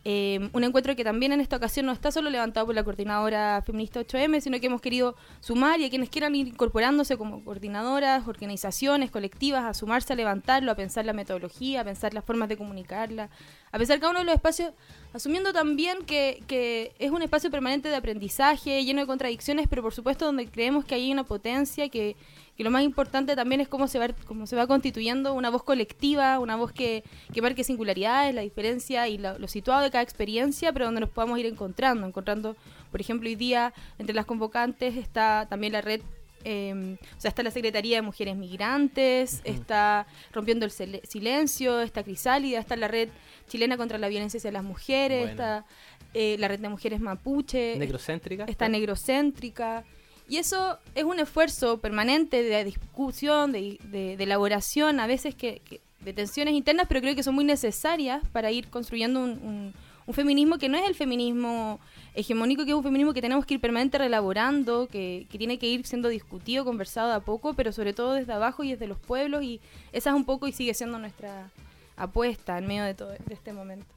eh, 0.07 0.51
un 0.53 0.63
encuentro 0.63 0.95
que 0.95 1.03
también 1.03 1.33
en 1.33 1.41
esta 1.41 1.55
ocasión 1.55 1.87
no 1.87 1.91
está 1.91 2.11
solo 2.11 2.29
levantado 2.29 2.67
por 2.67 2.75
la 2.75 2.83
coordinadora 2.83 3.63
feminista 3.65 3.99
8M, 3.99 4.39
sino 4.39 4.59
que 4.59 4.67
hemos 4.67 4.79
querido 4.79 5.15
sumar 5.39 5.79
y 5.79 5.85
a 5.85 5.89
quienes 5.89 6.11
quieran 6.11 6.35
ir 6.35 6.47
incorporándose 6.47 7.17
como 7.17 7.43
coordinadoras, 7.43 8.27
organizaciones, 8.27 9.09
colectivas, 9.09 9.63
a 9.63 9.73
sumarse 9.73 10.13
a 10.13 10.15
levantarlo, 10.15 10.71
a 10.71 10.75
pensar 10.75 11.05
la 11.05 11.13
metodología, 11.13 11.81
a 11.81 11.83
pensar 11.83 12.13
las 12.13 12.23
formas 12.23 12.49
de 12.49 12.55
comunicarla, 12.55 13.31
a 13.71 13.77
pensar 13.79 13.99
cada 13.99 14.11
uno 14.11 14.19
de 14.19 14.25
los 14.25 14.35
espacios, 14.35 14.73
asumiendo 15.11 15.51
también 15.53 16.05
que 16.05 16.93
es 16.99 17.09
un 17.09 17.23
espacio 17.23 17.49
permanente 17.49 17.89
de 17.89 17.95
aprendizaje, 17.95 18.85
lleno 18.85 19.01
de 19.01 19.07
contradicciones, 19.07 19.67
pero 19.67 19.81
por 19.81 19.95
supuesto 19.95 20.25
donde 20.25 20.47
creemos 20.47 20.85
que 20.85 20.93
hay 20.93 21.11
una 21.11 21.23
potencia 21.23 21.89
que, 21.89 22.15
que 22.57 22.63
lo 22.63 22.71
más 22.71 22.83
importante 22.83 23.35
también 23.35 23.61
es 23.61 23.67
cómo 23.67 23.87
se 23.87 23.99
va, 23.99 24.07
cómo 24.25 24.47
se 24.47 24.55
va 24.55 24.65
constituyendo 24.67 25.33
una 25.33 25.49
voz 25.49 25.63
colectiva, 25.63 26.39
una 26.39 26.55
voz 26.55 26.71
que, 26.71 27.03
que 27.33 27.41
marque 27.41 27.63
singularidades, 27.63 28.33
la 28.33 28.41
diferencia 28.41 29.07
y 29.07 29.17
lo, 29.17 29.37
lo 29.39 29.47
situado 29.47 29.81
de 29.81 29.91
cada 29.91 30.03
experiencia, 30.03 30.71
pero 30.71 30.85
donde 30.85 31.01
nos 31.01 31.09
podamos 31.09 31.37
ir 31.39 31.45
encontrando, 31.47 32.07
encontrando, 32.07 32.55
por 32.91 33.01
ejemplo, 33.01 33.27
hoy 33.27 33.35
día 33.35 33.73
entre 33.99 34.15
las 34.15 34.25
convocantes 34.25 34.95
está 34.95 35.47
también 35.49 35.73
la 35.73 35.81
red 35.81 36.01
eh, 36.47 36.97
o 37.17 37.19
sea, 37.19 37.29
está 37.29 37.41
la 37.41 37.49
Secretaría 37.49 37.95
de 37.97 38.01
Mujeres 38.03 38.35
Migrantes, 38.35 39.41
está 39.45 40.05
Rompiendo 40.31 40.63
el 40.65 40.71
Sile- 40.71 41.01
Silencio, 41.03 41.81
está 41.81 42.03
Crisálida, 42.03 42.59
está 42.59 42.75
la 42.75 42.87
Red 42.87 43.09
Chilena 43.47 43.77
contra 43.77 43.97
la 43.97 44.07
Violencia 44.09 44.37
hacia 44.37 44.51
las 44.51 44.63
Mujeres, 44.63 45.31
está 45.31 45.65
eh, 46.13 46.35
la 46.37 46.47
Red 46.47 46.59
de 46.59 46.69
Mujeres 46.69 46.99
Mapuche, 47.01 47.77
Necrocéntrica. 47.79 48.45
está 48.45 48.69
negrocéntrica. 48.69 49.83
Y 50.27 50.37
eso 50.37 50.79
es 50.95 51.03
un 51.03 51.19
esfuerzo 51.19 51.77
permanente 51.79 52.41
de 52.43 52.63
discusión, 52.63 53.51
de, 53.51 53.77
de- 53.91 54.17
de 54.17 54.23
elaboración, 54.23 54.99
a 54.99 55.07
veces 55.07 55.35
que, 55.35 55.61
que- 55.65 55.81
de 55.99 56.13
tensiones 56.13 56.53
internas, 56.53 56.85
pero 56.87 57.01
creo 57.01 57.15
que 57.15 57.23
son 57.23 57.35
muy 57.35 57.45
necesarias 57.45 58.21
para 58.31 58.51
ir 58.51 58.67
construyendo 58.69 59.19
un, 59.19 59.31
un- 59.31 59.73
un 60.07 60.13
feminismo 60.13 60.57
que 60.59 60.69
no 60.69 60.77
es 60.77 60.87
el 60.87 60.93
feminismo 60.95 61.79
hegemónico, 62.13 62.63
que 62.63 62.69
es 62.71 62.75
un 62.77 62.83
feminismo 62.83 63.13
que 63.13 63.21
tenemos 63.21 63.43
que 63.45 63.55
ir 63.55 63.59
permanente 63.59 63.97
reelaborando, 63.97 64.87
que, 64.87 65.25
que 65.31 65.37
tiene 65.39 65.57
que 65.57 65.67
ir 65.67 65.85
siendo 65.87 66.09
discutido, 66.09 66.63
conversado 66.63 67.11
a 67.11 67.19
poco, 67.21 67.53
pero 67.55 67.71
sobre 67.71 67.93
todo 67.93 68.13
desde 68.13 68.31
abajo 68.33 68.63
y 68.63 68.69
desde 68.71 68.85
los 68.87 68.99
pueblos. 68.99 69.41
Y 69.43 69.59
esa 69.93 70.11
es 70.11 70.15
un 70.15 70.23
poco 70.25 70.47
y 70.47 70.51
sigue 70.51 70.73
siendo 70.75 70.99
nuestra 70.99 71.49
apuesta 71.97 72.57
en 72.59 72.67
medio 72.67 72.83
de 72.83 72.93
todo 72.93 73.09
de 73.09 73.33
este 73.33 73.51
momento. 73.51 73.87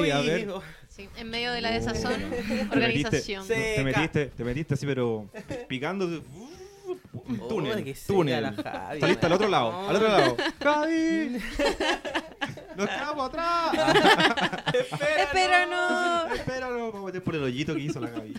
Uy, 0.00 0.10
a 0.10 0.20
ver. 0.20 0.40
Sí, 1.00 1.08
en 1.16 1.30
medio 1.30 1.52
de 1.52 1.60
la 1.60 1.70
desazón, 1.70 2.12
organización. 2.70 3.46
metiste, 3.48 3.74
te 3.76 3.84
metiste, 3.84 4.26
te 4.26 4.44
metiste 4.44 4.74
así, 4.74 4.86
pero 4.86 5.30
picando. 5.68 6.06
de- 6.08 6.22
Un 7.24 7.48
túnel. 7.48 7.84
Qué 7.84 7.94
seca 7.94 8.12
túnel. 8.12 8.42
la 8.42 8.52
Javi, 8.52 9.00
Saliste 9.00 9.26
al 9.26 9.32
otro 9.32 9.48
lado. 9.48 9.88
Al 9.88 9.96
otro 9.96 10.08
lado. 10.08 10.36
¡Javi! 10.62 11.38
¡Nos 12.76 12.88
quedamos 12.88 13.28
atrás! 13.28 13.72
¡Espéranos! 15.18 16.32
Espéranos, 16.34 16.78
vamos 16.92 16.94
a 17.02 17.06
meter 17.06 17.22
por 17.22 17.34
el 17.36 17.42
hoyito 17.44 17.74
que 17.74 17.80
hizo 17.82 18.00
la 18.00 18.08
Javi. 18.08 18.34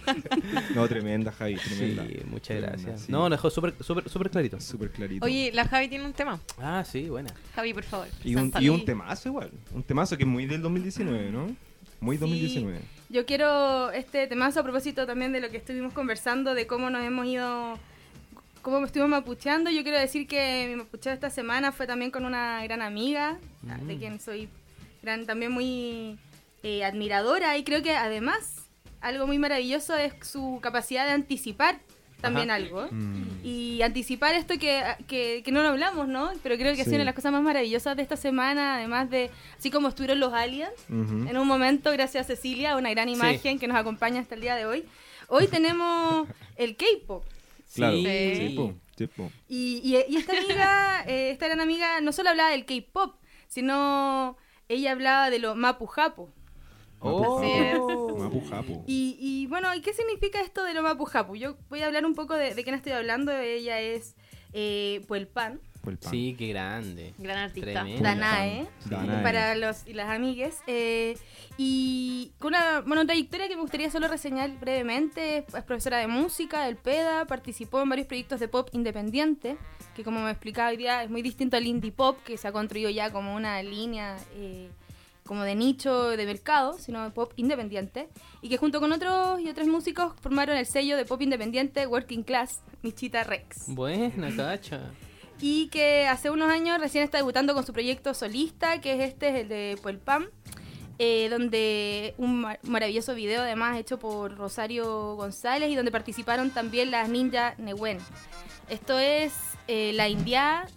No, 0.76 0.88
tremenda, 0.88 1.32
Javi, 1.32 1.56
tremenda. 1.56 2.06
Sí, 2.06 2.20
muchas 2.26 2.48
Tremenda, 2.48 2.70
gracias. 2.72 3.02
sí. 3.02 3.12
No, 3.12 3.30
lo 3.30 3.36
dejó 3.36 3.50
súper 3.50 3.74
súper 3.80 4.10
súper 4.10 4.30
clarito. 4.30 4.60
Súper 4.60 4.92
clarito. 4.92 5.26
Oye, 5.26 5.52
la 5.54 5.66
Javi 5.68 5.88
tiene 5.88 6.06
un 6.06 6.14
tema. 6.14 6.40
Ah, 6.60 6.84
sí, 6.86 7.08
buena. 7.10 7.34
Javi, 7.56 7.74
por 7.74 7.84
favor. 7.84 8.08
y 8.24 8.36
un, 8.36 8.52
y 8.60 8.70
un 8.70 8.84
temazo 8.86 9.30
igual. 9.30 9.52
Un 9.74 9.84
temazo 9.84 10.18
que 10.18 10.24
es 10.24 10.30
muy 10.30 10.46
del 10.46 10.62
2019, 10.62 11.32
¿no? 11.32 11.56
Muy 12.02 12.18
2019. 12.18 12.80
Yo 13.10 13.26
quiero 13.26 13.92
este 13.92 14.26
temazo 14.28 14.60
a 14.60 14.64
propósito 14.64 15.06
también 15.06 15.32
de 15.32 15.40
lo 15.40 15.50
que 15.50 15.58
estuvimos 15.58 15.94
conversando, 15.94 16.54
de 16.56 16.66
cómo 16.66 16.90
nos 16.90 17.04
hemos 17.04 17.28
ido, 17.28 17.78
cómo 18.64 18.84
estuvimos 18.84 19.12
mapucheando. 19.12 19.70
Yo 19.70 19.84
quiero 19.84 20.00
decir 20.00 20.28
que 20.28 20.66
mi 20.70 20.76
mapucheo 20.78 21.14
esta 21.14 21.30
semana 21.30 21.72
fue 21.72 21.86
también 21.88 22.10
con 22.12 22.26
una 22.26 22.64
gran 22.64 22.82
amiga, 22.82 23.38
Mm. 23.62 23.88
de 23.88 23.98
quien 23.98 24.20
soy 24.20 24.50
gran, 25.04 25.26
también 25.28 25.52
muy 25.52 26.18
eh, 26.64 26.84
admiradora 26.84 27.56
y 27.58 27.64
creo 27.64 27.84
que 27.84 27.96
además 27.96 28.66
algo 29.02 29.28
muy 29.28 29.38
maravilloso 29.38 29.96
es 29.96 30.14
su 30.28 30.60
capacidad 30.62 31.06
de 31.06 31.12
anticipar 31.12 31.80
también 32.22 32.50
Ajá. 32.52 32.58
algo. 32.58 32.88
Mm. 32.92 33.40
Y 33.44 33.82
anticipar 33.82 34.36
esto 34.36 34.58
que, 34.60 34.82
que, 35.08 35.42
que 35.44 35.52
no 35.52 35.62
lo 35.64 35.70
hablamos, 35.70 36.08
¿no? 36.08 36.32
Pero 36.44 36.56
creo 36.58 36.74
que 36.76 36.82
ha 36.82 36.86
sido 36.86 36.92
Sí. 36.92 36.96
una 36.96 37.00
de 37.00 37.06
las 37.06 37.16
cosas 37.16 37.32
más 37.32 37.42
maravillosas 37.42 37.96
de 37.98 38.04
esta 38.04 38.16
semana, 38.16 38.76
además 38.78 39.10
de, 39.10 39.30
así 39.58 39.72
como 39.72 39.88
estuvieron 39.90 40.20
los 40.20 40.32
aliens, 40.34 40.72
en 40.90 41.36
un 41.38 41.48
momento, 41.48 41.92
gracias 41.92 42.26
a 42.26 42.28
Cecilia, 42.28 42.76
una 42.78 42.90
gran 42.92 43.10
imagen 43.10 43.60
que 43.60 43.68
nos 43.68 43.78
acompaña 43.78 44.22
hasta 44.22 44.36
el 44.36 44.42
día 44.42 44.56
de 44.56 44.66
hoy. 44.66 44.86
Hoy 45.28 45.48
tenemos 45.48 46.28
el 46.58 46.76
K-pop. 46.76 47.24
Claro. 47.74 47.96
Sí. 47.98 48.04
Sí, 48.36 48.54
po, 48.56 48.74
sí, 48.98 49.08
po. 49.08 49.32
Y, 49.48 49.82
y- 49.84 50.14
y 50.14 50.18
esta 50.18 50.38
amiga, 50.38 51.04
eh, 51.08 51.32
esta 51.32 51.48
gran 51.48 51.62
amiga, 51.62 52.02
no 52.02 52.12
solo 52.12 52.30
hablaba 52.30 52.50
del 52.52 52.66
K-pop, 52.66 53.16
sino 53.48 54.38
ella 54.68 54.92
hablaba 54.92 55.30
de 55.30 55.40
lo 55.40 55.56
Mapu 55.56 55.86
Japo. 55.86 56.30
Oh. 57.02 57.40
Así 57.40 57.52
es. 57.52 57.80
Mapu. 58.50 58.84
Y, 58.88 59.18
y 59.20 59.48
bueno, 59.48 59.74
¿y 59.76 59.82
qué 59.82 59.94
significa 59.94 60.40
esto 60.42 60.64
de 60.64 60.74
lo 60.74 60.84
Mapu 60.84 61.06
Japo? 61.06 61.36
Yo 61.36 61.58
voy 61.70 61.82
a 61.82 61.88
hablar 61.88 62.06
un 62.06 62.14
poco 62.16 62.36
de, 62.36 62.54
de 62.54 62.64
quién 62.64 62.76
estoy 62.76 62.92
hablando. 62.94 63.32
Ella 63.32 63.80
es 63.82 64.16
eh, 64.54 65.04
Puelpan, 65.08 65.60
Fue 65.84 65.94
el 65.94 65.98
pan. 65.98 66.12
Sí, 66.12 66.36
qué 66.38 66.48
grande. 66.50 67.14
Gran 67.18 67.38
artista. 67.40 67.72
Tremendo. 67.72 68.04
Danae. 68.04 68.68
Danae. 68.86 69.24
para 69.24 69.56
los 69.56 69.88
y 69.88 69.94
las 69.94 70.10
amigues. 70.10 70.60
eh, 70.68 71.18
y 71.58 72.32
con 72.40 72.50
una 72.50 72.82
bueno, 72.82 73.06
trayectoria 73.06 73.48
que 73.48 73.56
me 73.56 73.62
gustaría 73.62 73.90
solo 73.90 74.08
reseñar 74.08 74.52
brevemente. 74.60 75.38
Es 75.40 75.64
profesora 75.64 75.98
de 75.98 76.08
música 76.08 76.66
del 76.66 76.76
PEDA, 76.76 77.26
participó 77.26 77.82
en 77.82 77.90
varios 77.90 78.08
proyectos 78.08 78.40
de 78.40 78.48
pop 78.48 78.70
independiente, 78.74 79.58
que 79.96 80.04
como 80.04 80.22
me 80.22 80.32
explicaba 80.32 80.70
hoy 80.70 80.78
día 80.78 81.04
es 81.04 81.10
muy 81.10 81.22
distinto 81.22 81.58
al 81.58 81.66
indie 81.66 81.92
pop, 81.92 82.18
que 82.24 82.38
se 82.38 82.48
ha 82.48 82.52
construido 82.52 82.90
ya 82.90 83.12
como 83.12 83.36
una 83.36 83.62
línea 83.64 84.18
eh, 84.36 84.70
como 85.32 85.44
de 85.44 85.56
nicho 85.56 86.10
de 86.10 86.26
mercado, 86.26 86.78
sino 86.78 87.06
de 87.06 87.10
pop 87.10 87.32
independiente. 87.38 88.10
Y 88.42 88.50
que 88.50 88.58
junto 88.58 88.82
con 88.82 88.92
otros 88.92 89.40
y 89.40 89.48
otros 89.48 89.66
músicos 89.66 90.12
formaron 90.20 90.58
el 90.58 90.66
sello 90.66 90.98
de 90.98 91.06
pop 91.06 91.22
independiente 91.22 91.88
Working 91.88 92.24
Class, 92.24 92.60
Michita 92.82 93.24
Rex 93.24 93.64
Buena, 93.68 94.36
cacha. 94.36 94.92
y 95.40 95.70
que 95.70 96.06
hace 96.06 96.32
unos 96.32 96.50
años 96.50 96.78
recién 96.82 97.06
está 97.06 97.18
debutando 97.18 97.54
con 97.54 97.66
su 97.66 97.72
proyecto 97.72 98.14
solista, 98.14 98.82
que 98.82 98.92
es 98.92 99.00
este, 99.10 99.30
es 99.30 99.36
el 99.44 99.48
de 99.48 99.80
Puelpam, 99.82 100.26
eh, 101.00 101.30
donde 101.30 102.14
un 102.18 102.42
mar- 102.42 102.60
maravilloso 102.64 103.16
video 103.16 103.42
además 103.44 103.78
hecho 103.80 104.00
por 104.00 104.36
Rosario 104.36 105.16
González 105.16 105.70
y 105.70 105.76
donde 105.76 105.92
participaron 105.92 106.50
también 106.52 106.92
las 106.92 107.08
ninja 107.08 107.56
Newen. 107.58 108.00
Esto 108.68 109.00
es 109.00 109.32
eh, 109.70 109.94
la 109.94 110.10
India 110.10 110.68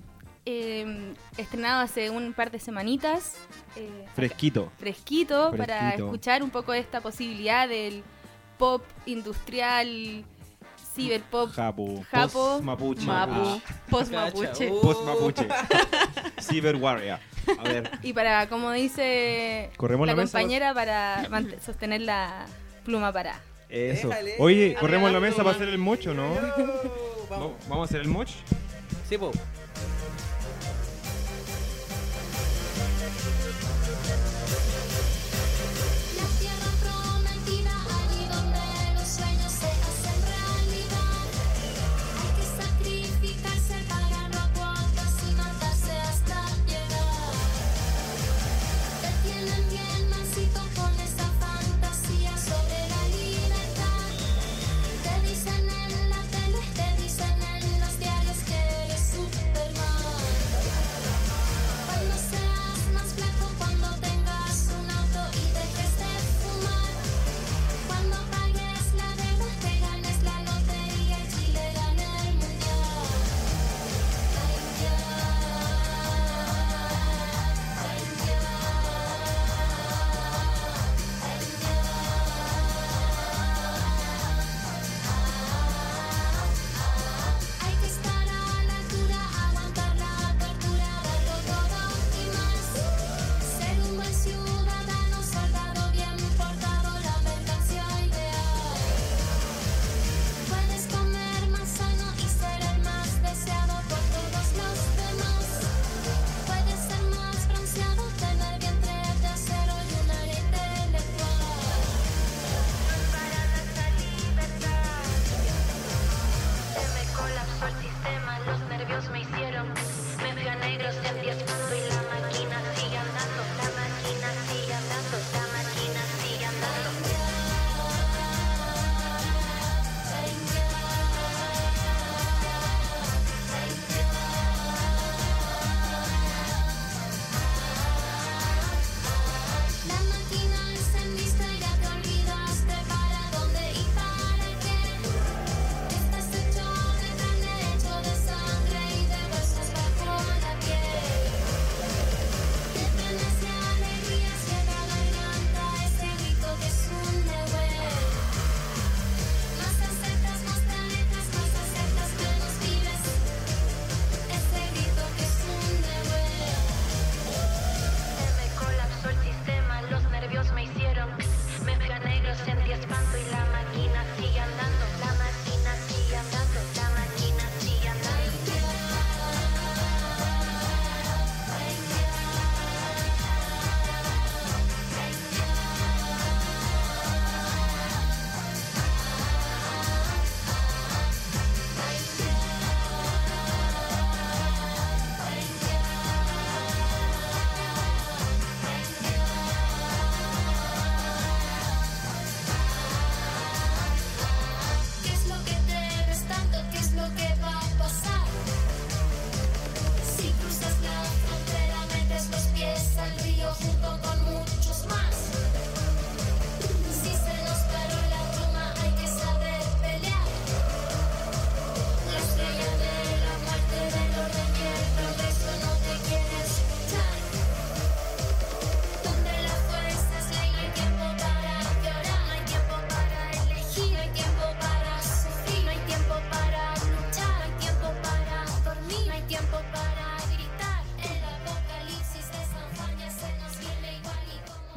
eh, 0.46 1.14
estrenado 1.36 1.80
hace 1.82 2.10
un 2.10 2.32
par 2.32 2.50
de 2.50 2.58
semanitas. 2.58 3.36
eh, 3.76 4.04
Fresquito. 4.14 4.70
fresquito, 4.78 5.52
para 5.56 5.90
escuchar 5.94 6.42
un 6.42 6.50
poco 6.50 6.72
esta 6.74 7.00
posibilidad 7.00 7.68
del 7.68 8.02
pop 8.58 8.82
industrial, 9.06 10.24
ciberpop. 10.94 11.50
Japo. 11.52 12.04
Japo. 12.10 12.32
Post 12.32 12.64
mapuche. 12.64 13.06
Mapu, 13.06 13.60
post 13.90 14.12
mapuche. 14.12 14.68
Post 14.68 15.00
mapuche. 15.06 15.48
Cyber 16.40 16.76
Warrior. 16.76 17.18
A 17.58 17.62
ver. 17.64 17.90
Y 18.02 18.12
para, 18.12 18.48
como 18.48 18.70
dice 18.72 19.70
Corremos 19.76 20.06
la 20.06 20.14
la 20.14 20.22
mesa, 20.22 20.38
compañera, 20.38 20.72
para 20.72 21.28
sostener 21.64 22.02
la 22.02 22.46
pluma 22.84 23.12
para. 23.12 23.40
Eso. 23.68 24.08
Déjale. 24.08 24.36
Oye, 24.38 24.76
corremos 24.78 25.10
la 25.10 25.20
mesa 25.20 25.36
pluma. 25.36 25.50
para 25.52 25.56
hacer 25.56 25.68
el 25.74 25.78
mocho, 25.78 26.14
¿no? 26.14 26.28
Vamos. 26.34 26.50
Vamos 27.30 27.52
vamos 27.68 27.80
a 27.80 27.84
hacer 27.90 28.00
el 28.02 28.08
moch. 28.08 28.28
Sí, 29.08 29.16
po. 29.18 29.32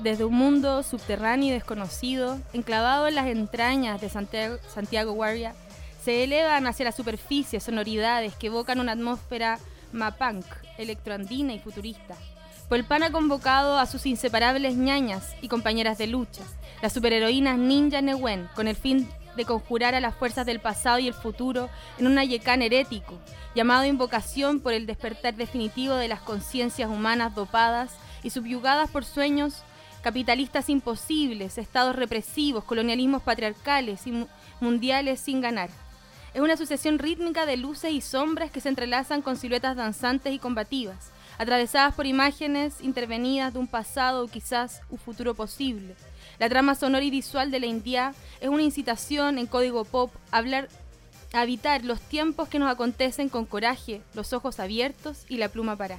Desde 0.08 0.24
un 0.24 0.36
mundo 0.36 0.84
subterráneo 0.84 1.50
y 1.50 1.52
desconocido, 1.52 2.40
enclavado 2.54 3.10
en 3.10 3.16
las 3.16 3.28
entrañas 3.28 4.00
de 4.00 4.08
Santiago, 4.08 4.56
Santiago 4.74 5.12
Warrior, 5.12 5.52
se 6.02 6.24
elevan 6.24 6.66
hacia 6.66 6.86
la 6.86 6.94
superficie 6.94 7.60
sonoridades 7.60 8.34
que 8.36 8.48
evocan 8.48 8.80
una 8.80 8.94
atmósfera 8.94 9.60
mapunk, 9.92 10.46
electroandina 10.78 11.52
y 11.52 11.60
futurista. 11.60 12.16
Polpan 12.70 13.04
ha 13.04 13.12
convocado 13.12 13.78
a 13.78 13.86
sus 13.86 14.06
inseparables 14.06 14.78
ñañas 14.78 15.36
y 15.42 15.50
compañeras 15.50 15.98
de 15.98 16.08
lucha, 16.08 16.44
las 16.82 16.94
superheroínas 16.94 17.58
Ninja 17.58 18.02
Newen, 18.02 18.48
con 18.56 18.70
el 18.70 18.78
fin 18.78 19.10
de 19.36 19.44
conjurar 19.44 19.94
a 19.94 20.00
las 20.00 20.16
fuerzas 20.16 20.46
del 20.46 20.62
pasado 20.62 21.00
y 21.00 21.10
el 21.10 21.16
futuro 21.16 21.70
en 21.98 22.08
un 22.08 22.18
ayecán 22.18 22.62
herético, 22.62 23.20
llamado 23.56 23.84
invocación 23.84 24.62
por 24.62 24.72
el 24.72 24.86
despertar 24.86 25.36
definitivo 25.36 25.96
de 25.96 26.08
las 26.08 26.22
conciencias 26.22 26.90
humanas 26.90 27.36
dopadas 27.36 27.92
y 28.24 28.30
subyugadas 28.30 28.90
por 28.90 29.04
sueños 29.04 29.64
capitalistas 30.02 30.70
imposibles, 30.70 31.58
estados 31.58 31.96
represivos, 31.96 32.64
colonialismos 32.64 33.22
patriarcales 33.24 34.08
y 34.08 34.12
mu- 34.12 34.28
mundiales 34.60 35.20
sin 35.20 35.42
ganar. 35.42 35.70
Es 36.34 36.42
una 36.42 36.58
sucesión 36.58 37.00
rítmica 37.00 37.46
de 37.46 37.58
luces 37.58 37.92
y 37.92 38.02
sombras 38.02 38.52
que 38.52 38.62
se 38.62 38.70
entrelazan 38.70 39.22
con 39.22 39.38
siluetas 39.38 39.76
danzantes 39.76 40.34
y 40.34 40.40
combativas, 40.40 41.12
atravesadas 41.40 41.96
por 41.96 42.06
imágenes 42.06 42.82
intervenidas 42.82 43.54
de 43.54 43.60
un 43.60 43.68
pasado 43.68 44.24
o 44.24 44.28
quizás 44.28 44.82
un 44.90 44.98
futuro 44.98 45.34
posible. 45.34 45.96
La 46.40 46.50
trama 46.50 46.76
sonora 46.76 47.04
y 47.04 47.10
visual 47.10 47.50
de 47.50 47.60
la 47.60 47.66
India 47.66 48.14
es 48.40 48.50
una 48.50 48.62
incitación 48.64 49.40
en 49.40 49.48
código 49.48 49.84
pop 49.86 50.14
a 50.32 50.38
hablar 50.38 50.70
a 51.34 51.42
habitar 51.42 51.84
los 51.84 52.00
tiempos 52.00 52.48
que 52.48 52.60
nos 52.60 52.72
acontecen 52.72 53.28
con 53.30 53.46
coraje, 53.46 54.02
los 54.14 54.32
ojos 54.32 54.60
abiertos 54.62 55.26
y 55.28 55.38
la 55.38 55.50
pluma 55.50 55.76
para. 55.76 55.98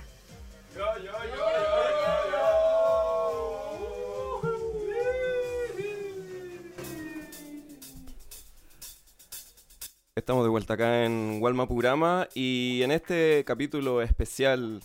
Estamos 10.19 10.43
de 10.43 10.51
vuelta 10.51 10.75
acá 10.75 11.05
en 11.05 11.39
Walmapurama 11.41 12.27
y 12.35 12.83
en 12.83 12.91
este 12.91 13.45
capítulo 13.47 14.03
especial 14.03 14.81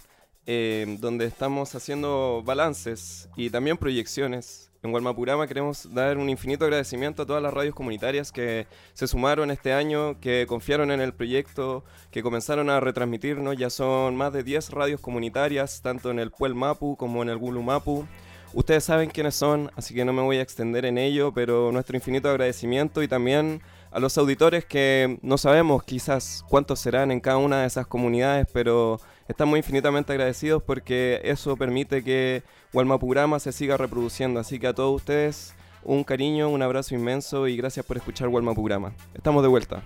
eh, 0.46 0.98
donde 1.00 1.26
estamos 1.26 1.74
haciendo 1.74 2.44
balances 2.46 3.28
y 3.36 3.50
también 3.50 3.78
proyecciones. 3.78 4.70
En 4.84 4.94
Walmapurama 4.94 5.48
queremos 5.48 5.92
dar 5.92 6.20
un 6.20 6.30
infinito 6.30 6.66
agradecimiento 6.66 7.24
a 7.24 7.26
todas 7.26 7.42
las 7.42 7.52
radios 7.52 7.74
comunitarias 7.74 8.32
que 8.32 8.68
se 8.94 9.08
sumaron 9.08 9.50
este 9.50 9.74
año, 9.74 10.20
que 10.20 10.46
confiaron 10.48 10.92
en 10.92 11.02
el 11.02 11.14
proyecto, 11.14 11.84
que 12.12 12.22
comenzaron 12.22 12.70
a 12.70 12.80
retransmitirnos. 12.80 13.58
Ya 13.58 13.72
son 13.72 14.16
más 14.16 14.34
de 14.34 14.44
10 14.44 14.70
radios 14.70 15.02
comunitarias, 15.02 15.82
tanto 15.82 16.12
en 16.12 16.20
el 16.20 16.30
Puel 16.30 16.54
Mapu 16.54 16.96
como 16.96 17.24
en 17.24 17.30
el 17.30 17.40
Gulu 17.40 17.64
Mapu. 17.64 18.06
Ustedes 18.54 18.84
saben 18.84 19.10
quiénes 19.10 19.34
son, 19.34 19.72
así 19.76 19.96
que 19.96 20.06
no 20.06 20.14
me 20.14 20.22
voy 20.22 20.38
a 20.38 20.44
extender 20.44 20.86
en 20.86 21.00
ello, 21.00 21.34
pero 21.34 21.72
nuestro 21.72 21.96
infinito 21.96 22.30
agradecimiento 22.30 23.02
y 23.02 23.08
también 23.08 23.64
a 23.94 24.00
los 24.00 24.18
auditores 24.18 24.66
que 24.66 25.20
no 25.22 25.38
sabemos 25.38 25.84
quizás 25.84 26.44
cuántos 26.50 26.80
serán 26.80 27.12
en 27.12 27.20
cada 27.20 27.38
una 27.38 27.62
de 27.62 27.68
esas 27.68 27.86
comunidades, 27.86 28.48
pero 28.52 29.00
estamos 29.28 29.58
infinitamente 29.58 30.12
agradecidos 30.12 30.64
porque 30.64 31.22
eso 31.24 31.56
permite 31.56 32.04
que 32.04 32.42
Walmapurama 32.74 33.40
se 33.40 33.52
siga 33.52 33.78
reproduciendo. 33.78 34.40
Así 34.40 34.60
que 34.60 34.68
a 34.68 34.74
todos 34.74 34.96
ustedes 34.96 35.54
un 35.84 36.04
cariño, 36.04 36.50
un 36.50 36.64
abrazo 36.64 36.96
inmenso 36.96 37.48
y 37.48 37.56
gracias 37.56 37.86
por 37.86 37.98
escuchar 37.98 38.30
Walmapurama. 38.30 38.94
Estamos 39.14 39.44
de 39.44 39.50
vuelta. 39.50 39.84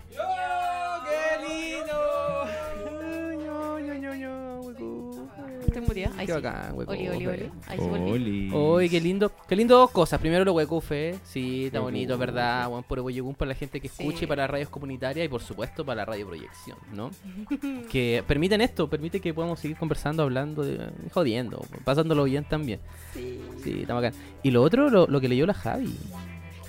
Ahí 6.06 6.26
Qué 6.26 6.34
sí. 6.34 6.42
bacán, 6.42 6.74
hueco. 6.78 6.92
Oli, 6.92 7.08
oli, 7.10 7.28
oli. 7.28 7.52
Ahí 7.68 7.78
sí 7.80 7.86
volví. 7.88 8.12
Oli. 8.12 8.52
Uy, 8.52 8.90
qué 8.90 9.02
lindo. 9.02 9.32
Qué 9.48 9.56
lindo 9.56 9.78
dos 9.78 9.92
cosas. 9.92 10.20
Primero 10.20 10.46
lo 10.46 10.54
huecufe. 10.54 11.16
Sí, 11.24 11.66
está 11.66 11.80
bonito, 11.80 12.14
es 12.14 12.20
verdad. 12.20 12.70
Buen 12.70 12.84
por 12.84 13.02
Boyegún 13.02 13.36
para 13.36 13.50
la 13.50 13.56
gente 13.56 13.80
que 13.82 13.88
Sí. 13.90 14.04
escuche, 14.04 14.28
para 14.28 14.44
las 14.44 14.50
radios 14.52 14.70
comunitarias 14.70 15.26
y 15.26 15.30
por 15.30 15.42
supuesto 15.42 15.86
para 15.86 15.98
la 15.98 16.06
radio 16.06 16.28
proyección, 16.28 16.78
¿no? 16.94 17.10
que 17.92 18.24
permiten 18.28 18.62
esto, 18.62 18.90
permite 18.90 19.20
que 19.20 19.34
podamos 19.34 19.60
seguir 19.60 19.78
conversando, 19.78 20.24
hablando, 20.24 20.64
de- 20.64 20.90
jodiendo, 21.14 21.66
pasándolo 21.84 22.24
bien 22.26 22.44
también. 22.44 22.80
Sí. 23.14 23.40
Sí, 23.64 23.82
está 23.82 23.94
bacán. 23.94 24.14
Y 24.44 24.52
lo 24.52 24.62
otro, 24.64 24.90
lo, 24.90 25.08
lo 25.08 25.20
que 25.22 25.28
leyó 25.30 25.46
la 25.46 25.54
Javi. 25.54 25.96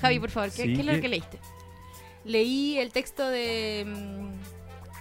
Javi, 0.01 0.20
por 0.20 0.31
favor, 0.31 0.51
¿qué, 0.51 0.62
Sí, 0.62 0.74
qué 0.74 0.81
es 0.81 0.87
lo 0.87 1.01
que 1.01 1.09
leíste? 1.09 1.39
Leí 2.24 2.79
el 2.79 2.93
texto 2.93 3.26
de 3.29 3.85
mm, 3.87 4.58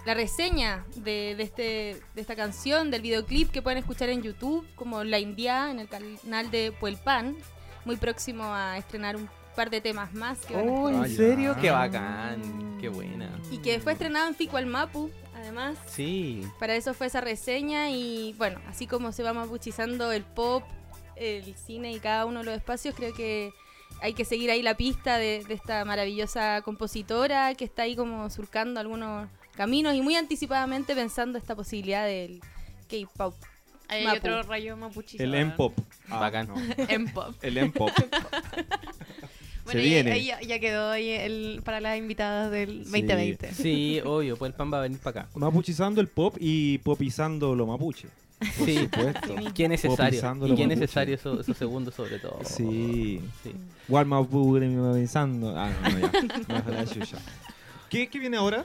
la 0.08 0.14
reseña 0.14 0.86
de, 0.96 1.36
de 1.36 1.44
este, 1.44 2.02
de 2.16 2.22
esta 2.22 2.34
canción, 2.34 2.92
del 2.92 3.02
videoclip 3.02 3.52
que 3.52 3.62
pueden 3.62 3.78
escuchar 3.78 4.08
en 4.08 4.24
YouTube, 4.24 4.66
como 4.76 5.04
La 5.04 5.20
India, 5.20 5.70
en 5.70 5.80
el 5.80 5.90
canal 5.90 6.50
de 6.50 6.72
Puelpan, 6.72 7.36
muy 7.84 7.98
próximo 7.98 8.46
a 8.46 8.78
estrenar 8.78 9.18
un 9.18 9.28
par 9.54 9.70
de 9.70 9.82
temas 9.82 10.14
más 10.14 10.40
que 10.46 10.56
van 10.56 10.70
a 10.70 10.72
Oh, 10.72 10.88
Ah, 10.88 11.06
¿en 11.06 11.14
serio? 11.14 11.58
Qué 11.60 11.72
bacán. 11.72 12.78
Qué 12.80 12.88
buena. 12.88 13.30
Y 13.52 13.58
que 13.58 13.82
fue 13.82 13.92
estrenado 13.92 14.30
en 14.30 14.36
Fico 14.36 14.56
al 14.56 14.66
Mapu, 14.66 15.12
además. 15.36 15.78
Sí. 15.88 16.42
Para 16.58 16.76
eso 16.76 16.94
fue 16.94 17.08
esa 17.08 17.20
reseña 17.20 17.90
y 17.90 18.34
bueno, 18.38 18.62
así 18.70 18.88
como 18.88 19.12
se 19.12 19.24
va 19.24 19.34
mapuchizando 19.34 20.14
el 20.14 20.24
pop, 20.24 20.64
el 21.18 21.54
cine 21.58 21.92
y 21.92 22.00
cada 22.00 22.26
uno 22.26 22.40
de 22.40 22.46
los 22.46 22.56
espacios, 22.56 22.96
creo 22.96 23.14
que 23.14 23.52
hay 24.02 24.14
que 24.14 24.24
seguir 24.24 24.52
ahí 24.52 24.62
la 24.62 24.78
pista 24.78 25.18
de, 25.18 25.44
de 25.46 25.54
esta 25.54 25.84
maravillosa 25.84 26.62
compositora 26.62 27.54
que 27.56 27.66
está 27.66 27.82
ahí 27.82 27.98
como 27.98 28.30
surcando 28.30 28.80
algunos 28.80 29.28
caminos 29.58 29.94
y 29.96 30.02
muy 30.02 30.16
anticipadamente 30.16 30.96
pensando 30.96 31.38
esta 31.38 31.56
posibilidad 31.56 32.06
del 32.06 32.40
K-pop. 32.90 33.36
Hay 33.90 34.04
Mapu. 34.06 34.18
otro 34.18 34.44
rayo 34.44 34.76
mapuchito. 34.78 35.24
El 35.24 35.34
M-Pop. 35.34 35.74
Ah, 36.10 36.20
Bacán. 36.20 36.48
no. 36.48 36.56
M-Pop. 36.90 37.36
El 37.42 37.58
M-Pop. 37.58 37.90
Bueno, 39.66 39.82
Se 39.82 39.86
y- 39.86 39.90
viene. 39.90 40.12
ahí 40.14 40.26
ya, 40.28 40.40
ya 40.40 40.60
quedó 40.60 40.92
ahí 40.92 41.10
el, 41.10 41.62
para 41.66 41.82
las 41.82 41.98
invitadas 41.98 42.50
del 42.52 42.86
2020. 42.86 43.54
Sí, 43.54 44.00
obvio, 44.06 44.38
pues 44.38 44.52
el 44.52 44.56
pan 44.56 44.72
va 44.72 44.78
a 44.78 44.82
venir 44.84 44.98
para 45.00 45.24
acá. 45.24 45.30
Mapuchizando 45.36 46.00
el 46.00 46.08
pop 46.08 46.38
y 46.40 46.78
popizando 46.78 47.54
lo 47.54 47.68
mapuche. 47.68 48.08
Por 48.40 48.66
Sí. 48.66 48.78
supuesto. 48.78 49.36
Qué 49.54 49.68
necesario. 49.68 50.48
Y 50.48 50.56
qué 50.56 50.68
necesario 50.68 51.16
esos, 51.16 51.46
segundos 51.58 51.96
sobre 51.96 52.18
todo. 52.20 52.40
Sí. 52.46 53.20
Sí. 53.44 53.52
Walmapurama. 53.90 54.94
Ah, 54.96 55.26
no, 55.28 55.52
no, 55.52 56.00
ya. 56.00 56.62
No, 56.62 56.86
chucha. 56.86 57.18
¿Qué, 57.90 58.08
¿Qué 58.10 58.20
viene 58.20 58.38
ahora? 58.38 58.64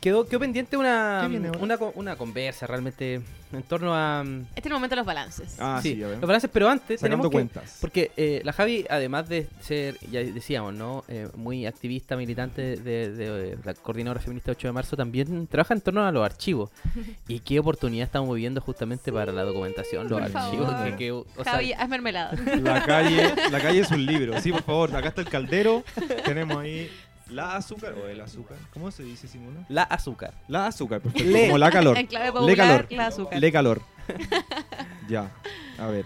Quedó, 0.00 0.26
quedó 0.26 0.40
pendiente 0.40 0.78
una, 0.78 1.28
una, 1.60 1.76
co- 1.76 1.92
una 1.94 2.16
conversa 2.16 2.66
realmente 2.66 3.20
en 3.52 3.62
torno 3.64 3.94
a... 3.94 4.22
Este 4.54 4.60
es 4.60 4.66
el 4.66 4.72
momento 4.72 4.94
de 4.94 5.00
los 5.00 5.06
balances. 5.06 5.56
Ah, 5.58 5.78
sí, 5.82 5.94
los 5.96 6.18
balances, 6.22 6.48
pero 6.50 6.70
antes 6.70 7.00
Sacando 7.00 7.28
tenemos 7.28 7.30
que... 7.30 7.32
cuentas. 7.32 7.78
Porque 7.82 8.10
eh, 8.16 8.40
la 8.44 8.54
Javi, 8.54 8.86
además 8.88 9.28
de 9.28 9.46
ser, 9.60 9.98
ya 10.10 10.20
decíamos, 10.20 10.72
¿no? 10.72 11.04
Eh, 11.08 11.28
muy 11.36 11.66
activista, 11.66 12.16
militante 12.16 12.76
de, 12.76 13.10
de- 13.12 13.30
de 13.30 13.58
la 13.62 13.74
coordinadora 13.74 14.20
feminista 14.20 14.52
8 14.52 14.68
de 14.68 14.72
marzo, 14.72 14.96
también 14.96 15.46
trabaja 15.48 15.74
en 15.74 15.82
torno 15.82 16.06
a 16.06 16.10
los 16.12 16.24
archivos. 16.24 16.70
y 17.28 17.40
qué 17.40 17.58
oportunidad 17.58 18.06
estamos 18.06 18.34
viviendo 18.34 18.62
justamente 18.62 19.12
para 19.12 19.32
la 19.32 19.42
documentación, 19.42 20.08
los 20.08 20.18
Por 20.18 20.22
archivos. 20.34 20.66
favor. 20.70 20.90
Que, 20.92 20.96
que- 20.96 21.12
o 21.12 21.26
sea, 21.44 21.52
Javi, 21.52 21.72
haz 21.74 21.88
mermelada. 21.90 22.32
La 22.62 22.82
calle, 22.86 23.34
la 23.50 23.60
calle 23.60 23.80
es 23.80 23.90
un 23.90 24.06
libro. 24.06 24.40
Sí, 24.40 24.50
por 24.50 24.62
favor. 24.62 24.96
Acá 24.96 25.08
está 25.08 25.20
el 25.20 25.28
caldero. 25.28 25.84
Tenemos 26.24 26.56
ahí 26.56 26.90
la 27.32 27.56
azúcar 27.56 27.94
o 27.94 28.08
el 28.08 28.20
azúcar. 28.20 28.56
¿Cómo 28.72 28.90
se 28.90 29.02
dice, 29.02 29.28
Simona? 29.28 29.64
la 29.68 29.82
azúcar. 29.82 30.34
La 30.48 30.66
azúcar, 30.66 31.00
perfecto. 31.00 31.30
Le. 31.30 31.46
Como 31.46 31.58
la 31.58 31.70
calor. 31.78 31.98
En 31.98 32.06
clave 32.06 32.26
Le 32.26 32.32
popular, 32.32 32.56
calor. 32.56 32.86
la 32.90 33.06
azúcar. 33.06 33.38
Le 33.40 33.52
calor. 33.52 33.82
ya. 35.08 35.30
A 35.78 35.86
ver. 35.86 36.04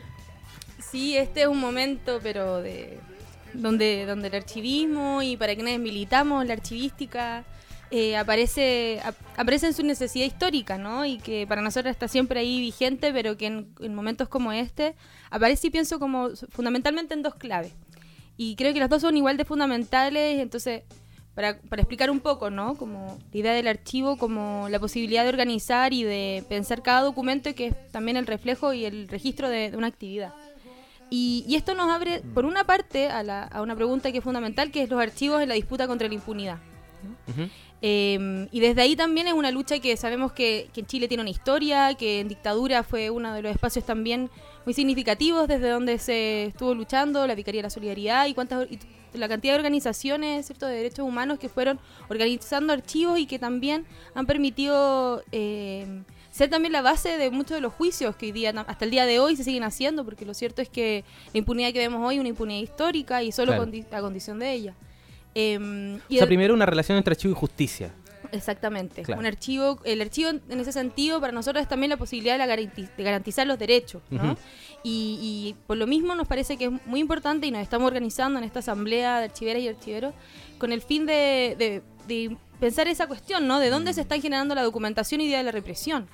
Sí, 0.90 1.16
este 1.16 1.42
es 1.42 1.48
un 1.48 1.58
momento, 1.58 2.20
pero 2.22 2.60
de 2.62 2.98
donde, 3.52 4.06
donde 4.06 4.28
el 4.28 4.34
archivismo 4.34 5.22
y 5.22 5.36
para 5.36 5.54
quienes 5.54 5.78
militamos 5.80 6.44
la 6.46 6.54
archivística 6.54 7.44
eh, 7.90 8.16
aparece, 8.16 9.00
ap- 9.04 9.14
aparece 9.36 9.66
en 9.66 9.74
su 9.74 9.82
necesidad 9.84 10.26
histórica, 10.26 10.78
¿no? 10.78 11.04
Y 11.04 11.18
que 11.18 11.46
para 11.46 11.62
nosotros 11.62 11.90
está 11.92 12.08
siempre 12.08 12.40
ahí 12.40 12.60
vigente, 12.60 13.12
pero 13.12 13.36
que 13.36 13.46
en, 13.46 13.68
en 13.80 13.94
momentos 13.94 14.28
como 14.28 14.52
este 14.52 14.94
aparece 15.30 15.68
y 15.68 15.70
pienso 15.70 15.98
como 15.98 16.30
fundamentalmente 16.50 17.14
en 17.14 17.22
dos 17.22 17.34
claves. 17.36 17.72
Y 18.36 18.56
creo 18.56 18.72
que 18.74 18.80
las 18.80 18.90
dos 18.90 19.02
son 19.02 19.16
igual 19.16 19.36
de 19.36 19.44
fundamentales, 19.44 20.40
entonces 20.40 20.82
para, 21.35 21.59
para 21.61 21.82
explicar 21.82 22.11
un 22.11 22.20
poco, 22.20 22.51
¿no? 22.51 22.74
Como 22.76 23.18
la 23.32 23.39
idea 23.39 23.53
del 23.53 23.66
archivo, 23.66 24.16
como 24.16 24.68
la 24.70 24.78
posibilidad 24.78 25.22
de 25.24 25.28
organizar 25.30 25.93
y 25.93 26.05
de 26.05 26.45
pensar 26.49 26.82
cada 26.82 27.01
documento 27.03 27.55
que 27.55 27.68
es 27.68 27.91
también 27.91 28.16
el 28.16 28.26
reflejo 28.26 28.72
y 28.72 28.85
el 28.85 29.09
registro 29.09 29.49
de, 29.49 29.70
de 29.70 29.76
una 29.76 29.89
actividad. 29.89 30.32
Y, 31.11 31.45
y 31.47 31.57
esto 31.57 31.74
nos 31.74 31.91
abre, 31.91 32.22
por 32.35 32.45
una 32.45 32.64
parte, 32.64 33.09
a, 33.09 33.22
la- 33.22 33.45
a 33.45 33.62
una 33.62 33.76
pregunta 33.76 34.11
que 34.11 34.18
es 34.18 34.24
fundamental, 34.24 34.70
que 34.70 34.82
es 34.82 34.89
los 34.91 35.01
archivos 35.01 35.43
en 35.43 35.49
la 35.49 35.55
disputa 35.55 35.87
contra 35.87 36.09
la 36.09 36.14
impunidad. 36.14 36.59
Eh, 37.82 38.49
y 38.51 38.61
desde 38.61 38.80
ahí 38.80 38.97
también 38.97 39.26
es 39.28 39.35
una 39.35 39.51
lucha 39.51 39.78
que 39.78 39.97
sabemos 39.97 40.32
que, 40.32 40.68
que 40.72 40.80
en 40.80 40.87
Chile 40.87 41.07
tiene 41.07 41.20
una 41.20 41.30
historia, 41.30 41.95
que 41.95 42.20
en 42.20 42.28
dictadura 42.28 42.82
fue 42.82 43.11
uno 43.11 43.35
de 43.35 43.43
los 43.43 43.53
espacios 43.53 43.85
también 43.85 44.30
muy 44.64 44.74
significativos 44.74 45.46
desde 45.48 45.68
donde 45.70 45.98
se 45.98 46.44
estuvo 46.44 46.74
luchando, 46.74 47.26
la 47.26 47.34
Vicaría 47.34 47.60
de 47.60 47.64
la 47.64 47.70
Solidaridad 47.70 48.26
y 48.26 48.34
cuántas 48.34 48.70
y 48.70 48.78
la 49.14 49.28
cantidad 49.28 49.52
de 49.54 49.58
organizaciones 49.58 50.46
¿cierto? 50.46 50.66
de 50.66 50.74
derechos 50.76 51.06
humanos 51.06 51.38
que 51.38 51.48
fueron 51.48 51.78
organizando 52.08 52.72
archivos 52.72 53.18
y 53.18 53.26
que 53.26 53.38
también 53.38 53.84
han 54.14 54.26
permitido 54.26 55.22
eh, 55.30 56.02
ser 56.32 56.50
también 56.50 56.72
la 56.72 56.82
base 56.82 57.16
de 57.16 57.30
muchos 57.30 57.54
de 57.56 57.60
los 57.60 57.72
juicios 57.72 58.16
que 58.16 58.26
hoy 58.26 58.32
día, 58.32 58.50
hasta 58.66 58.84
el 58.84 58.90
día 58.90 59.06
de 59.06 59.20
hoy 59.20 59.36
se 59.36 59.44
siguen 59.44 59.62
haciendo, 59.62 60.04
porque 60.04 60.24
lo 60.24 60.34
cierto 60.34 60.62
es 60.62 60.68
que 60.68 61.04
la 61.32 61.38
impunidad 61.38 61.72
que 61.72 61.78
vemos 61.78 62.04
hoy 62.04 62.16
es 62.16 62.20
una 62.20 62.30
impunidad 62.30 62.60
histórica 62.60 63.22
y 63.22 63.30
solo 63.30 63.52
Claro. 63.52 63.66
condi- 63.70 63.86
a 63.92 64.00
condición 64.00 64.40
de 64.40 64.52
ella. 64.52 64.74
Em, 65.36 65.96
y 66.08 66.14
O 66.14 66.18
sea, 66.18 66.22
el- 66.22 66.26
primero 66.28 66.54
una 66.54 66.66
relación 66.66 66.98
entre 66.98 67.12
archivo 67.12 67.32
y 67.32 67.36
justicia. 67.36 67.92
Exactamente. 68.35 69.03
Claro. 69.03 69.20
Un 69.20 69.26
archivo, 69.26 69.78
el 69.85 70.01
archivo 70.01 70.30
en 70.30 70.61
ese 70.61 70.72
sentido 70.72 71.20
para 71.20 71.32
nosotros 71.32 71.62
es 71.62 71.68
también 71.68 71.91
la 71.91 71.97
posibilidad 71.97 72.35
de, 72.35 72.39
la 72.47 72.47
garanti- 72.47 72.89
de 72.97 73.03
garantizar 73.03 73.47
los 73.47 73.59
derechos, 73.59 74.03
¿no? 74.11 74.37
Y, 74.82 75.18
y 75.22 75.57
por 75.66 75.76
lo 75.78 75.87
mismo 75.87 76.14
nos 76.14 76.28
parece 76.28 76.57
que 76.59 76.66
es 76.66 76.70
muy 76.87 77.01
importante 77.01 77.47
y 77.47 77.51
nos 77.51 77.62
estamos 77.62 77.87
organizando 77.87 78.39
en 78.39 78.45
esta 78.45 78.59
asamblea 78.59 79.18
de 79.18 79.24
archiveras 79.24 79.62
y 79.62 79.68
archiveros 79.68 80.12
con 80.59 80.72
el 80.72 80.82
fin 80.82 81.07
de, 81.07 81.55
de- 81.59 81.82
de 82.07 82.37
pensar 82.61 82.88
esa 82.88 83.07
cuestión, 83.07 83.46
¿no? 83.46 83.59
De 83.61 83.68
dónde 83.70 83.92
se 83.92 84.00
está 84.00 84.18
generando 84.20 84.55
la 84.55 84.62
documentación 84.62 85.20
y 85.20 85.26
día 85.26 85.38
de 85.38 85.44
la 85.44 85.50
represión. 85.52 86.07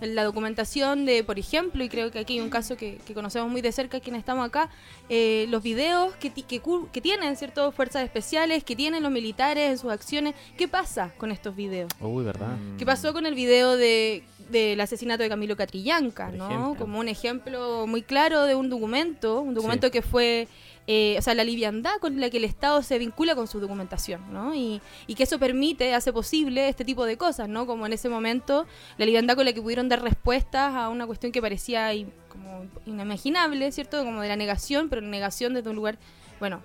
La 0.00 0.24
documentación 0.24 1.04
de, 1.04 1.22
por 1.24 1.38
ejemplo, 1.38 1.84
y 1.84 1.88
creo 1.88 2.10
que 2.10 2.18
aquí 2.20 2.34
hay 2.34 2.40
un 2.40 2.48
caso 2.50 2.76
que, 2.76 2.98
que 3.06 3.12
conocemos 3.14 3.50
muy 3.50 3.60
de 3.60 3.72
cerca 3.72 4.00
quienes 4.00 4.20
estamos 4.20 4.46
acá, 4.46 4.70
eh, 5.08 5.46
los 5.50 5.62
videos 5.62 6.14
que, 6.16 6.30
ti- 6.30 6.42
que, 6.42 6.62
que 6.92 7.00
tienen 7.00 7.36
ciertas 7.36 7.74
fuerzas 7.74 8.02
especiales, 8.04 8.64
que 8.64 8.76
tienen 8.76 9.02
los 9.02 9.12
militares 9.12 9.70
en 9.70 9.78
sus 9.78 9.90
acciones. 9.92 10.34
¿Qué 10.56 10.68
pasa 10.68 11.12
con 11.18 11.30
estos 11.30 11.54
videos? 11.56 11.90
Uy, 12.00 12.24
¿verdad? 12.24 12.56
¿Qué 12.78 12.86
pasó 12.86 13.12
con 13.12 13.26
el 13.26 13.34
video 13.34 13.76
de 13.76 14.24
del 14.50 14.80
asesinato 14.80 15.22
de 15.22 15.28
Camilo 15.28 15.56
Catrillanca, 15.56 16.26
Por 16.26 16.34
¿no? 16.34 16.46
ejemplo. 16.48 16.74
Como 16.76 16.98
un 16.98 17.06
ejemplo 17.06 17.86
muy 17.86 18.02
claro 18.02 18.42
de 18.46 18.56
un 18.56 18.68
documento, 18.68 19.40
un 19.42 19.54
documento 19.54 19.86
Sí. 19.86 19.90
que 19.92 20.02
fue, 20.02 20.48
eh, 20.86 21.16
o 21.18 21.22
sea, 21.22 21.34
la 21.34 21.44
liviandad 21.44 21.92
con 22.00 22.20
la 22.20 22.30
que 22.30 22.38
el 22.38 22.44
Estado 22.44 22.82
se 22.82 22.98
vincula 22.98 23.34
con 23.34 23.46
su 23.46 23.60
documentación, 23.60 24.32
¿no? 24.32 24.54
Y, 24.54 24.80
y 25.06 25.14
que 25.14 25.22
eso 25.22 25.38
permite, 25.38 25.94
hace 25.94 26.12
posible 26.12 26.68
este 26.68 26.84
tipo 26.84 27.04
de 27.04 27.16
cosas, 27.16 27.48
¿no? 27.48 27.66
Como 27.66 27.86
en 27.86 27.92
ese 27.92 28.08
momento, 28.08 28.66
la 28.98 29.06
liviandad 29.06 29.36
con 29.36 29.44
la 29.44 29.52
que 29.52 29.62
pudieron 29.62 29.88
dar 29.88 30.02
respuestas 30.02 30.74
a 30.74 30.88
una 30.88 31.06
cuestión 31.06 31.32
que 31.32 31.40
parecía 31.40 31.90
como 32.28 32.64
inimaginable, 32.86 33.70
¿cierto? 33.72 34.04
Como 34.04 34.20
de 34.20 34.28
la 34.28 34.36
negación, 34.36 34.88
pero 34.88 35.00
negación 35.00 35.54
desde 35.54 35.70
un 35.70 35.76
lugar, 35.76 35.98
bueno, 36.38 36.60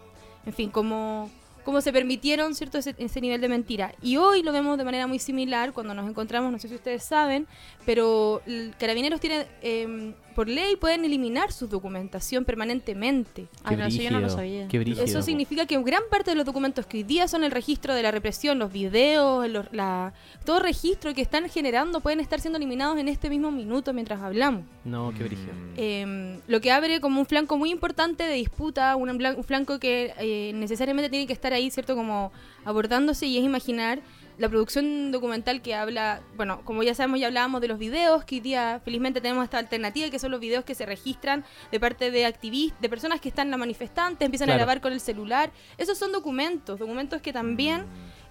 en 0.45 0.53
fin, 0.53 0.69
como 0.69 1.29
cómo 1.65 1.81
se 1.81 1.91
permitieron 1.91 2.55
cierto 2.55 2.77
ese, 2.77 2.95
ese 2.97 3.19
nivel 3.19 3.41
de 3.41 3.49
mentira. 3.49 3.93
Y 4.01 4.15
hoy 4.17 4.43
lo 4.43 4.53
vemos 4.53 4.77
de 4.77 4.83
manera 4.85 5.07
muy 5.07 5.19
similar 5.19 5.73
cuando 5.73 5.93
nos 5.93 6.07
encontramos, 6.07 6.51
no 6.51 6.59
sé 6.59 6.69
si 6.69 6.75
ustedes 6.75 7.03
saben, 7.03 7.47
pero 7.85 8.41
Carabineros 8.79 9.19
tiene, 9.19 9.45
eh, 9.61 10.13
por 10.35 10.47
ley, 10.47 10.75
pueden 10.75 11.03
eliminar 11.05 11.51
su 11.51 11.67
documentación 11.67 12.43
permanentemente. 12.45 13.47
Ay, 13.63 13.77
no, 13.77 13.85
eso 13.85 14.01
yo 14.01 14.11
no 14.11 14.19
lo 14.19 14.29
sabía. 14.29 14.67
Qué 14.67 14.79
brígido. 14.79 15.03
Eso 15.03 15.21
significa 15.21 15.65
que 15.65 15.81
gran 15.81 16.03
parte 16.09 16.31
de 16.31 16.35
los 16.35 16.45
documentos 16.45 16.85
que 16.85 16.97
hoy 16.97 17.03
día 17.03 17.27
son 17.27 17.43
el 17.43 17.51
registro 17.51 17.93
de 17.95 18.03
la 18.03 18.11
represión, 18.11 18.59
los 18.59 18.71
videos, 18.71 19.47
los- 19.49 19.65
la, 19.71 20.13
todo 20.45 20.59
registro 20.59 21.13
que 21.13 21.21
están 21.21 21.47
generando 21.49 21.99
pueden 22.01 22.19
estar 22.19 22.39
siendo 22.41 22.57
eliminados 22.57 22.97
en 22.97 23.07
este 23.07 23.29
mismo 23.29 23.49
minuto 23.51 23.93
mientras 23.93 24.21
hablamos. 24.21 24.63
No, 24.83 25.13
qué 25.17 25.23
brígido. 25.23 25.51
Eh, 25.77 26.39
lo 26.47 26.61
que 26.61 26.71
abre 26.71 26.99
como 26.99 27.19
un 27.21 27.25
flanco 27.25 27.57
muy 27.57 27.71
importante 27.71 28.23
de 28.23 28.33
disputa, 28.35 28.95
un, 28.95 29.09
un 29.09 29.43
flanco 29.43 29.79
que 29.79 30.13
eh, 30.19 30.51
necesariamente 30.53 31.09
tiene 31.09 31.27
que 31.27 31.33
estar 31.33 31.53
ahí, 31.55 31.71
¿cierto? 31.71 31.95
Como 31.95 32.31
abordándose 32.63 33.25
y 33.25 33.37
es 33.37 33.43
imaginar 33.43 34.01
la 34.37 34.49
producción 34.49 35.11
documental 35.11 35.61
que 35.61 35.75
habla, 35.75 36.21
bueno, 36.35 36.61
como 36.65 36.83
ya 36.83 36.93
sabemos, 36.93 37.19
ya 37.19 37.27
hablábamos 37.27 37.61
de 37.61 37.67
los 37.67 37.79
videos, 37.79 38.25
que 38.25 38.35
hoy 38.35 38.41
día 38.41 38.81
felizmente 38.83 39.21
tenemos 39.21 39.43
esta 39.43 39.59
alternativa, 39.59 40.09
que 40.09 40.19
son 40.19 40.31
los 40.31 40.39
videos 40.39 40.65
que 40.65 40.75
se 40.75 40.85
registran 40.85 41.45
de 41.71 41.79
parte 41.79 42.11
de 42.11 42.25
activistas, 42.25 42.81
de 42.81 42.89
personas 42.89 43.21
que 43.21 43.29
están 43.29 43.49
la 43.49 43.57
manifestante, 43.57 44.25
empiezan 44.25 44.49
a 44.49 44.55
grabar 44.55 44.81
con 44.81 44.91
el 44.91 44.99
celular. 44.99 45.51
Esos 45.77 45.97
son 45.97 46.11
documentos, 46.11 46.79
documentos 46.79 47.21
que 47.21 47.31
también 47.31 47.85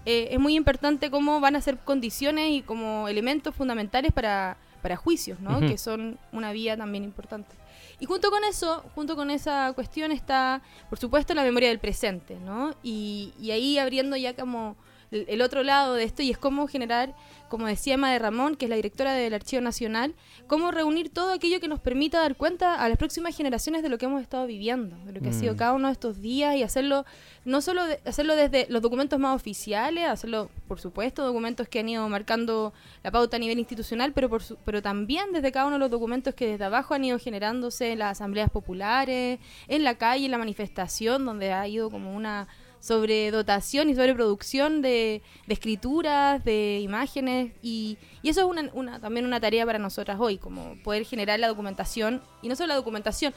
eh, 0.04 0.28
es 0.30 0.38
muy 0.38 0.56
importante 0.56 1.10
cómo 1.10 1.40
van 1.40 1.56
a 1.56 1.60
ser 1.60 1.78
condiciones 1.78 2.50
y 2.50 2.62
como 2.62 3.08
elementos 3.08 3.54
fundamentales 3.54 4.12
para, 4.12 4.58
para 4.82 4.96
juicios, 4.96 5.40
¿no? 5.40 5.60
Que 5.60 5.78
son 5.78 6.18
una 6.32 6.52
vía 6.52 6.76
también 6.76 7.04
importante. 7.04 7.63
Y 8.00 8.06
junto 8.06 8.30
con 8.30 8.44
eso, 8.44 8.84
junto 8.94 9.16
con 9.16 9.30
esa 9.30 9.72
cuestión 9.74 10.12
está, 10.12 10.62
por 10.88 10.98
supuesto, 10.98 11.34
la 11.34 11.42
memoria 11.42 11.68
del 11.68 11.78
presente, 11.78 12.38
¿no? 12.40 12.74
Y, 12.82 13.32
y 13.40 13.50
ahí 13.52 13.78
abriendo 13.78 14.16
ya 14.16 14.34
como 14.34 14.76
el, 15.10 15.26
el 15.28 15.42
otro 15.42 15.62
lado 15.62 15.94
de 15.94 16.04
esto 16.04 16.22
y 16.22 16.30
es 16.30 16.38
cómo 16.38 16.66
generar, 16.66 17.14
como 17.48 17.66
decía 17.66 17.94
Emma 17.94 18.10
de 18.12 18.18
Ramón, 18.18 18.56
que 18.56 18.64
es 18.66 18.68
la 18.70 18.76
directora 18.76 19.12
del 19.12 19.32
Archivo 19.34 19.62
Nacional, 19.62 20.14
cómo 20.46 20.70
reunir 20.70 21.10
todo 21.10 21.32
aquello 21.32 21.60
que 21.60 21.68
nos 21.68 21.78
permita 21.80 22.18
dar 22.20 22.36
cuenta 22.36 22.74
a 22.82 22.88
las 22.88 22.98
próximas 22.98 23.36
generaciones 23.36 23.82
de 23.82 23.88
lo 23.88 23.98
que 23.98 24.06
hemos 24.06 24.22
estado 24.22 24.46
viviendo, 24.46 24.96
de 25.04 25.12
lo 25.12 25.20
que 25.20 25.28
ha 25.28 25.32
sido 25.32 25.54
Mm. 25.54 25.56
cada 25.56 25.72
uno 25.74 25.86
de 25.88 25.92
estos 25.92 26.20
días 26.20 26.56
y 26.56 26.62
hacerlo, 26.62 27.04
no 27.44 27.60
solo 27.60 27.84
de- 27.86 28.00
hacerlo 28.06 28.34
desde 28.34 28.66
los 28.70 28.82
documentos 28.82 29.18
más 29.20 29.36
oficiales, 29.36 30.08
hacerlo, 30.08 30.50
por 30.66 30.80
supuesto, 30.80 31.24
documentos 31.24 31.68
que 31.68 31.78
han 31.80 31.88
ido 31.88 32.08
marcando 32.08 32.72
la 33.02 33.10
pauta 33.10 33.36
a 33.36 33.40
nivel 33.40 33.58
institucional, 33.58 34.12
pero, 34.12 34.28
por 34.28 34.42
su- 34.42 34.56
pero 34.64 34.82
también 34.82 35.32
desde 35.32 35.52
cada 35.52 35.66
uno 35.66 35.74
de 35.76 35.80
los 35.80 35.90
documentos 35.90 36.34
que 36.34 36.46
desde 36.48 36.64
abajo 36.64 36.94
han 36.94 37.04
ido 37.04 37.18
generándose 37.18 37.92
en 37.92 38.00
las 38.00 38.12
asambleas 38.18 38.50
populares, 38.50 39.38
en 39.68 39.84
la 39.84 39.94
calle, 39.96 40.24
en 40.24 40.30
la 40.30 40.38
manifestación, 40.38 41.24
donde 41.24 41.52
ha 41.52 41.66
ido 41.68 41.90
como 41.90 42.14
una 42.16 42.48
sobredotación 42.84 43.88
y 43.88 43.94
sobreproducción 43.94 44.82
de, 44.82 45.22
de 45.46 45.54
escrituras, 45.54 46.44
de 46.44 46.80
imágenes, 46.82 47.52
y, 47.62 47.96
y 48.22 48.28
eso 48.28 48.40
es 48.40 48.46
una, 48.46 48.70
una- 48.74 49.00
también 49.00 49.26
una 49.26 49.40
tarea 49.40 49.64
para 49.66 49.78
nosotras 49.78 50.18
hoy, 50.20 50.38
como 50.38 50.76
poder 50.82 51.04
generar 51.04 51.38
la 51.40 51.48
documentación, 51.48 52.20
y 52.42 52.48
no 52.48 52.56
solo 52.56 52.68
la 52.68 52.74
documentación, 52.76 53.32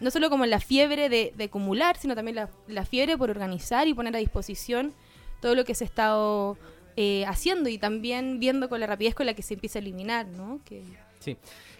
no 0.00 0.10
solo 0.10 0.28
como 0.30 0.44
la 0.46 0.60
fiebre 0.60 1.08
de, 1.08 1.32
de 1.36 1.44
acumular, 1.44 1.96
sino 1.98 2.14
también 2.14 2.36
la, 2.36 2.50
la 2.68 2.84
fiebre 2.84 3.16
por 3.16 3.30
organizar 3.30 3.86
y 3.88 3.94
poner 3.94 4.14
a 4.16 4.18
disposición 4.18 4.92
todo 5.40 5.54
lo 5.54 5.64
que 5.64 5.74
se 5.74 5.84
ha 5.84 5.86
estado 5.86 6.56
eh, 6.96 7.24
haciendo 7.26 7.68
y 7.68 7.78
también 7.78 8.40
viendo 8.40 8.68
con 8.68 8.80
la 8.80 8.86
rapidez 8.86 9.14
con 9.14 9.26
la 9.26 9.34
que 9.34 9.42
se 9.42 9.54
empieza 9.54 9.78
a 9.78 9.82
eliminar, 9.82 10.26
¿no? 10.26 10.60
Que, 10.64 10.82
Sí. 11.20 11.36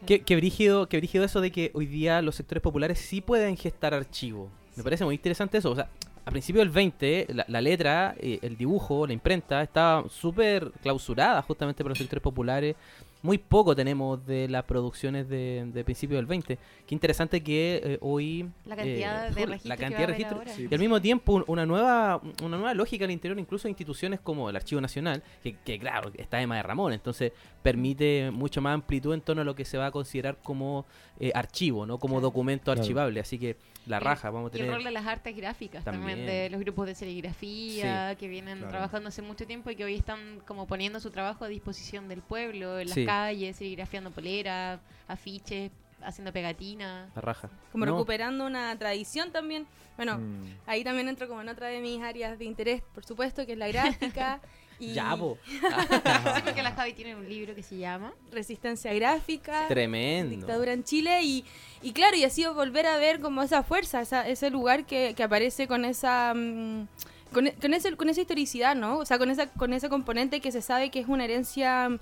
Qué, 0.07 0.23
qué 0.23 0.35
brígido, 0.35 0.89
qué 0.89 0.97
brígido 0.97 1.25
eso 1.25 1.41
de 1.41 1.53
que 1.53 1.71
hoy 1.75 1.87
día 1.87 2.21
los 2.21 2.35
sectores 2.35 2.63
populares 2.63 2.99
sí 2.99 3.21
pueden 3.21 3.57
gestar 3.57 3.95
archivos. 3.95 4.51
Me 4.75 4.83
parece 4.83 5.05
muy 5.05 5.15
interesante 5.15 5.59
eso. 5.59 5.71
O 5.71 5.75
sea, 5.77 5.89
a 6.27 6.31
principio 6.33 6.61
del 6.61 6.71
20, 6.71 7.29
la, 7.33 7.45
la 7.49 7.61
letra, 7.61 8.15
eh, 8.19 8.41
el 8.43 8.57
dibujo, 8.57 9.07
la 9.07 9.13
imprenta, 9.13 9.63
estaba 9.63 10.09
súper 10.11 10.73
clausurada 10.83 11.41
justamente 11.43 11.83
por 11.85 11.91
los 11.91 11.99
sectores 11.99 12.23
populares. 12.23 12.75
Muy 13.23 13.39
poco 13.39 13.75
tenemos 13.75 14.25
de 14.27 14.47
las 14.49 14.63
producciones 14.65 15.29
de, 15.29 15.65
de 15.73 15.85
principio 15.85 16.17
del 16.17 16.27
20. 16.27 16.59
Qué 16.87 16.95
interesante 16.95 17.41
que 17.43 17.81
eh, 17.83 17.99
hoy... 18.01 18.49
La 18.67 18.77
cantidad 18.77 19.29
eh, 19.29 19.35
de 19.35 19.41
la 19.41 19.47
registros 19.47 19.63
que 19.77 19.81
cantidad 19.83 20.01
de 20.01 20.07
registros. 20.07 20.39
ahora. 20.41 20.53
Y 20.71 20.75
al 20.75 20.81
mismo 20.81 21.01
tiempo 21.01 21.33
un- 21.35 21.45
una 21.47 21.65
nueva 21.67 22.21
una 22.43 22.57
nueva 22.57 22.75
lógica 22.75 23.05
al 23.05 23.11
interior 23.11 23.39
incluso 23.39 23.65
de 23.65 23.71
instituciones 23.71 24.21
como 24.21 24.51
el 24.51 24.55
Archivo 24.57 24.81
Nacional, 24.81 25.23
que, 25.43 25.57
que, 25.65 25.79
claro, 25.79 26.11
está 26.17 26.41
Emma 26.43 26.57
de 26.57 26.63
Ramón, 26.63 26.93
entonces 26.93 27.33
permite 27.63 28.31
mucho 28.31 28.61
más 28.61 28.75
amplitud 28.75 29.15
en 29.15 29.21
torno 29.23 29.43
a 29.43 29.45
lo 29.45 29.55
que 29.57 29.65
se 29.65 29.79
va 29.79 29.87
a 29.87 29.91
considerar 29.91 30.37
como 30.43 30.87
eh, 31.19 31.33
archivo, 31.35 31.87
no 31.87 31.99
como 31.99 32.21
documento 32.21 32.65
Claro. 32.67 32.81
archivable, 32.81 33.21
así 33.21 33.39
que 33.39 33.57
la 33.87 34.01
raja, 34.01 34.31
vamos 34.31 34.53
a 34.53 34.57
Y 34.57 34.61
el 34.61 34.67
rol 34.67 34.79
tener... 34.79 34.89
de 34.89 35.01
las 35.01 35.07
artes 35.07 35.37
gráficas 35.37 35.85
también, 35.85 36.19
También. 36.19 36.27
de 36.27 36.51
los 36.51 36.61
grupos 36.61 36.87
de 36.87 36.95
serigrafía 36.95 38.15
que 38.17 38.29
vienen 38.29 38.59
claro. 38.59 38.71
trabajando 38.73 39.09
hace 39.09 39.23
mucho 39.23 39.47
tiempo 39.47 39.71
y 39.71 39.77
que 39.77 39.85
hoy 39.85 39.95
están 39.95 40.41
como 40.47 40.67
poniendo 40.67 41.01
su 41.01 41.11
trabajo 41.11 41.45
a 41.45 41.49
disposición 41.49 42.09
del 42.09 42.21
pueblo, 42.23 42.79
en 42.79 42.87
las 42.89 42.95
Sí. 42.95 43.05
calles, 43.07 43.57
serigrafiando 43.57 44.11
poleras, 44.11 44.81
afiches, 45.09 45.71
haciendo 46.03 46.33
pegatinas. 46.33 47.09
La 47.15 47.21
raja. 47.23 47.49
como 47.73 47.87
No, 47.87 47.93
recuperando 47.93 48.47
una 48.47 48.77
tradición 48.79 49.33
también. 49.33 49.67
Bueno, 49.97 50.19
Mm. 50.19 50.45
ahí 50.67 50.85
también 50.85 51.09
entro 51.09 51.27
como 51.29 51.41
en 51.41 51.49
otra 51.49 51.69
de 51.69 51.81
mis 51.81 52.03
áreas 52.03 52.39
de 52.39 52.45
interés, 52.45 52.83
por 52.95 53.05
supuesto, 53.05 53.47
que 53.47 53.53
es 53.53 53.59
la 53.59 53.69
gráfica. 53.69 54.41
y 54.79 54.93
Ya, 54.93 55.17
po. 55.17 55.39
Sí, 55.51 56.43
porque 56.45 56.63
la 56.63 56.73
Javi 56.73 56.93
tiene 56.93 57.15
un 57.17 57.29
libro 57.29 57.55
que 57.55 57.63
se 57.63 57.77
llama 57.79 58.13
Resistencia 58.33 58.93
gráfica. 58.95 59.67
Tremendo. 59.69 60.37
dictadura 60.37 60.73
en 60.73 60.85
Chile 60.85 61.21
y, 61.23 61.45
y 61.83 61.93
claro, 61.93 62.17
y 62.17 62.25
así 62.25 62.45
volver 62.47 62.87
a 62.87 62.97
ver 62.99 63.21
como 63.21 63.43
esa 63.43 63.63
fuerza, 63.63 64.01
esa- 64.03 64.29
ese 64.29 64.51
lugar 64.51 64.85
que, 64.87 65.15
que 65.17 65.23
aparece 65.23 65.67
con 65.67 65.85
esa 65.85 66.33
mm, 66.35 66.87
con, 67.33 67.49
con 67.61 67.75
ese, 67.75 67.97
con 67.97 68.09
esa 68.09 68.21
historicidad, 68.21 68.75
¿no? 68.77 68.99
O 68.99 69.05
sea, 69.05 69.19
con 69.19 69.31
esa, 69.31 69.49
con 69.49 69.73
ese 69.73 69.89
componente 69.89 70.41
que 70.41 70.53
se 70.53 70.63
sabe 70.63 70.91
que 70.91 71.01
es 71.01 71.09
una 71.09 71.25
herencia 71.25 71.99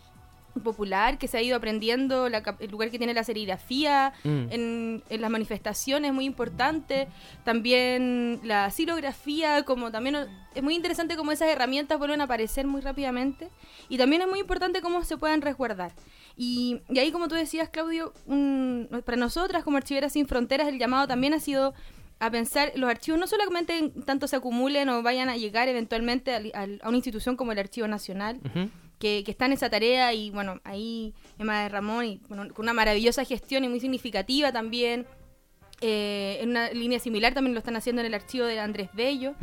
popular, 0.63 1.19
que 1.19 1.27
se 1.29 1.39
ha 1.39 1.43
ido 1.43 1.57
aprendiendo, 1.57 2.29
la 2.29 2.43
el 2.61 2.71
lugar 2.71 2.91
que 2.91 2.99
tiene 2.99 3.15
la 3.15 3.25
serigrafía, 3.25 4.13
Mm. 4.25 4.47
en, 4.51 5.03
en 5.09 5.21
las 5.21 5.31
manifestaciones 5.31 6.13
muy 6.13 6.25
importante, 6.25 7.09
también 7.45 8.41
la 8.45 8.71
silografía, 8.71 9.63
como 9.65 9.91
también 9.91 10.17
es 10.55 10.63
muy 10.63 10.75
interesante 10.75 11.17
cómo 11.17 11.33
esas 11.33 11.49
herramientas 11.49 11.99
vuelven 11.99 12.21
a 12.21 12.25
aparecer 12.25 12.67
muy 12.67 12.81
rápidamente 12.81 13.49
y 13.89 13.99
también 13.99 14.23
es 14.23 14.29
muy 14.29 14.41
importante 14.41 14.81
cómo 14.81 15.05
se 15.05 15.17
pueden 15.17 15.43
resguardar. 15.43 15.93
Y, 16.37 16.81
y 16.89 16.99
ahí, 16.99 17.13
como 17.13 17.29
tú 17.29 17.35
decías, 17.37 17.69
Claudio, 17.69 18.13
un- 18.27 18.89
para 19.05 19.17
nosotras 19.17 19.63
como 19.65 19.77
Archiveras 19.77 20.13
Sin 20.13 20.27
Fronteras 20.27 20.69
el 20.69 20.79
llamado 20.79 21.07
también 21.07 21.35
ha 21.35 21.41
sido 21.41 21.75
a 22.21 22.31
pensar 22.31 22.73
los 22.77 22.89
archivos 22.89 23.19
no 23.21 23.27
solamente 23.27 23.77
en 23.77 24.03
tanto 24.05 24.29
se 24.29 24.37
acumulen 24.37 24.89
o 24.89 25.03
vayan 25.03 25.29
a 25.29 25.37
llegar 25.37 25.69
eventualmente 25.69 26.33
al- 26.35 26.53
al- 26.55 26.81
a 26.83 26.89
una 26.89 26.97
institución 26.97 27.37
como 27.37 27.53
el 27.53 27.59
Archivo 27.59 27.87
Nacional. 27.89 28.41
Que, 29.05 29.23
que 29.23 29.31
está 29.33 29.45
en 29.45 29.53
esa 29.53 29.69
tarea 29.69 30.15
y 30.15 30.31
bueno, 30.31 30.61
ahí 30.65 31.13
Emma 31.39 31.63
de 31.65 31.69
Ramón 31.69 32.07
y 32.07 32.21
bueno, 32.29 32.49
con 32.55 32.65
una 32.65 32.73
maravillosa 32.73 33.23
gestión 33.25 33.63
y 33.65 33.69
muy 33.69 33.81
significativa 33.81 34.51
también. 34.51 35.07
eh, 35.83 36.39
en 36.41 36.51
una 36.51 36.71
línea 36.71 36.99
similar 36.99 37.35
también 37.35 37.53
lo 37.53 37.59
están 37.59 37.77
haciendo 37.77 38.01
en 38.01 38.07
el 38.07 38.15
archivo 38.15 38.47
de 38.47 38.59
Andrés 38.61 38.89
Bello. 38.95 39.35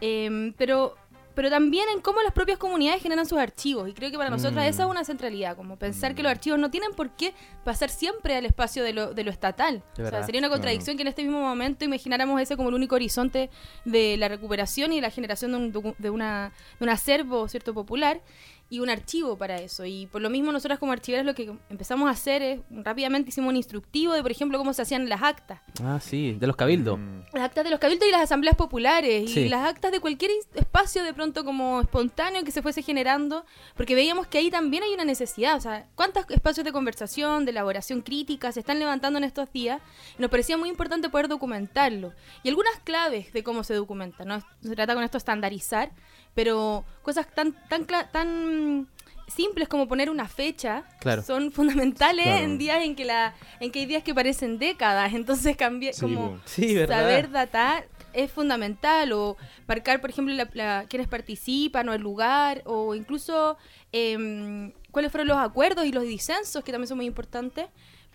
Eh, 0.00 0.52
pero, 0.58 0.96
pero 1.34 1.48
también 1.50 1.84
en 1.94 2.00
cómo 2.00 2.20
las 2.22 2.32
propias 2.32 2.58
comunidades 2.58 3.00
generan 3.02 3.26
sus 3.26 3.38
archivos. 3.38 3.88
Y 3.88 3.92
creo 3.92 4.10
que 4.10 4.16
para 4.16 4.30
nosotras 4.30 4.64
Mm. 4.64 4.68
esa 4.70 4.82
es 4.84 4.90
una 4.90 5.04
centralidad, 5.04 5.54
como 5.56 5.76
pensar 5.78 6.14
que 6.14 6.22
los 6.22 6.30
archivos 6.30 6.58
no 6.58 6.70
tienen 6.70 6.92
por 6.92 7.10
qué 7.14 7.32
pasar 7.64 7.90
siempre 7.90 8.34
al 8.36 8.44
espacio 8.46 8.82
de 8.82 8.92
lo, 8.92 9.14
de 9.14 9.22
lo 9.22 9.30
estatal. 9.30 9.82
De 9.96 10.02
o 10.02 10.10
sea, 10.10 10.22
sería 10.24 10.40
una 10.40 10.48
contradicción 10.48 10.96
que 10.96 11.02
en 11.02 11.08
este 11.08 11.22
mismo 11.22 11.40
momento 11.40 11.84
imagináramos 11.84 12.40
ese 12.40 12.56
como 12.56 12.70
el 12.70 12.74
único 12.74 12.94
horizonte 12.96 13.50
de 13.84 14.16
la 14.16 14.28
recuperación 14.28 14.92
y 14.92 15.00
la 15.00 15.10
generación 15.10 15.52
de 15.52 15.78
un, 15.78 15.94
de 15.98 16.10
una, 16.10 16.52
de 16.78 16.84
un 16.84 16.88
acervo 16.88 17.46
cierto 17.48 17.72
popular 17.74 18.20
y 18.68 18.80
un 18.80 18.90
archivo 18.90 19.38
para 19.38 19.56
eso. 19.56 19.84
Y 19.84 20.06
por 20.06 20.20
lo 20.20 20.28
mismo 20.28 20.50
nosotras 20.50 20.78
como 20.78 20.92
archiveras 20.92 21.24
lo 21.24 21.34
que 21.34 21.54
empezamos 21.70 22.08
a 22.08 22.12
hacer 22.12 22.42
es, 22.42 22.60
rápidamente 22.70 23.30
hicimos 23.30 23.50
un 23.50 23.56
instructivo 23.56 24.12
de, 24.12 24.22
por 24.22 24.30
ejemplo, 24.30 24.58
cómo 24.58 24.72
se 24.72 24.82
hacían 24.82 25.08
las 25.08 25.22
actas. 25.22 25.60
Ah, 25.82 26.00
sí, 26.00 26.32
de 26.38 26.46
los 26.46 26.56
cabildos. 26.56 26.98
Mm. 26.98 27.20
Las 27.32 27.44
actas 27.44 27.64
de 27.64 27.70
los 27.70 27.78
cabildos 27.78 28.08
y 28.08 28.10
las 28.10 28.22
asambleas 28.22 28.56
populares 28.56 29.30
Sí. 29.30 29.40
y 29.40 29.48
las 29.48 29.68
actas 29.68 29.92
de 29.92 30.00
cualquier 30.00 30.32
espacio 30.54 31.04
de 31.04 31.14
pronto 31.14 31.44
como 31.44 31.80
espontáneo 31.80 32.42
que 32.44 32.50
se 32.50 32.62
fuese 32.62 32.82
generando, 32.82 33.44
porque 33.76 33.94
veíamos 33.94 34.26
que 34.26 34.38
ahí 34.38 34.50
también 34.50 34.82
hay 34.82 34.92
una 34.94 35.04
necesidad, 35.04 35.56
o 35.56 35.60
sea, 35.60 35.86
cuántos 35.94 36.24
espacios 36.30 36.64
de 36.64 36.72
conversación, 36.72 37.44
de 37.44 37.52
elaboración 37.52 38.00
crítica 38.02 38.50
se 38.52 38.60
están 38.60 38.78
levantando 38.78 39.18
en 39.18 39.24
estos 39.24 39.52
días, 39.52 39.80
y 40.18 40.22
nos 40.22 40.30
parecía 40.30 40.56
muy 40.56 40.68
importante 40.68 41.08
poder 41.08 41.28
documentarlo. 41.28 42.12
Y 42.42 42.48
algunas 42.48 42.78
claves 42.80 43.32
de 43.32 43.42
cómo 43.42 43.62
se 43.64 43.74
documenta, 43.74 44.24
¿no? 44.24 44.40
Se 44.60 44.74
trata 44.74 44.94
con 44.94 45.04
esto 45.04 45.18
estandarizar, 45.18 45.92
pero 46.36 46.84
cosas 47.02 47.26
tan 47.34 47.52
tan 47.68 47.84
tan 48.12 48.86
simples 49.26 49.66
como 49.68 49.88
poner 49.88 50.08
una 50.08 50.28
fecha 50.28 50.84
Claro. 51.00 51.22
son 51.22 51.50
fundamentales 51.50 52.26
Claro. 52.26 52.44
en 52.44 52.58
días 52.58 52.84
en 52.84 52.94
que 52.94 53.04
la 53.04 53.34
en 53.58 53.72
que 53.72 53.80
hay 53.80 53.86
días 53.86 54.04
que 54.04 54.14
parecen 54.14 54.58
décadas 54.60 55.12
entonces 55.20 55.56
cambiar 55.56 55.94
Sí, 55.94 56.02
como 56.02 56.38
saber 56.86 57.30
datar 57.30 57.88
es 58.12 58.30
fundamental 58.30 59.12
o 59.12 59.36
marcar 59.66 60.00
por 60.00 60.10
ejemplo 60.10 60.32
la, 60.32 60.48
la- 60.54 60.84
quienes 60.88 61.08
participan 61.08 61.88
o 61.88 61.92
el 61.92 62.00
lugar 62.02 62.62
o 62.64 62.94
incluso 62.94 63.58
em, 63.92 64.72
cuáles 64.92 65.10
fueron 65.10 65.28
los 65.28 65.38
acuerdos 65.38 65.84
y 65.86 65.92
los 65.92 66.04
disensos 66.04 66.62
que 66.62 66.70
también 66.72 66.88
son 66.88 66.96
muy 66.98 67.06
importantes 67.06 67.66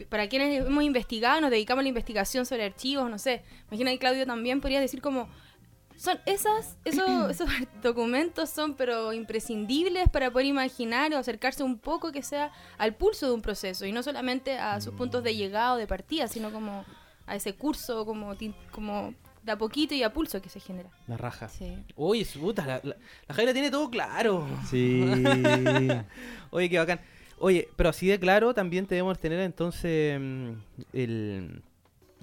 para 0.09 0.28
quienes 0.30 0.65
hemos 0.65 0.84
investigado 0.84 1.41
nos 1.41 1.51
dedicamos 1.51 1.82
a 1.82 1.84
la 1.84 1.89
investigación 1.89 2.45
sobre 2.45 2.63
archivos 2.65 3.09
no 3.09 3.19
sé 3.19 3.43
imagina 3.67 3.91
que 3.91 3.99
Claudio 3.99 4.26
también 4.26 4.61
podría 4.61 4.80
decir 4.80 5.01
como 5.01 5.28
son 6.02 6.18
esas 6.26 6.78
esos, 6.84 7.06
esos 7.30 7.47
documentos 7.84 8.49
son 8.49 8.74
pero 8.74 9.14
imprescindibles 9.14 10.10
para 10.10 10.32
poder 10.32 10.47
imaginar 10.47 11.14
o 11.14 11.18
acercarse 11.18 11.64
un 11.64 11.78
poco 11.78 12.12
que 12.12 12.24
sea 12.24 12.52
al 12.80 12.95
pulso 12.95 13.28
de 13.28 13.34
un 13.34 13.41
proceso 13.41 13.86
y 13.86 13.91
no 13.91 14.02
solamente 14.02 14.58
a 14.58 14.82
sus 14.82 14.93
puntos 14.95 15.24
de 15.24 15.36
llegada 15.36 15.74
o 15.74 15.78
de 15.78 15.86
partida 15.86 16.28
sino 16.28 16.52
como 16.52 16.84
a 17.28 17.36
ese 17.36 17.54
curso 17.54 18.04
como 18.06 18.34
tin- 18.36 18.56
como 18.72 19.14
de 19.43 19.52
a 19.52 19.58
poquito 19.58 19.93
y 19.93 20.02
a 20.04 20.12
pulso 20.14 20.41
que 20.41 20.49
se 20.49 20.60
genera 20.60 20.89
La 21.08 21.18
raja. 21.18 21.49
Sí. 21.49 21.76
Uy, 21.95 22.26
su 22.26 22.39
puta, 22.39 22.66
la, 22.66 22.80
la, 22.84 22.95
la 23.28 23.36
Jaira 23.36 23.54
tiene 23.54 23.70
todo 23.72 23.89
claro. 23.89 24.47
Sí. 24.70 25.02
Oye, 26.52 26.70
qué 26.70 26.78
bacán. 26.78 26.99
Oye, 27.39 27.68
pero 27.76 27.89
así 27.89 28.06
de 28.08 28.20
claro 28.20 28.54
también 28.54 28.86
debemos 28.88 29.18
tener 29.20 29.39
entonces 29.39 30.20
mm, 30.20 30.52
el... 30.93 31.64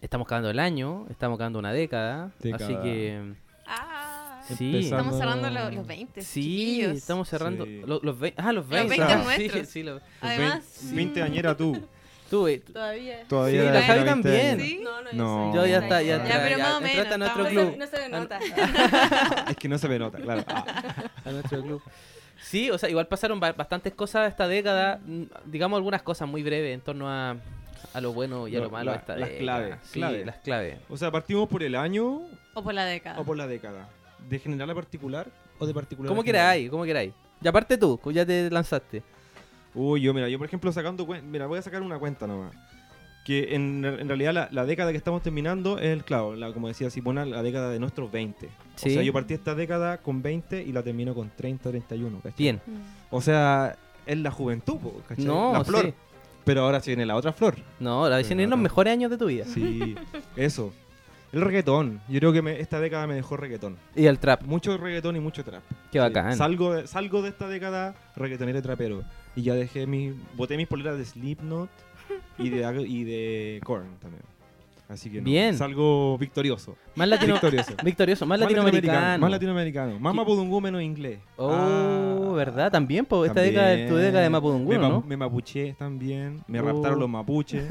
Estamos 0.01 0.27
acabando 0.27 0.49
el 0.51 0.61
año, 0.61 1.07
estamos 1.11 1.35
acabando 1.37 1.59
una 1.59 1.73
década, 1.73 2.31
Década. 2.39 2.65
así 2.65 2.77
que... 2.85 3.35
Ah, 3.69 4.41
Sí, 4.57 4.79
estamos 4.85 5.19
cerrando 5.19 5.51
lo- 5.51 5.71
los 5.71 5.87
20. 5.87 6.23
sí, 6.23 6.41
chiquillos. 6.43 6.93
estamos 6.97 7.29
cerrando 7.29 7.67
Sí. 7.67 7.83
lo- 7.87 8.01
los 8.03 8.19
20. 8.19 8.41
Ah, 8.43 8.53
los 8.53 8.67
20. 8.67 8.89
20 8.97 9.13
ah, 9.13 9.17
nuestros. 9.23 9.67
Sí, 9.67 9.73
sí, 9.73 9.83
lo- 9.83 10.01
Además, 10.23 10.63
20 10.95 11.23
añera 11.23 11.55
tú. 11.57 11.77
tú, 12.31 12.47
eh, 12.49 12.59
todavía 12.61 13.25
Todavía 13.29 13.61
Sí, 13.61 13.67
la 13.67 13.83
Javi 13.83 14.05
20 14.05 14.11
también. 14.11 14.61
¿Sí? 14.61 14.81
no 14.83 15.03
no, 15.03 15.13
No. 15.13 15.55
yo 15.55 15.67
ya 15.67 15.79
está, 15.81 16.01
ya, 16.03 16.17
Ya, 16.17 16.23
entra- 16.25 16.43
pero 16.45 16.59
más 16.59 16.75
o 16.75 16.81
menos, 16.81 17.07
a 17.13 17.19
nuestro 17.19 17.47
club. 17.49 17.77
no 17.79 17.87
se 17.87 17.99
me 18.01 18.09
nota 18.09 18.39
Es 19.51 19.57
que 19.57 19.69
no 19.69 19.79
se 19.79 19.89
me 19.89 19.99
nota, 19.99 20.19
claro. 20.19 20.45
Ah. 20.49 20.65
a 21.27 21.31
nuestro 21.31 21.63
club. 21.63 21.83
Sí, 22.41 22.71
o 22.71 22.79
sea, 22.79 22.89
igual 22.89 23.07
pasaron 23.09 23.41
ba- 23.41 23.53
bastantes 23.53 23.93
cosas 23.95 24.31
esta 24.31 24.47
década, 24.49 25.01
mm, 25.05 25.25
digamos 25.47 25.77
algunas 25.77 26.03
cosas 26.03 26.27
muy 26.29 26.43
breves 26.43 26.73
en 26.75 26.81
torno 26.81 27.09
a, 27.11 27.37
a 27.99 28.01
lo 28.01 28.13
bueno 28.13 28.49
y 28.49 28.57
a 28.57 28.59
Lo- 28.59 28.65
lo 28.67 28.71
malo 28.71 28.87
la- 28.87 28.93
de 28.93 28.99
esta 28.99 29.17
las 29.17 29.29
década. 29.29 29.41
claves, 29.41 29.77
Sí, 29.83 29.93
claves. 29.99 30.27
las 30.27 30.37
claves. 30.39 30.79
O 30.89 30.97
sea, 30.97 31.11
partimos 31.11 31.49
por 31.49 31.63
el 31.63 31.75
año 31.75 32.23
O 32.55 32.63
por 32.63 32.75
la 32.75 32.85
década. 32.85 33.21
o 33.21 33.25
por 33.25 33.37
la 33.37 33.47
década. 33.47 33.89
¿De 34.29 34.39
general 34.39 34.71
a 34.71 34.75
particular 34.75 35.27
o 35.59 35.67
de 35.67 35.75
particular 35.75 36.11
a 36.11 36.15
general? 36.15 36.25
queráis, 36.25 36.71
como 36.71 36.85
queráis. 36.85 37.13
Y 37.43 37.47
aparte 37.49 37.79
tú, 37.79 37.99
que 38.03 38.13
ya 38.13 38.27
te 38.27 38.51
lanzaste. 38.51 39.03
Uy, 39.75 40.01
yo, 40.01 40.13
mira, 40.15 40.29
yo 40.29 40.39
por 40.39 40.47
ejemplo 40.47 40.73
sacando 40.73 41.07
cuenta, 41.07 41.27
mira, 41.27 41.47
voy 41.47 41.59
a 41.59 41.63
sacar 41.63 41.83
una 41.83 41.99
cuenta 41.99 42.27
nomás. 42.27 42.53
Que 43.25 43.55
en, 43.55 43.85
en 43.85 44.09
realidad 44.09 44.33
la, 44.33 44.49
la 44.51 44.65
década 44.65 44.91
que 44.91 44.97
estamos 44.97 45.23
terminando 45.23 45.79
es, 45.79 45.89
el 45.89 46.03
claro, 46.03 46.35
la, 46.35 46.51
como 46.53 46.67
decía 46.69 46.89
Simona, 46.89 47.27
la 47.27 47.43
década 47.43 47.69
de 47.71 47.79
nuestros 47.79 48.11
20. 48.11 48.49
Sí. 48.77 48.89
O 48.89 48.93
sea, 48.95 49.03
yo 49.03 49.13
partí 49.13 49.35
esta 49.35 49.55
década 49.55 49.99
con 49.99 50.23
20 50.23 50.63
y 50.63 50.73
la 50.73 50.83
termino 50.83 51.15
con 51.15 51.31
30, 51.37 51.69
31, 51.69 52.17
¿cachai? 52.23 52.35
Bien. 52.39 52.61
O 53.11 53.21
sea, 53.21 53.77
es 54.07 54.17
la 54.19 54.31
juventud, 54.31 54.79
¿cachai? 55.07 55.27
No, 55.27 55.53
la 55.53 55.63
flor. 55.65 55.85
sí. 55.85 55.95
Pero 56.49 56.63
ahora 56.63 56.81
sí 56.81 56.91
viene 56.91 57.05
la 57.05 57.15
otra 57.15 57.33
flor. 57.35 57.57
No, 57.79 58.09
la 58.09 58.17
dicen 58.17 58.41
en 58.41 58.49
los 58.49 58.59
mejores 58.59 58.91
años 58.91 59.11
de 59.11 59.19
tu 59.19 59.27
vida. 59.27 59.45
Sí, 59.45 59.95
eso. 60.37 60.73
El 61.31 61.43
reggaetón. 61.43 62.01
Yo 62.09 62.21
creo 62.21 62.33
que 62.33 62.41
me- 62.41 62.59
esta 62.59 62.81
década 62.81 63.07
me 63.07 63.15
dejó 63.15 63.37
reggaetón. 63.37 63.77
Y 63.95 64.07
el 64.07 64.19
trap. 64.19 64.45
Mucho 64.45 64.75
reggaetón 64.79 65.15
y 65.17 65.21
mucho 65.21 65.45
trap. 65.45 65.63
Qué 65.93 65.99
bacán. 65.99 66.35
Salgo 66.39 66.73
de, 66.73 66.87
salgo 66.87 67.21
de 67.21 67.29
esta 67.29 67.49
década 67.49 67.95
reggaetonero 68.17 68.59
y 68.59 68.63
trapero. 68.63 69.03
Y 69.37 69.43
ya 69.43 69.55
dejé 69.55 69.87
mi. 69.87 70.15
Boté 70.39 70.57
mis 70.57 70.67
poleras 70.67 70.97
de 70.97 71.05
Slipknot 71.05 71.69
y 72.39 72.49
de, 72.49 72.87
y 72.89 73.05
de 73.05 73.61
Korn 73.63 73.99
también. 74.01 74.23
Así 74.89 75.11
que 75.11 75.19
no, 75.19 75.25
Bien. 75.25 75.55
salgo 75.57 76.17
victorioso. 76.17 76.75
Más 76.95 77.07
latino... 77.07 77.35
Victorioso. 77.35 77.73
victorioso, 77.85 78.25
más, 78.25 78.39
Más 78.41 78.49
latinoamericano. 78.49 79.19
Más 79.21 79.31
latinoamericano. 79.31 79.99
Más 80.01 80.15
mapudungú 80.15 80.63
menos 80.63 80.81
inglés. 80.81 81.19
Oh, 81.37 81.53
Ah, 81.53 82.33
¿verdad? 82.35 82.71
También, 82.73 83.05
pues 83.05 83.29
esta 83.31 83.35
también. 83.43 83.55
década 83.55 83.75
es 83.75 83.89
tu 83.91 83.97
década 83.97 84.23
de 84.23 84.31
Mapudungun, 84.31 84.69
me, 84.81 84.89
¿no? 84.89 85.03
Me 85.07 85.17
mapuché 85.17 85.75
también. 85.79 86.43
Me 86.47 86.61
Oh. 86.61 86.65
raptaron 86.65 86.99
los 87.01 87.09
mapuches. 87.09 87.67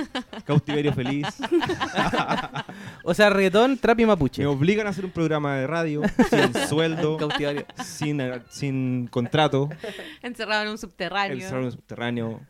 Cautiverio 0.46 0.92
feliz. 0.92 1.26
O 3.04 3.14
sea, 3.14 3.30
reggaetón, 3.30 3.78
trap 3.78 3.98
y 4.00 4.06
mapuche. 4.06 4.42
Me 4.42 4.46
obligan 4.46 4.86
a 4.86 4.90
hacer 4.90 5.04
un 5.04 5.10
programa 5.10 5.56
de 5.56 5.66
radio 5.66 6.02
sin 6.28 6.54
sueldo, 6.68 7.16
Cautivario. 7.16 7.64
sin, 7.82 8.20
eh, 8.20 8.40
sin 8.48 9.06
contrato. 9.08 9.68
Encerrado 10.22 10.64
en 10.64 10.68
un 10.70 10.78
subterráneo. 10.78 11.34
El 11.36 11.42
salón 11.42 11.72
subterráneo. 11.72 12.40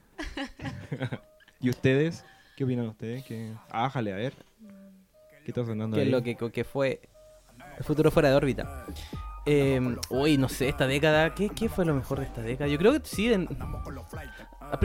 ¿Y 1.61 1.71
ustedes? 1.71 2.25
¿Qué 2.61 2.65
opinan 2.65 2.89
ustedes? 2.89 3.25
¿Qué... 3.25 3.55
Ájale, 3.71 4.13
a 4.13 4.17
ver. 4.17 4.35
¿Qué 5.47 5.51
está 5.51 5.65
sonando 5.65 5.95
que 5.97 6.03
es 6.03 6.07
ahí? 6.09 6.13
lo 6.13 6.23
que, 6.23 6.37
que 6.53 6.63
fue 6.63 7.01
el 7.79 7.85
futuro 7.85 8.11
fuera 8.11 8.29
de 8.29 8.35
órbita. 8.35 8.85
Eh, 9.47 9.81
uy, 10.11 10.37
no 10.37 10.47
sé, 10.51 10.69
esta 10.69 10.87
década, 10.87 11.35
¿qué, 11.35 11.49
qué 11.49 11.71
fue 11.71 11.87
lo 11.87 11.95
mejor 11.95 12.19
de 12.19 12.27
esta 12.27 12.43
década? 12.43 12.69
Yo 12.69 12.77
creo 12.77 12.93
que 12.93 13.01
sí. 13.09 13.33
en- 13.33 13.49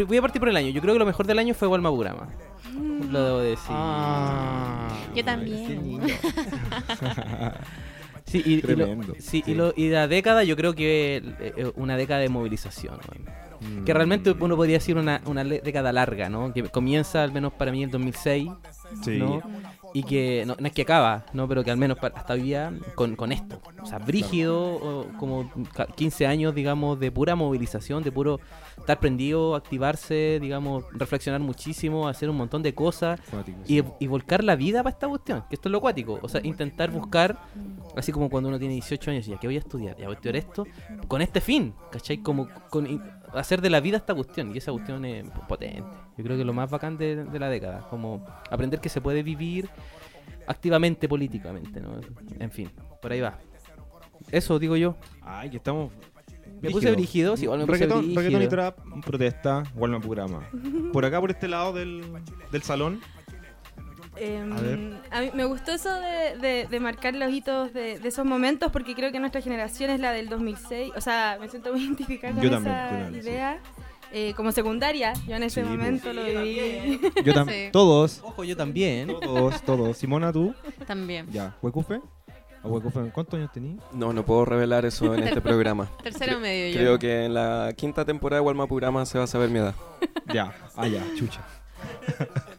Voy 0.08 0.18
a 0.18 0.22
partir 0.22 0.40
por 0.40 0.48
el 0.48 0.56
año. 0.56 0.70
Yo 0.70 0.80
creo 0.82 0.94
que 0.94 1.00
lo 1.00 1.06
mejor 1.06 1.28
del 1.28 1.38
año 1.38 1.54
fue 1.54 1.68
Walmabugama. 1.68 2.30
Lo 3.12 3.26
debo 3.26 3.40
decir. 3.40 3.68
Ah. 3.72 4.88
Yo 5.14 5.26
también. 5.26 6.00
Qué. 6.00 6.16
Sí, 8.26 8.42
y, 8.44 8.54
y 8.54 8.62
lo- 8.62 8.68
Tremendo. 8.86 9.14
sí, 9.20 9.44
Sí. 9.46 9.52
Y, 9.52 9.54
lo- 9.54 9.74
y 9.76 9.90
la 9.90 10.08
década 10.08 10.44
yo 10.46 10.56
creo 10.56 10.74
que 10.74 11.18
eh, 11.18 11.54
eh, 11.58 11.72
una 11.76 11.96
década 11.98 12.22
de 12.22 12.30
movilización. 12.30 12.96
¿no? 12.96 13.32
Que 13.86 13.94
realmente 13.94 14.32
uno 14.32 14.56
podría 14.56 14.78
decir 14.78 14.98
una, 14.98 15.20
década 15.44 15.92
larga, 15.94 16.30
¿no? 16.30 16.54
Que 16.54 16.64
comienza 16.64 17.24
al 17.24 17.32
menos 17.32 17.54
para 17.54 17.72
mí 17.72 17.84
en 17.84 17.92
2006, 17.92 18.50
Sí. 19.04 19.18
¿no? 19.18 19.42
Y 19.94 20.04
que 20.04 20.44
no, 20.46 20.56
no 20.60 20.68
es 20.68 20.74
que 20.74 20.82
acaba, 20.84 21.26
¿no? 21.34 21.48
Pero 21.48 21.64
que 21.64 21.72
al 21.72 21.78
menos 21.78 21.98
para- 21.98 22.16
hasta 22.18 22.34
hoy 22.34 22.42
día 22.42 22.74
con, 22.96 23.16
con 23.16 23.32
esto. 23.32 23.62
O 23.82 23.86
sea, 23.86 23.98
brígido, 24.00 24.60
o 24.62 25.08
como 25.18 25.50
ca- 25.74 25.88
15 25.88 26.28
años, 26.28 26.54
digamos, 26.54 27.00
de 27.00 27.12
pura 27.12 27.36
movilización, 27.36 28.04
de 28.04 28.12
puro 28.12 28.40
estar 28.86 29.00
prendido, 29.00 29.56
activarse, 29.56 30.38
digamos, 30.40 30.86
reflexionar 30.92 31.42
muchísimo, 31.42 32.08
hacer 32.08 32.30
un 32.30 32.38
montón 32.38 32.62
de 32.62 32.76
cosas 32.76 33.20
Cuático, 33.32 33.58
y, 33.66 33.80
sí. 33.80 33.84
y 34.00 34.08
volcar 34.08 34.44
la 34.44 34.56
vida 34.56 34.84
para 34.84 34.94
esta 34.94 35.08
cuestión, 35.08 35.44
que 35.50 35.56
esto 35.56 35.70
es 35.70 35.72
lo 35.72 35.82
cuático. 35.82 36.20
O 36.22 36.30
sea, 36.30 36.40
intentar 36.44 36.92
buscar, 36.92 37.40
así 37.96 38.12
como 38.12 38.30
cuando 38.30 38.50
uno 38.50 38.60
tiene 38.60 38.76
18 38.76 39.12
años 39.12 39.28
y 39.28 39.32
ya 39.32 39.38
que 39.38 39.48
voy 39.48 39.56
a 39.56 39.60
estudiar, 39.60 39.98
ya 39.98 40.06
voy 40.06 40.14
a 40.14 40.18
estudiar 40.18 40.36
esto, 40.36 40.68
con 41.08 41.22
este 41.22 41.42
fin, 41.42 41.74
¿cachai? 41.92 42.20
Como 42.20 42.48
con 42.70 43.02
hacer 43.34 43.62
de 43.62 43.70
la 43.72 43.80
vida 43.80 43.98
esta 43.98 44.14
cuestión, 44.14 44.54
y 44.54 44.60
esa 44.60 44.72
cuestión 44.72 45.04
es 45.04 45.26
potente. 45.48 45.82
Yo 46.18 46.24
creo 46.24 46.38
que 46.38 46.42
es 46.42 46.48
lo 46.48 46.54
más 46.54 46.70
bacán 46.70 46.98
de, 46.98 47.26
de 47.26 47.40
la 47.40 47.50
década, 47.50 47.88
como 47.90 48.24
aprender 48.52 48.80
que 48.80 48.90
se 48.90 49.02
puede 49.02 49.24
vivir 49.24 49.68
activamente 50.48 51.10
políticamente, 51.10 51.82
¿no? 51.82 52.00
En 52.40 52.52
fin, 52.52 52.70
por 53.02 53.12
ahí 53.12 53.22
va. 53.22 53.40
Eso 54.32 54.60
digo 54.60 54.76
yo. 54.76 54.96
Ay, 55.22 55.50
que 55.50 55.58
estamos. 55.58 55.92
Me 56.62 56.70
puse 56.72 56.92
brígido, 56.92 57.38
sí, 57.38 57.44
igual 57.44 57.60
me 57.60 57.66
puse 57.66 57.80
reggaetón, 57.80 58.02
brígido. 58.06 58.22
reggaetón 58.22 58.44
y 58.44 58.48
trap, 58.48 58.78
protesta, 59.06 59.64
Walmart 59.76 60.04
programa. 60.04 60.48
Por 60.94 61.06
acá, 61.06 61.20
por 61.22 61.32
este 61.32 61.48
lado 61.48 61.74
del, 61.74 62.04
del 62.52 62.64
salón. 62.64 63.02
Em, 64.18 64.54
A 64.54 64.62
ver. 64.62 64.80
a 65.12 65.22
mí 65.22 65.32
me 65.34 65.44
gustó 65.44 65.74
eso 65.74 65.94
de, 65.94 66.38
de- 66.40 66.68
de 66.70 66.80
marcar 66.80 67.14
los 67.16 67.30
hitos 67.34 67.74
de, 67.74 68.00
de 68.00 68.08
esos 68.08 68.26
momentos 68.26 68.72
porque 68.72 68.96
creo 68.96 69.12
que 69.12 69.20
nuestra 69.20 69.42
generación 69.42 69.90
es 69.90 70.00
la 70.00 70.12
del 70.14 70.30
2006. 70.30 70.94
O 70.96 71.02
sea, 71.02 71.38
me 71.42 71.50
siento 71.50 71.72
muy 71.74 71.82
identificada 71.86 72.34
con 72.34 72.42
Yo 72.44 72.50
también, 72.50 72.74
esa 72.76 72.90
yo 72.92 72.98
también, 73.04 73.24
sí. 73.24 73.30
idea. 73.30 73.60
Eh, 74.14 74.34
como 74.38 74.54
secundaria, 74.54 75.12
yo 75.28 75.36
en 75.36 75.44
ese 75.44 75.62
Sí, 75.64 75.68
momento 75.70 76.14
lo 76.14 76.24
viví. 76.24 77.02
Yo 77.26 77.34
tam- 77.34 77.50
Sí. 77.52 77.70
Todos. 77.74 78.22
Ojo, 78.24 78.46
yo 78.46 78.56
también. 78.56 79.08
Todos, 79.08 79.62
todos. 79.64 79.98
Simona, 79.98 80.32
tú. 80.32 80.56
También. 80.88 81.28
Ya. 81.34 81.58
¿Huecufe? 81.62 82.00
¿Cuántos 83.14 83.34
años 83.34 83.52
tenías? 83.54 83.80
No, 83.94 84.14
no 84.14 84.26
puedo 84.26 84.46
revelar 84.46 84.86
eso 84.86 85.14
en 85.14 85.24
este 85.24 85.42
programa. 85.50 85.90
Tercero 86.04 86.40
medio 86.40 86.74
yo. 86.74 86.80
Creo 86.80 87.00
que 87.00 87.26
en 87.26 87.34
la 87.34 87.74
quinta 87.76 88.06
temporada 88.06 88.42
de 88.42 88.46
Walmapurama 88.46 89.06
se 89.06 89.18
va 89.18 89.24
a 89.26 89.28
saber 89.28 89.50
mi 89.50 89.60
edad. 89.60 89.76
Ya. 90.34 90.56
Ah, 90.76 90.88
ya. 90.88 91.04
Chucha. 91.16 91.42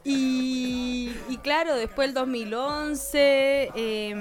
Y, 0.04 1.12
y 1.28 1.36
claro, 1.38 1.74
después 1.74 2.08
el 2.08 2.14
2011, 2.14 3.72
eh, 3.74 4.12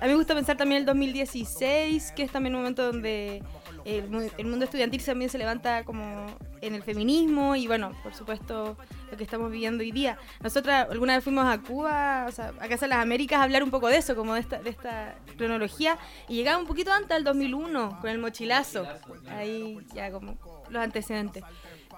a 0.00 0.04
mí 0.04 0.08
me 0.08 0.14
gusta 0.14 0.34
pensar 0.34 0.56
también 0.56 0.80
el 0.80 0.86
2016, 0.86 2.12
que 2.12 2.22
es 2.22 2.32
también 2.32 2.54
un 2.54 2.62
momento 2.62 2.84
donde 2.84 3.42
el, 3.96 4.30
el 4.36 4.46
mundo 4.46 4.64
estudiantil 4.64 5.02
también 5.02 5.30
se 5.30 5.38
levanta 5.38 5.84
como 5.84 6.26
en 6.60 6.74
el 6.74 6.82
feminismo 6.82 7.56
y 7.56 7.66
bueno, 7.66 7.92
por 8.02 8.14
supuesto 8.14 8.76
lo 9.10 9.16
que 9.16 9.24
estamos 9.24 9.50
viviendo 9.50 9.82
hoy 9.82 9.92
día. 9.92 10.18
Nosotras 10.42 10.88
alguna 10.90 11.14
vez 11.14 11.24
fuimos 11.24 11.46
a 11.46 11.58
Cuba, 11.58 12.26
o 12.28 12.32
sea, 12.32 12.52
a 12.60 12.68
Casa 12.68 12.86
de 12.86 12.90
las 12.90 12.98
Américas 12.98 13.40
a 13.40 13.44
hablar 13.44 13.62
un 13.62 13.70
poco 13.70 13.88
de 13.88 13.96
eso, 13.96 14.14
como 14.14 14.34
de 14.34 14.40
esta, 14.40 14.60
de 14.60 14.70
esta 14.70 15.14
cronología 15.36 15.98
y 16.28 16.36
llegaba 16.36 16.58
un 16.58 16.66
poquito 16.66 16.92
antes 16.92 17.10
del 17.10 17.24
2001 17.24 17.98
con 18.00 18.10
el 18.10 18.18
mochilazo, 18.18 18.86
ahí 19.30 19.78
ya 19.94 20.10
como 20.10 20.36
los 20.68 20.82
antecedentes. 20.82 21.42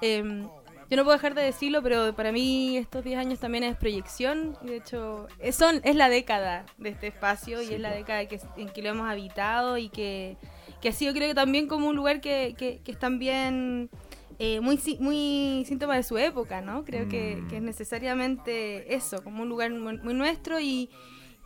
Em, 0.00 0.48
yo 0.88 0.96
no 0.96 1.04
puedo 1.04 1.16
dejar 1.16 1.34
de 1.34 1.42
decirlo, 1.42 1.82
pero 1.84 2.14
para 2.16 2.32
mí 2.32 2.76
estos 2.76 3.04
10 3.04 3.18
años 3.18 3.38
también 3.38 3.62
es 3.62 3.76
proyección. 3.76 4.56
y 4.62 4.66
De 4.66 4.76
hecho, 4.76 5.28
es, 5.38 5.54
son, 5.54 5.80
es 5.84 5.94
la 5.94 6.08
década 6.08 6.64
de 6.78 6.88
este 6.88 7.06
espacio 7.06 7.62
y 7.62 7.66
Sí, 7.66 7.74
es 7.74 7.80
la 7.80 7.92
década 7.92 8.26
que, 8.26 8.40
en 8.56 8.68
que 8.70 8.82
lo 8.82 8.88
hemos 8.88 9.08
habitado 9.08 9.78
y 9.78 9.88
que, 9.88 10.36
que 10.80 10.88
ha 10.88 10.92
sido 10.92 11.12
creo 11.12 11.28
que 11.28 11.34
también 11.34 11.66
como 11.66 11.88
un 11.88 11.96
lugar 11.96 12.20
que, 12.20 12.54
que, 12.56 12.80
que 12.82 12.92
es 12.92 12.98
también 12.98 13.90
eh, 14.38 14.60
muy, 14.60 14.80
muy 15.00 15.64
síntoma 15.66 15.96
de 15.96 16.02
su 16.02 16.16
época, 16.16 16.62
¿no? 16.62 16.84
Creo 16.84 17.08
que, 17.08 17.44
que 17.50 17.58
es 17.58 17.62
necesariamente 17.62 18.94
eso, 18.94 19.22
como 19.22 19.42
un 19.42 19.48
lugar 19.48 19.70
muy, 19.70 19.98
muy 19.98 20.14
nuestro 20.14 20.58
y, 20.60 20.88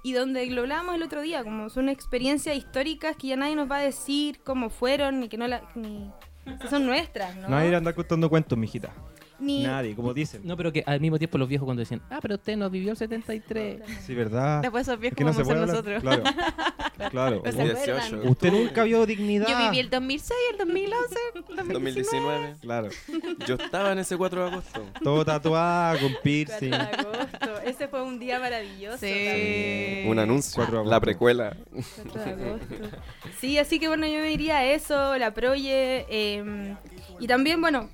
y 0.04 0.12
donde 0.12 0.46
lo 0.46 0.62
hablábamos 0.62 0.94
el 0.94 1.02
otro 1.02 1.22
día, 1.22 1.42
como 1.42 1.70
son 1.70 1.88
experiencias 1.88 2.56
históricas 2.56 3.16
que 3.16 3.28
ya 3.28 3.36
nadie 3.36 3.56
nos 3.56 3.68
va 3.70 3.78
a 3.78 3.82
decir 3.82 4.38
cómo 4.44 4.70
fueron, 4.70 5.18
ni 5.18 5.28
que 5.28 5.36
no 5.36 5.48
la, 5.48 5.62
ni, 5.74 6.10
son 6.70 6.86
nuestras, 6.86 7.34
¿no? 7.36 7.48
Nadie 7.48 7.74
anda 7.74 7.92
contando 7.92 8.30
cuentos, 8.30 8.56
mijita. 8.56 8.92
Ni- 9.40 9.64
Nadie, 9.64 9.94
como 9.96 10.14
dicen. 10.14 10.42
No, 10.44 10.56
pero 10.56 10.72
que 10.72 10.84
al 10.86 11.00
mismo 11.00 11.18
tiempo 11.18 11.38
los 11.38 11.48
viejos 11.48 11.64
cuando 11.64 11.80
decían, 11.80 12.00
ah, 12.10 12.18
pero 12.22 12.36
usted 12.36 12.56
no 12.56 12.70
vivió 12.70 12.92
el 12.92 12.96
73. 12.96 13.82
Sí, 14.06 14.14
¿verdad? 14.14 14.62
Después 14.62 14.86
esos 14.86 14.98
viejos 15.00 15.16
Que 15.16 15.24
no 15.24 15.32
nosotros. 15.32 16.00
Claro. 16.02 16.22
claro. 17.10 17.40
Pero 17.42 17.56
se 17.56 17.62
U- 17.64 17.70
acuerdan. 17.72 18.10
18. 18.10 18.30
Usted 18.30 18.52
nunca 18.52 18.84
vio 18.84 19.04
dignidad. 19.06 19.46
Yo 19.48 19.58
viví 19.58 19.78
el 19.80 19.90
2006, 19.90 20.32
el 20.52 20.58
2011, 20.58 21.14
el 21.34 21.42
2019. 21.66 21.72
2019. 21.72 22.56
Claro. 22.60 22.88
Yo 23.46 23.54
estaba 23.56 23.92
en 23.92 23.98
ese 23.98 24.16
4 24.16 24.44
de 24.44 24.50
agosto. 24.52 24.86
Todo 25.02 25.24
tatuado, 25.24 25.98
con 25.98 26.08
4 26.12 26.22
piercing. 26.22 26.70
de 26.70 26.76
agosto. 26.76 27.60
Ese 27.64 27.88
fue 27.88 28.02
un 28.02 28.18
día 28.20 28.38
maravilloso. 28.38 28.98
Sí. 28.98 29.06
también. 29.12 30.08
Un 30.08 30.18
anuncio. 30.20 30.54
Cuatro 30.54 30.74
de 30.74 30.78
agosto. 30.80 30.90
La 30.94 31.00
precuela. 31.00 31.56
4 32.12 32.24
de 32.36 32.44
agosto. 32.44 32.74
Sí, 33.40 33.58
así 33.58 33.78
que 33.80 33.88
bueno, 33.88 34.06
yo 34.06 34.18
me 34.20 34.28
diría 34.28 34.64
eso, 34.72 35.16
la 35.18 35.32
Proye. 35.34 36.06
eh, 36.08 36.74
y 37.18 37.26
también, 37.26 37.60
bueno, 37.60 37.90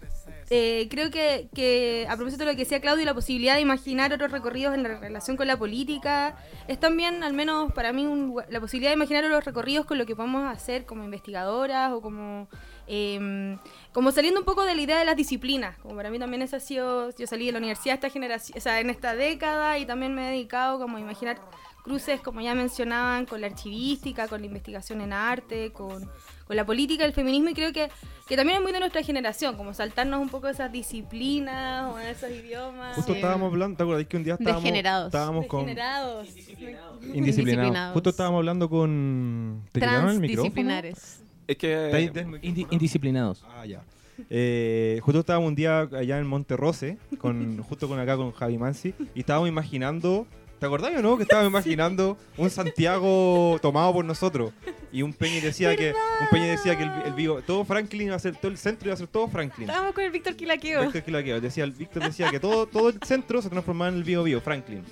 eh, 0.51 0.89
creo 0.91 1.11
que, 1.11 1.49
que 1.55 2.07
a 2.11 2.17
propósito 2.17 2.45
de 2.45 2.51
lo 2.51 2.57
que 2.57 2.65
decía 2.65 2.81
Claudio, 2.81 3.05
la 3.05 3.15
posibilidad 3.15 3.55
de 3.55 3.61
imaginar 3.61 4.13
otros 4.13 4.33
recorridos 4.33 4.75
en 4.75 4.83
la 4.83 4.99
relación 4.99 5.37
con 5.37 5.47
la 5.47 5.57
política, 5.57 6.37
es 6.69 6.79
también, 6.79 7.23
al 7.23 7.33
menos 7.33 7.73
para 7.73 7.93
mí, 7.93 8.05
un 8.05 8.35
la 8.49 8.61
posibilidad 8.61 8.91
de 8.91 8.97
imaginar 8.97 9.25
otros 9.25 9.45
recorridos 9.45 9.87
con 9.87 9.97
lo 9.97 10.07
que 10.07 10.17
podemos 10.17 10.45
hacer 10.47 10.85
como 10.87 11.05
investigadoras 11.05 11.93
o 11.93 12.01
como... 12.03 12.49
eh, 12.87 13.57
como 13.93 14.13
saliendo 14.13 14.41
un 14.41 14.47
poco 14.47 14.63
de 14.65 14.75
la 14.75 14.83
idea 14.83 14.99
de 14.99 15.05
las 15.05 15.17
disciplinas, 15.17 15.77
como 15.79 15.97
para 15.97 16.11
mí 16.11 16.19
también 16.19 16.43
eso 16.43 16.57
ha 16.57 16.61
sido, 16.61 17.11
yo 17.17 17.27
salí 17.27 17.47
de 17.47 17.53
la 17.53 17.59
universidad 17.59 17.95
esta 17.95 18.11
generación, 18.11 18.59
o 18.59 18.61
sea, 18.61 18.81
en 18.81 18.91
esta 18.91 19.15
década 19.15 19.79
y 19.79 19.87
también 19.87 20.15
me 20.15 20.29
he 20.29 20.31
dedicado 20.33 20.79
como 20.79 20.97
a 20.97 21.01
imaginar 21.01 21.39
cruces, 21.83 22.21
como 22.21 22.41
ya 22.41 22.55
mencionaban, 22.55 23.27
con 23.27 23.41
la 23.41 23.47
archivística, 23.49 24.29
con 24.29 24.41
la 24.41 24.47
investigación 24.47 25.01
en 25.01 25.13
arte, 25.13 25.73
con, 25.73 26.09
con 26.47 26.57
la 26.57 26.65
política, 26.65 27.05
el 27.05 27.13
feminismo, 27.13 27.49
y 27.51 27.55
creo 27.55 27.73
que, 27.73 27.89
que 28.29 28.37
también 28.37 28.59
es 28.59 28.63
muy 28.63 28.73
de 28.73 28.81
nuestra 28.81 29.03
generación, 29.03 29.57
como 29.57 29.73
saltarnos 29.75 30.21
un 30.21 30.29
poco 30.29 30.49
esas 30.49 30.71
disciplinas 30.73 31.93
o 31.93 31.99
esos 31.99 32.31
idiomas. 32.31 32.97
Justo 32.97 33.13
estábamos 33.15 33.51
hablando, 33.53 33.77
¿te 33.77 33.83
acuerdas 33.83 34.07
que 34.07 34.17
un 34.17 34.25
día 34.25 34.35
estábamos, 34.35 34.63
Degenerados. 34.63 35.07
estábamos 35.07 35.47
con 35.47 35.61
Degenerados. 35.67 36.29
indisciplinados? 36.29 37.05
Indisciplinados. 37.15 37.93
Justo 37.95 38.11
estábamos 38.11 38.39
hablando 38.39 38.69
con 38.69 39.63
¿Te 39.73 39.81
quitaron 39.81 40.11
el 40.11 40.21
micrófono? 40.21 40.53
Transdisciplinares. 40.53 41.23
Es 41.47 41.57
que. 41.57 42.11
Indi- 42.43 42.67
indisciplinados. 42.71 43.45
Ah, 43.49 43.67
ya. 43.67 43.83
Eh, 44.29 45.01
justo 45.03 45.21
estábamos 45.21 45.49
un 45.49 45.55
día 45.55 45.81
allá 45.81 46.19
en 46.19 46.27
Monterrose, 46.27 46.99
con, 47.19 47.63
justo 47.63 47.89
con 47.89 47.99
acá 47.99 48.17
con 48.17 48.33
Javi 48.33 48.59
Mansi, 48.59 48.93
y 49.15 49.21
estábamos 49.21 49.49
imaginando, 49.49 50.27
¿te 50.61 50.67
acordás 50.67 50.93
o 50.97 51.03
no? 51.03 51.17
Que 51.17 51.25
estábamos 51.25 51.51
imaginando 51.67 52.17
un 52.37 52.51
Santiago 52.51 53.59
tomado 53.61 53.93
por 53.95 54.05
nosotros. 54.05 54.53
Y 54.93 55.03
un 55.03 55.13
Peña 55.13 55.41
decía 55.41 55.75
que 55.75 55.95
un 56.21 56.29
Peña 56.31 56.47
decía 56.47 56.77
que 56.77 56.85
el, 56.85 56.91
el 57.07 57.15
vivo, 57.15 57.41
todo 57.43 57.65
Franklin 57.65 58.09
iba 58.09 58.17
a 58.17 58.19
ser, 58.19 58.37
todo 58.37 58.51
el 58.51 58.59
centro 58.59 58.89
iba 58.89 58.95
a 58.95 58.97
ser 58.99 59.07
todo 59.07 59.27
Franklin. 59.29 59.69
Estábamos 59.69 59.95
con 59.95 60.05
el 60.05 60.11
Víctor 60.11 60.37
Quilaqueo. 60.37 60.83
Víctor 60.83 61.03
Quilaqueo, 61.03 61.41
decía, 61.41 61.65
el 61.65 61.73
Víctor 61.73 62.05
decía 62.05 62.31
que 62.31 62.39
todo, 62.39 62.67
todo 62.67 62.91
el 62.91 63.01
centro 63.03 63.41
se 63.41 63.49
transformaba 63.49 63.89
en 63.91 63.97
el 63.97 64.05
Bio 64.05 64.23
Bio, 64.23 64.41
Franklin. 64.41 64.85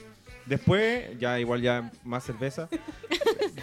Después, 0.47 1.19
ya 1.19 1.39
igual 1.39 1.61
ya 1.61 1.93
más 2.05 2.25
cerveza. 2.25 2.69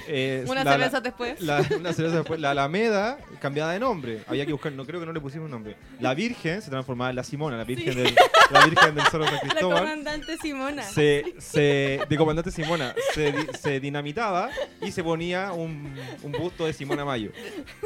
Eh, 0.08 0.44
Una 0.48 0.64
la- 0.64 0.72
cerveza 0.72 0.92
la- 0.98 1.02
después. 1.02 1.42
la, 1.42 1.66
una 1.80 1.94
cerveza 1.94 2.18
después. 2.18 2.40
La 2.40 2.52
Alameda 2.52 3.18
cambiada 3.40 3.72
de 3.74 3.80
nombre. 3.80 4.24
Había 4.28 4.46
que 4.46 4.52
buscar, 4.52 4.72
no 4.72 4.86
creo 4.86 5.00
que 5.00 5.06
no 5.06 5.14
le 5.14 5.20
pusimos 5.22 5.50
nombre. 5.50 5.76
La 6.00 6.14
Virgen 6.14 6.62
se 6.62 6.70
transformaba 6.70 7.10
en 7.10 7.16
la 7.16 7.24
Simona, 7.24 7.58
la 7.58 7.64
Virgen 7.64 7.96
del, 7.96 8.16
la 8.52 8.66
Virgen 8.66 8.96
del 8.96 9.06
Cerro 9.08 9.26
San 9.26 9.34
La 9.36 9.40
Cristóbal. 9.42 9.80
comandante 9.80 10.38
Simona. 10.38 10.84
Se, 10.84 11.34
se, 11.40 12.00
de 12.08 12.18
comandante 12.18 12.52
Simona 12.52 12.94
se, 13.14 13.34
se 13.58 13.80
dinamitaba 13.80 14.50
y 14.82 14.92
se 14.92 15.04
ponía 15.04 15.52
un, 15.54 15.94
un 16.24 16.32
busto 16.32 16.66
de 16.66 16.74
Simona 16.74 17.04
Mayo. 17.06 17.32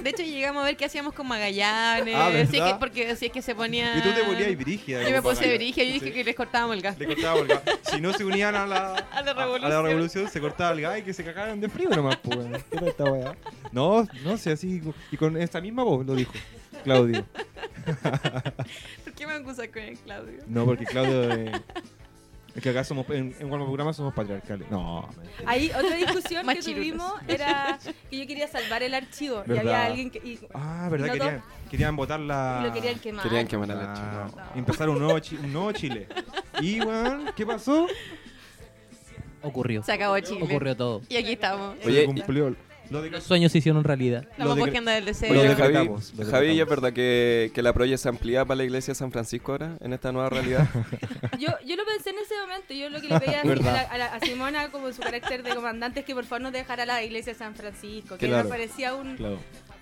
De 0.01 0.09
hecho, 0.09 0.24
llegamos 0.24 0.63
a 0.63 0.65
ver 0.65 0.78
qué 0.78 0.86
hacíamos 0.86 1.13
con 1.13 1.28
Magallanes. 1.28 2.15
Ah, 2.15 2.32
si 2.49 2.57
es 2.57 2.63
que, 2.63 2.76
porque 2.80 3.15
si 3.15 3.28
es 3.28 3.32
que 3.32 3.41
se 3.41 3.55
ponía. 3.55 3.97
Y 3.97 4.01
tú 4.01 4.09
te 4.11 4.24
ponías 4.24 4.57
brígida. 4.57 5.03
Yo 5.03 5.11
me 5.11 5.22
puse 5.22 5.43
para- 5.43 5.55
brigia 5.55 5.84
y 5.84 5.91
dije 5.93 6.05
Sí. 6.07 6.11
que 6.11 6.24
les 6.24 6.36
cortábamos 6.36 6.76
el 6.76 6.82
gas. 6.82 6.97
Le 6.97 7.05
cortaba 7.07 7.39
el 7.39 7.47
gas. 7.47 7.61
Si 7.91 8.01
no 8.01 8.13
se 8.13 8.24
unían 8.26 8.55
a 8.55 8.65
la, 8.65 8.93
A 9.11 9.22
la 9.22 9.34
revolución. 9.34 9.70
la 9.70 9.82
revolución, 9.82 10.30
se 10.30 10.39
cortaba 10.39 10.72
el 10.72 10.82
gas 10.82 10.99
y 10.99 11.01
que 11.03 11.13
se 11.13 11.24
cagaran 11.24 11.59
de 11.59 11.70
frío 11.70 11.89
nomás, 11.89 12.09
pues, 12.24 12.38
weón. 12.38 12.51
¿Qué 12.70 12.78
era 12.78 12.88
esta 12.88 13.03
weá? 13.05 13.38
No, 13.72 14.05
no 14.24 14.38
sé, 14.38 14.51
así. 14.51 14.82
Y 15.12 15.18
con 15.18 15.38
esa 15.38 15.62
misma 15.62 15.84
voz 15.84 16.05
lo 16.05 16.16
dijo 16.16 16.34
Claudio. 16.84 17.26
¿Por 19.03 19.14
qué 19.14 19.28
me 19.28 19.34
acusas 19.34 19.68
con 19.70 19.82
el 19.82 19.97
Claudio? 19.99 20.39
No, 20.47 20.66
porque 20.66 20.86
Claudio. 20.86 21.34
eh, 21.34 21.51
es 22.55 22.64
que 22.64 22.70
acá 22.70 22.84
somos. 22.84 23.07
En, 23.10 23.36
en 23.39 23.47
Guarma 23.47 23.66
Programa 23.66 23.93
somos 23.93 24.14
patriarcales. 24.14 24.70
No, 24.72 25.07
mentira. 25.18 25.43
Ahí 25.49 25.70
otra 25.72 25.95
discusión 25.95 26.41
que 26.41 26.45
Machirulos. 26.47 26.76
tuvimos 26.76 27.14
era 27.28 27.80
que 28.10 28.18
yo 28.18 28.28
quería 28.28 28.47
salvar 28.47 28.84
el 28.84 28.93
archivo 28.93 29.43
y 29.45 29.49
¿Verdad? 29.49 29.60
había 29.76 29.86
alguien 29.86 30.10
que... 30.10 30.18
y- 30.20 30.39
Ah, 30.53 30.88
¿verdad? 30.91 31.07
No, 31.07 31.14
querían, 31.14 31.43
querían 31.70 31.95
votar 31.95 32.20
la. 32.20 32.62
y 32.64 32.68
lo 32.68 32.74
querían 32.74 32.99
quemar. 32.99 33.24
Querían 33.24 33.47
quemar 33.47 33.70
el 33.72 33.78
Ah, 33.80 34.24
archivo. 34.26 34.41
empezar 34.55 34.89
un 34.89 34.99
nuevo, 34.99 35.20
Chi- 35.20 35.38
un 35.38 35.53
nuevo 35.53 35.72
Chile. 35.74 36.07
Y, 36.62 36.82
weón, 36.82 37.32
¿qué 37.36 37.45
pasó? 37.45 37.88
Ocurrió. 39.41 39.83
Se 39.83 39.91
acabó 39.93 40.19
Chile. 40.19 40.41
Ocurrió 40.43 40.75
todo. 40.75 41.01
Y 41.09 41.17
aquí 41.17 41.33
estamos. 41.33 41.75
Oye, 41.85 42.01
se 42.01 42.05
cumplió. 42.05 42.55
Lo 42.89 43.03
de 43.03 43.11
Los 43.11 43.23
sueños 43.23 43.51
se 43.51 43.59
hicieron 43.59 43.83
realidad. 43.83 44.25
Estamos 44.31 44.55
del 44.55 44.73
Lo 44.73 45.05
deseo. 45.05 45.55
Javi, 45.55 45.73
lo 46.17 46.25
Javi, 46.25 46.47
¿y 46.53 46.59
es 46.59 46.67
verdad 46.67 46.91
que, 46.91 47.51
que 47.53 47.61
la 47.61 47.71
proye 47.71 47.95
se 47.99 48.09
amplía 48.09 48.45
para 48.45 48.55
la 48.55 48.63
iglesia 48.63 48.93
de 48.93 48.95
San 48.95 49.11
Francisco 49.11 49.51
ahora, 49.51 49.77
en 49.81 49.93
esta 49.93 50.11
nueva 50.11 50.29
realidad? 50.31 50.67
Yo, 51.39 51.49
yo 51.65 51.75
lo 51.75 51.85
pensé 51.85 52.09
en 52.09 52.17
ese 52.17 52.33
momento, 52.41 52.73
yo 52.73 52.89
lo 52.89 52.99
que 52.99 53.07
le 53.07 53.19
pedía 53.19 53.41
a, 53.41 53.43
¿Verdad? 53.47 53.73
la- 53.73 53.81
a 53.93 53.97
la- 53.99 54.05
a 54.15 54.19
Simona 54.19 54.71
como 54.71 54.91
su 54.91 55.01
carácter 55.01 55.43
de 55.43 55.53
comandante 55.55 55.99
es 56.01 56.05
que 56.05 56.13
por 56.15 56.25
favor 56.25 56.41
nos 56.41 56.51
dejara 56.51 56.85
la 56.87 57.01
iglesia 57.03 57.31
de 57.33 57.39
San 57.39 57.53
Francisco, 57.55 58.17
que 58.17 58.27
Claro. 58.27 58.45
me 58.45 58.49
parecía 58.49 58.95
un, 58.95 59.15
Claro. 59.15 59.37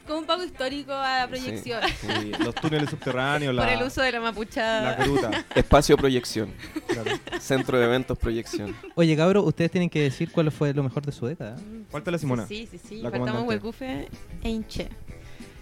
Como 0.07 0.19
un 0.19 0.25
pago 0.25 0.43
histórico 0.43 0.93
a 0.93 1.19
la 1.19 1.27
proyección. 1.27 1.81
Sí, 2.01 2.31
los 2.39 2.55
túneles 2.55 2.89
subterráneos, 2.89 3.53
la, 3.53 3.63
Por 3.63 3.73
el 3.73 3.83
uso 3.83 4.01
de 4.01 4.11
la 4.11 4.19
la 4.19 4.23
mapuchada. 4.31 4.95
gruta. 4.95 5.45
Espacio 5.55 5.97
Proyección. 5.97 6.51
Claro. 6.87 7.11
Centro 7.39 7.77
de 7.77 7.85
Eventos 7.85 8.17
Proyección. 8.17 8.75
Oye, 8.95 9.15
cabros, 9.15 9.45
ustedes 9.45 9.69
tienen 9.71 9.89
que 9.89 10.01
decir 10.01 10.31
cuál 10.31 10.51
fue 10.51 10.73
lo 10.73 10.81
mejor 10.83 11.05
de 11.05 11.11
su 11.11 11.27
década. 11.27 11.57
Falta 11.91 12.09
la 12.11 12.17
Simona. 12.17 12.47
Sí, 12.47 12.67
sí, 12.71 12.77
sí. 12.79 12.95
La 13.01 13.11
Faltamos 13.11 13.27
comandante. 13.43 13.49
Huecufe 13.49 14.07
e 14.43 14.49
Inche. 14.49 14.89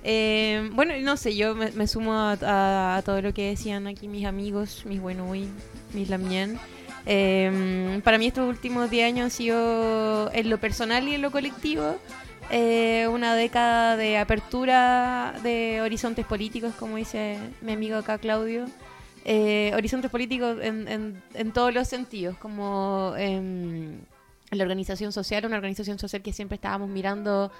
Eh, 0.03 0.69
bueno, 0.73 0.93
no 1.01 1.17
sé, 1.17 1.35
yo 1.35 1.55
me, 1.55 1.71
me 1.71 1.87
sumo 1.87 2.13
a, 2.13 2.33
a- 2.41 2.97
a 2.97 3.01
todo 3.01 3.21
lo 3.21 3.33
que 3.33 3.49
decían 3.49 3.87
aquí 3.87 4.07
mis 4.07 4.25
amigos, 4.25 4.83
mis 4.85 5.01
buenuy, 5.01 5.47
mis 5.93 6.09
lamien. 6.09 6.59
Eh, 7.07 8.01
para 8.03 8.17
mí 8.17 8.27
estos 8.27 8.47
últimos 8.47 8.89
10 8.89 9.05
años 9.07 9.23
han 9.25 9.31
sido, 9.31 10.31
en 10.33 10.49
lo 10.49 10.59
personal 10.59 11.07
y 11.07 11.15
en 11.15 11.21
lo 11.21 11.31
colectivo, 11.31 11.97
eh, 12.51 13.07
una 13.11 13.35
década 13.35 13.97
de 13.97 14.17
apertura 14.17 15.33
de 15.43 15.81
horizontes 15.81 16.25
políticos, 16.25 16.73
como 16.77 16.95
dice 16.97 17.37
mi 17.61 17.73
amigo 17.73 17.97
acá 17.97 18.17
Claudio. 18.17 18.65
Eh, 19.27 19.71
horizontes 19.75 20.11
políticos 20.11 20.57
en, 20.61 20.87
en- 20.87 21.23
en 21.33 21.51
todos 21.51 21.73
los 21.73 21.87
sentidos, 21.87 22.37
como 22.37 23.13
em, 23.17 23.99
la 24.51 24.61
organización 24.63 25.11
social, 25.11 25.45
una 25.45 25.55
organización 25.55 25.97
social 25.97 26.21
que 26.21 26.31
siempre 26.31 26.55
estábamos 26.55 26.89
mirando 26.89 27.51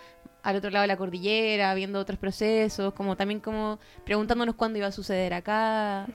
al 0.44 0.56
otro 0.58 0.70
lado 0.70 0.84
de 0.84 0.88
la 0.90 0.98
cordillera, 0.98 1.74
viendo 1.74 2.00
otros 2.00 2.20
procesos, 2.20 2.94
como 2.94 3.16
también 3.18 3.40
como 3.40 3.80
preguntándonos 4.06 4.54
cuándo 4.54 4.78
iba 4.78 4.88
a 4.88 4.92
suceder 4.92 5.34
acá, 5.34 6.06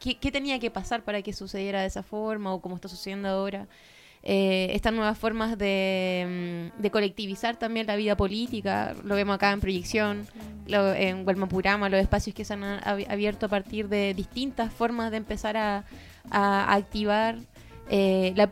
qué, 0.00 0.18
qué 0.18 0.32
tenía 0.32 0.58
que 0.58 0.72
pasar 0.72 1.02
para 1.04 1.22
que 1.22 1.32
sucediera 1.32 1.82
de 1.82 1.86
esa 1.86 2.02
forma 2.02 2.52
o 2.52 2.60
como 2.60 2.74
está 2.74 2.88
sucediendo 2.88 3.28
ahora. 3.28 3.68
Eh, 4.28 4.74
estas 4.74 4.92
nuevas 4.92 5.16
formas 5.16 5.56
de, 5.56 6.70
mm, 6.76 6.82
de 6.82 6.90
colectivizar 6.90 7.54
también 7.54 7.86
la 7.86 7.94
vida 7.94 8.16
política, 8.16 8.92
lo 9.04 9.14
vemos 9.14 9.36
acá 9.36 9.52
en 9.52 9.60
proyección, 9.60 10.26
lo- 10.66 10.92
en 10.94 11.22
Gualmapurama, 11.22 11.88
los 11.88 12.00
espacios 12.00 12.34
que 12.34 12.44
se 12.44 12.54
han 12.54 12.62
ab- 12.64 13.06
abierto 13.08 13.46
a 13.46 13.48
partir 13.48 13.88
de 13.88 14.14
distintas 14.14 14.72
formas 14.72 15.12
de 15.12 15.18
empezar 15.18 15.56
a, 15.56 15.84
activar 16.28 17.36
eh, 17.88 18.32
la 18.34 18.48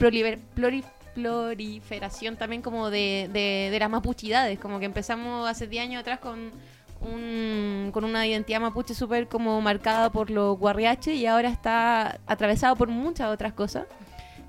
proliferación 1.14 2.36
también 2.36 2.62
como 2.62 2.88
de, 2.90 3.28
de, 3.32 3.76
las 3.78 3.90
mapuchidades, 3.90 4.60
como 4.60 4.78
que 4.78 4.84
empezamos 4.84 5.48
hace 5.48 5.66
10 5.66 5.82
años 5.82 6.00
atrás 6.02 6.20
con 6.20 6.52
un, 7.00 7.90
con 7.92 8.04
una 8.04 8.24
identidad 8.28 8.60
mapuche 8.60 8.94
súper 8.94 9.26
como 9.26 9.60
marcada 9.60 10.10
por 10.10 10.30
los 10.30 10.56
guarriache 10.56 11.14
y 11.14 11.26
ahora 11.26 11.48
está 11.48 12.20
atravesado 12.26 12.76
por 12.76 12.88
muchas 12.88 13.28
otras 13.32 13.52
cosas. 13.54 13.86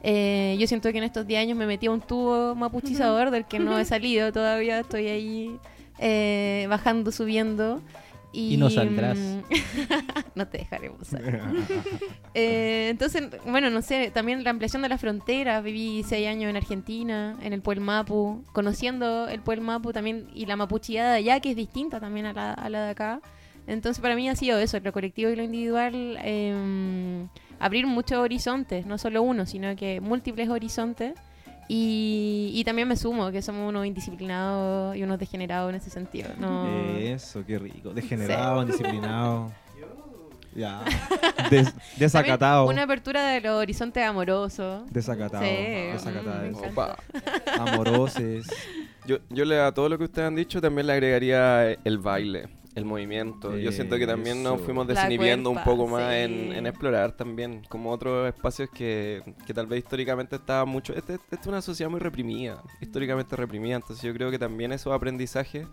Eh, 0.03 0.55
yo 0.59 0.67
siento 0.67 0.91
que 0.91 0.97
en 0.99 1.03
estos 1.03 1.25
10 1.25 1.41
años 1.41 1.57
me 1.57 1.65
metí 1.65 1.87
a 1.87 1.91
un 1.91 2.01
tubo 2.01 2.53
mapuchizador 2.55 3.31
del 3.31 3.45
que 3.45 3.59
no 3.59 3.79
he 3.79 3.85
salido 3.85 4.31
todavía, 4.31 4.79
estoy 4.79 5.07
ahí 5.07 5.59
eh, 5.99 6.67
bajando, 6.69 7.11
subiendo. 7.11 7.81
Y, 8.31 8.55
Y 8.55 8.57
no 8.57 8.69
saldrás. 8.69 9.17
mm, 9.17 9.39
no 10.35 10.45
te 10.49 10.57
dejaremos 10.57 11.07
salir. 11.07 11.39
Eh, 12.33 12.89
entonces, 12.91 13.29
bueno, 13.45 13.69
no 13.69 13.81
sé, 13.81 14.11
también 14.13 14.43
la 14.43 14.49
ampliación 14.49 14.81
de 14.81 14.89
la 14.89 14.97
frontera. 14.97 15.61
Viví 15.61 16.03
seis 16.03 16.27
años 16.27 16.49
en 16.49 16.57
Argentina, 16.57 17.37
en 17.41 17.53
el 17.53 17.61
Pueblo 17.61 17.85
Mapu, 17.85 18.43
conociendo 18.51 19.29
el 19.29 19.39
Pueblo 19.39 19.63
Mapu 19.63 19.93
también 19.93 20.27
y 20.33 20.47
la 20.47 20.57
mapucheada 20.57 21.13
de 21.13 21.19
allá, 21.19 21.39
que 21.39 21.51
es 21.51 21.55
distinta 21.55 22.01
también 22.01 22.25
a 22.25 22.33
la, 22.33 22.51
a 22.53 22.69
la 22.69 22.83
de 22.83 22.91
acá. 22.91 23.21
Entonces, 23.67 24.01
para 24.01 24.15
mí 24.17 24.27
ha 24.27 24.35
sido 24.35 24.59
eso, 24.59 24.77
lo 24.81 24.91
colectivo 24.91 25.31
y 25.31 25.35
lo 25.37 25.41
individual, 25.43 26.19
eh, 26.21 27.25
abrir 27.59 27.87
muchos 27.87 28.17
horizontes, 28.17 28.85
no 28.85 28.97
solo 28.97 29.21
uno, 29.23 29.45
sino 29.45 29.75
que 29.75 30.01
múltiples 30.01 30.49
horizontes. 30.49 31.13
Y, 31.67 32.51
y 32.53 32.63
también 32.63 32.87
me 32.87 32.95
sumo, 32.95 33.31
que 33.31 33.41
somos 33.41 33.67
unos 33.67 33.87
indisciplinados 33.87 34.95
y 34.95 35.01
unos 35.01 35.17
degenerados 35.17 35.69
en 35.71 35.75
ese 35.77 35.89
sentido. 35.89 36.29
No, 36.39 36.67
Eso, 36.99 37.43
qué 37.45 37.57
rico. 37.57 37.91
Degenerado, 37.93 38.61
indisciplinado. 38.61 39.51
Ya. 40.55 40.85
Des- 41.49 41.73
desacatado. 41.97 42.61
También 42.65 42.77
Una 42.77 42.83
apertura 42.83 43.25
de 43.27 43.41
los 43.41 43.55
horizontes 43.59 44.01
amorosos. 44.05 44.83
Desacatado. 44.89 45.43
Sí, 45.43 45.49
Desacatado. 45.51 46.41
me 46.43 46.47
encanta. 46.47 46.69
Opa. 46.69 46.97
Amoroses. 47.59 48.47
Yo, 49.05 49.17
yo 49.29 49.43
le 49.43 49.59
a 49.59 49.73
todo 49.73 49.89
lo 49.89 49.97
que 49.97 50.05
ustedes 50.05 50.29
han 50.29 50.35
dicho 50.35 50.61
también 50.61 50.87
le 50.87 50.93
agregaría 50.93 51.71
el 51.83 51.97
baile, 51.97 52.47
el 52.75 52.85
movimiento. 52.85 53.57
Yo 53.57 53.71
siento 53.71 53.97
que 53.97 54.05
también 54.05 54.43
nos 54.43 54.61
fuimos 54.61 54.85
desinhibiendo 54.85 55.49
un 55.49 55.63
poco 55.63 55.87
más 55.87 56.11
sí. 56.11 56.19
en, 56.19 56.51
en 56.53 56.67
explorar 56.67 57.13
también, 57.13 57.63
como 57.69 57.91
otros 57.91 58.27
espacios 58.27 58.69
que, 58.69 59.23
que 59.47 59.53
tal 59.53 59.65
vez 59.65 59.79
históricamente 59.79 60.35
estaba 60.35 60.65
mucho... 60.65 60.93
Este, 60.93 61.15
este 61.15 61.35
es 61.35 61.47
una 61.47 61.61
sociedad 61.61 61.89
muy 61.89 61.99
reprimida, 62.01 62.61
históricamente 62.81 63.35
reprimida, 63.35 63.77
entonces 63.77 64.03
yo 64.03 64.13
creo 64.13 64.29
que 64.29 64.37
también 64.37 64.73
esos 64.73 64.93
aprendizajes 64.93 65.67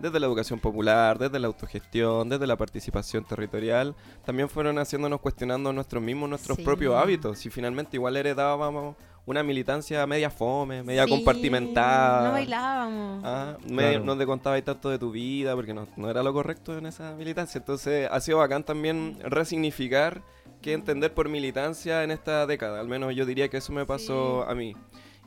desde 0.00 0.20
la 0.20 0.26
educación 0.26 0.60
popular, 0.60 1.18
desde 1.18 1.38
la 1.40 1.48
autogestión, 1.48 2.28
desde 2.28 2.46
la 2.46 2.56
participación 2.56 3.24
territorial, 3.24 3.96
también 4.24 4.48
fueron 4.48 4.78
haciéndonos 4.78 5.20
cuestionando 5.20 5.72
nosotros 5.72 6.02
mismos 6.02 6.28
nuestros 6.28 6.56
Sí. 6.56 6.62
propios 6.64 6.94
hábitos. 6.94 7.44
Y 7.46 7.50
finalmente 7.50 7.96
igual 7.96 8.16
heredábamos 8.16 8.94
una 9.28 9.42
militancia 9.42 10.06
media 10.06 10.30
fome, 10.30 10.82
media 10.82 11.04
Sí, 11.04 11.10
compartimentada. 11.10 12.28
No 12.28 12.32
bailábamos. 12.32 13.22
Ah, 13.24 13.56
me- 13.68 13.90
Claro. 13.90 14.04
no 14.04 14.16
te 14.16 14.26
contabas 14.26 14.62
tanto 14.64 14.88
de 14.90 14.98
tu 14.98 15.10
vida 15.12 15.54
porque 15.54 15.74
no, 15.74 15.86
no 15.96 16.10
era 16.10 16.22
lo 16.22 16.32
correcto 16.32 16.76
en 16.78 16.86
esa 16.86 17.14
militancia. 17.14 17.58
Entonces 17.58 18.08
ha 18.10 18.20
sido 18.20 18.38
bacán 18.38 18.64
también 18.64 19.18
resignificar 19.24 20.22
qué 20.62 20.72
entender 20.72 21.12
por 21.12 21.28
militancia 21.28 22.02
en 22.04 22.10
esta 22.10 22.46
década. 22.46 22.80
Al 22.80 22.88
menos 22.88 23.14
yo 23.14 23.26
diría 23.26 23.48
que 23.48 23.58
eso 23.58 23.72
me 23.72 23.84
pasó 23.84 24.48
a 24.48 24.54
mí. 24.54 24.74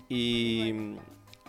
Y, 0.10 0.74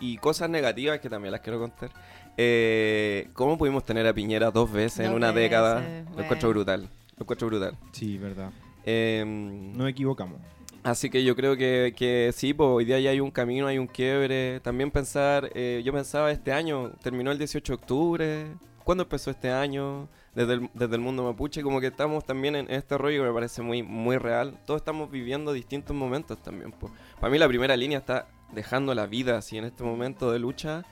y 0.00 0.18
cosas 0.18 0.48
negativas 0.50 1.00
que 1.00 1.08
también 1.08 1.32
las 1.32 1.40
quiero 1.40 1.58
contar. 1.58 1.90
Eh, 2.36 3.28
¿Cómo 3.32 3.58
pudimos 3.58 3.84
tener 3.84 4.06
a 4.06 4.12
Piñera 4.14 4.50
dos 4.50 4.70
veces 4.70 5.06
en 5.06 5.12
una 5.14 5.32
década? 5.32 5.76
veces, 5.80 6.04
Lo 6.16 6.22
encuentro 6.22 6.48
bueno. 6.48 6.60
brutal. 6.64 6.80
Lo 7.16 7.22
encuentro 7.24 7.46
brutal. 7.48 7.76
Sí, 7.92 8.18
verdad. 8.18 8.50
Em, 8.84 9.72
No 9.76 9.86
equivocamos. 9.86 10.40
Así 10.82 11.10
que 11.10 11.22
yo 11.22 11.36
creo 11.36 11.56
que, 11.56 11.94
que 11.96 12.32
sí, 12.34 12.52
pues 12.54 12.68
hoy 12.68 12.84
día 12.84 12.98
ya 12.98 13.10
hay 13.10 13.20
un 13.20 13.30
camino, 13.30 13.68
hay 13.68 13.78
un 13.78 13.86
quiebre. 13.86 14.58
También 14.60 14.90
pensar, 14.90 15.50
eh, 15.54 15.80
yo 15.84 15.92
pensaba 15.92 16.32
este 16.32 16.52
año, 16.52 16.90
terminó 17.02 17.30
el 17.30 17.38
18 17.38 17.72
de 17.72 17.74
octubre. 17.74 18.46
¿Cuándo 18.82 19.04
empezó 19.04 19.30
este 19.30 19.50
año? 19.50 20.08
Desde 20.34 20.54
el, 20.54 20.70
desde 20.74 20.96
el 20.96 21.00
mundo 21.00 21.22
mapuche, 21.22 21.62
como 21.62 21.80
que 21.80 21.88
estamos 21.88 22.24
también 22.24 22.56
en 22.56 22.68
este 22.68 22.98
rollo 22.98 23.22
que 23.22 23.28
me 23.28 23.34
parece 23.34 23.62
muy, 23.62 23.84
muy 23.84 24.16
real. 24.18 24.58
Todos 24.66 24.80
estamos 24.80 25.08
viviendo 25.08 25.52
distintos 25.52 25.94
momentos 25.94 26.42
también. 26.42 26.72
pues. 26.72 26.92
Para 27.20 27.30
mí 27.30 27.38
la 27.38 27.46
primera 27.46 27.76
línea 27.76 27.98
está 27.98 28.26
dejando 28.52 28.92
la 28.92 29.06
vida 29.06 29.38
así 29.38 29.58
en 29.58 29.64
este 29.64 29.84
momento 29.84 30.32
de 30.32 30.40
lucha. 30.40 30.84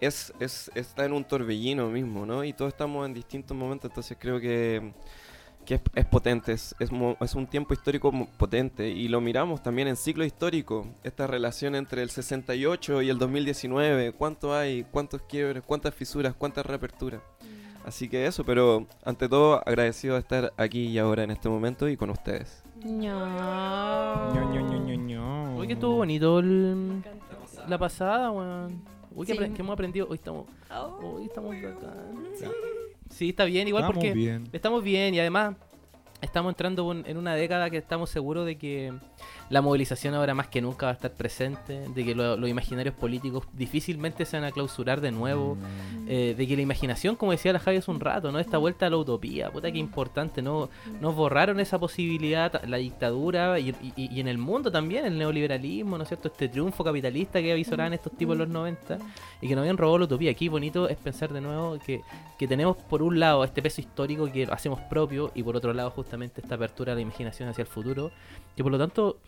Es, 0.00 0.32
es, 0.40 0.70
está 0.74 1.04
en 1.04 1.12
un 1.12 1.24
torbellino 1.24 1.88
mismo, 1.90 2.24
¿no? 2.24 2.42
Y 2.42 2.54
todos 2.54 2.72
estamos 2.72 3.04
en 3.06 3.12
distintos 3.12 3.54
momentos, 3.54 3.90
entonces 3.90 4.16
creo 4.18 4.40
que 4.40 4.94
que 5.66 5.74
es, 5.74 5.80
es 5.94 6.06
potente, 6.06 6.52
es, 6.52 6.74
es, 6.78 6.90
un 7.34 7.46
tiempo 7.48 7.74
histórico 7.74 8.10
potente 8.38 8.88
y 8.88 9.08
lo 9.08 9.20
miramos 9.20 9.62
también 9.62 9.88
en 9.88 9.96
ciclo 9.96 10.24
histórico, 10.24 10.86
esta 11.04 11.26
relación 11.26 11.74
entre 11.74 12.02
el 12.02 12.08
68 12.10 13.02
y 13.02 13.10
el 13.10 13.18
2019, 13.18 14.12
cuánto 14.12 14.54
hay, 14.54 14.84
cuántos 14.90 15.20
quiebres, 15.22 15.62
cuántas 15.66 15.94
fisuras, 15.94 16.34
cuántas 16.34 16.64
reaperturas. 16.64 17.20
Así 17.84 18.08
que 18.08 18.26
eso, 18.26 18.44
pero 18.44 18.86
ante 19.04 19.28
todo 19.28 19.60
agradecido 19.68 20.14
de 20.14 20.20
estar 20.20 20.52
aquí 20.56 20.86
y 20.86 20.98
ahora 20.98 21.22
en 21.24 21.30
este 21.30 21.48
momento 21.48 21.88
y 21.88 21.96
con 21.96 22.10
ustedes. 22.10 22.62
No. 22.84 24.32
Ño, 24.34 24.96
Ño. 24.96 25.56
Uy, 25.56 25.66
que 25.66 25.72
estuvo 25.74 25.96
bonito 25.96 26.38
el- 26.40 27.02
la 27.68 27.78
pasada, 27.78 28.30
weón. 28.30 28.82
Uy, 29.14 29.26
que, 29.26 29.32
Sí. 29.32 29.38
apre- 29.38 29.54
que 29.54 29.62
hemos 29.62 29.72
aprendido. 29.74 30.06
Hoy 30.08 30.16
estamos. 30.16 30.46
Hoy 31.02 31.24
estamos. 31.24 31.54
Sí, 32.36 32.44
está 33.30 33.44
bien, 33.44 33.68
igual 33.68 33.84
Estamos 33.84 33.94
porque 34.02 34.14
bien. 34.14 34.48
estamos 34.52 34.82
bien 34.82 35.14
y 35.14 35.20
además 35.20 35.56
estamos 36.20 36.50
entrando 36.52 36.92
en 36.92 37.16
una 37.16 37.34
década 37.34 37.70
que 37.70 37.76
estamos 37.76 38.10
seguros 38.10 38.46
de 38.46 38.56
que 38.56 38.92
la 39.50 39.62
movilización 39.62 40.14
ahora 40.14 40.34
más 40.34 40.48
que 40.48 40.60
nunca 40.60 40.86
va 40.86 40.92
a 40.92 40.94
estar 40.94 41.12
presente, 41.12 41.88
de 41.88 42.04
que 42.04 42.14
lo- 42.14 42.36
los 42.36 42.48
imaginarios 42.50 42.94
políticos 42.94 43.44
difícilmente 43.52 44.24
se 44.24 44.36
van 44.36 44.44
a 44.44 44.50
clausurar 44.52 45.00
de 45.00 45.12
nuevo, 45.12 45.56
eh, 46.08 46.34
de 46.36 46.46
que 46.46 46.56
la 46.56 46.62
imaginación, 46.62 47.16
como 47.16 47.32
decía 47.32 47.52
la 47.52 47.58
Javi 47.60 47.76
hace 47.78 47.90
un 47.90 48.00
rato, 48.00 48.32
¿no? 48.32 48.38
Esta 48.38 48.58
vuelta 48.58 48.86
a 48.86 48.90
la 48.90 48.96
utopía, 48.96 49.50
puta 49.50 49.70
que 49.70 49.78
importante, 49.78 50.42
¿no? 50.42 50.68
Nos 51.00 51.14
borraron 51.14 51.60
esa 51.60 51.78
posibilidad, 51.78 52.62
la 52.64 52.76
dictadura 52.78 53.58
y, 53.58 53.70
y- 53.96 54.14
y 54.16 54.20
en 54.20 54.28
el 54.28 54.38
mundo 54.38 54.70
también, 54.72 55.06
el 55.06 55.18
neoliberalismo, 55.18 55.96
¿no 55.96 56.02
es 56.02 56.08
cierto? 56.08 56.28
Este 56.28 56.48
triunfo 56.48 56.82
capitalista 56.84 57.40
que 57.40 57.52
avisoraban 57.52 57.92
estos 57.92 58.12
tipos 58.16 58.32
en 58.34 58.38
los 58.40 58.48
90 58.48 58.98
y 59.40 59.48
que 59.48 59.54
nos 59.54 59.62
habían 59.62 59.76
robado 59.76 59.98
la 59.98 60.04
utopía. 60.06 60.30
Aquí 60.30 60.48
bonito 60.48 60.88
es 60.88 60.96
pensar 60.96 61.32
de 61.32 61.40
nuevo 61.40 61.78
que, 61.84 62.00
que 62.38 62.48
tenemos 62.48 62.76
por 62.76 63.02
un 63.02 63.20
lado 63.20 63.44
este 63.44 63.62
peso 63.62 63.80
histórico 63.80 64.30
que 64.30 64.44
hacemos 64.50 64.80
propio 64.80 65.30
y 65.34 65.42
por 65.42 65.56
otro 65.56 65.72
lado 65.72 65.90
justamente 65.90 66.40
esta 66.40 66.54
apertura 66.56 66.92
de 66.92 66.96
la 66.96 67.02
imaginación 67.02 67.48
hacia 67.48 67.62
el 67.62 67.68
futuro, 67.68 68.10
que 68.56 68.62
por 68.62 68.72
lo 68.72 68.78
tanto 68.78 69.18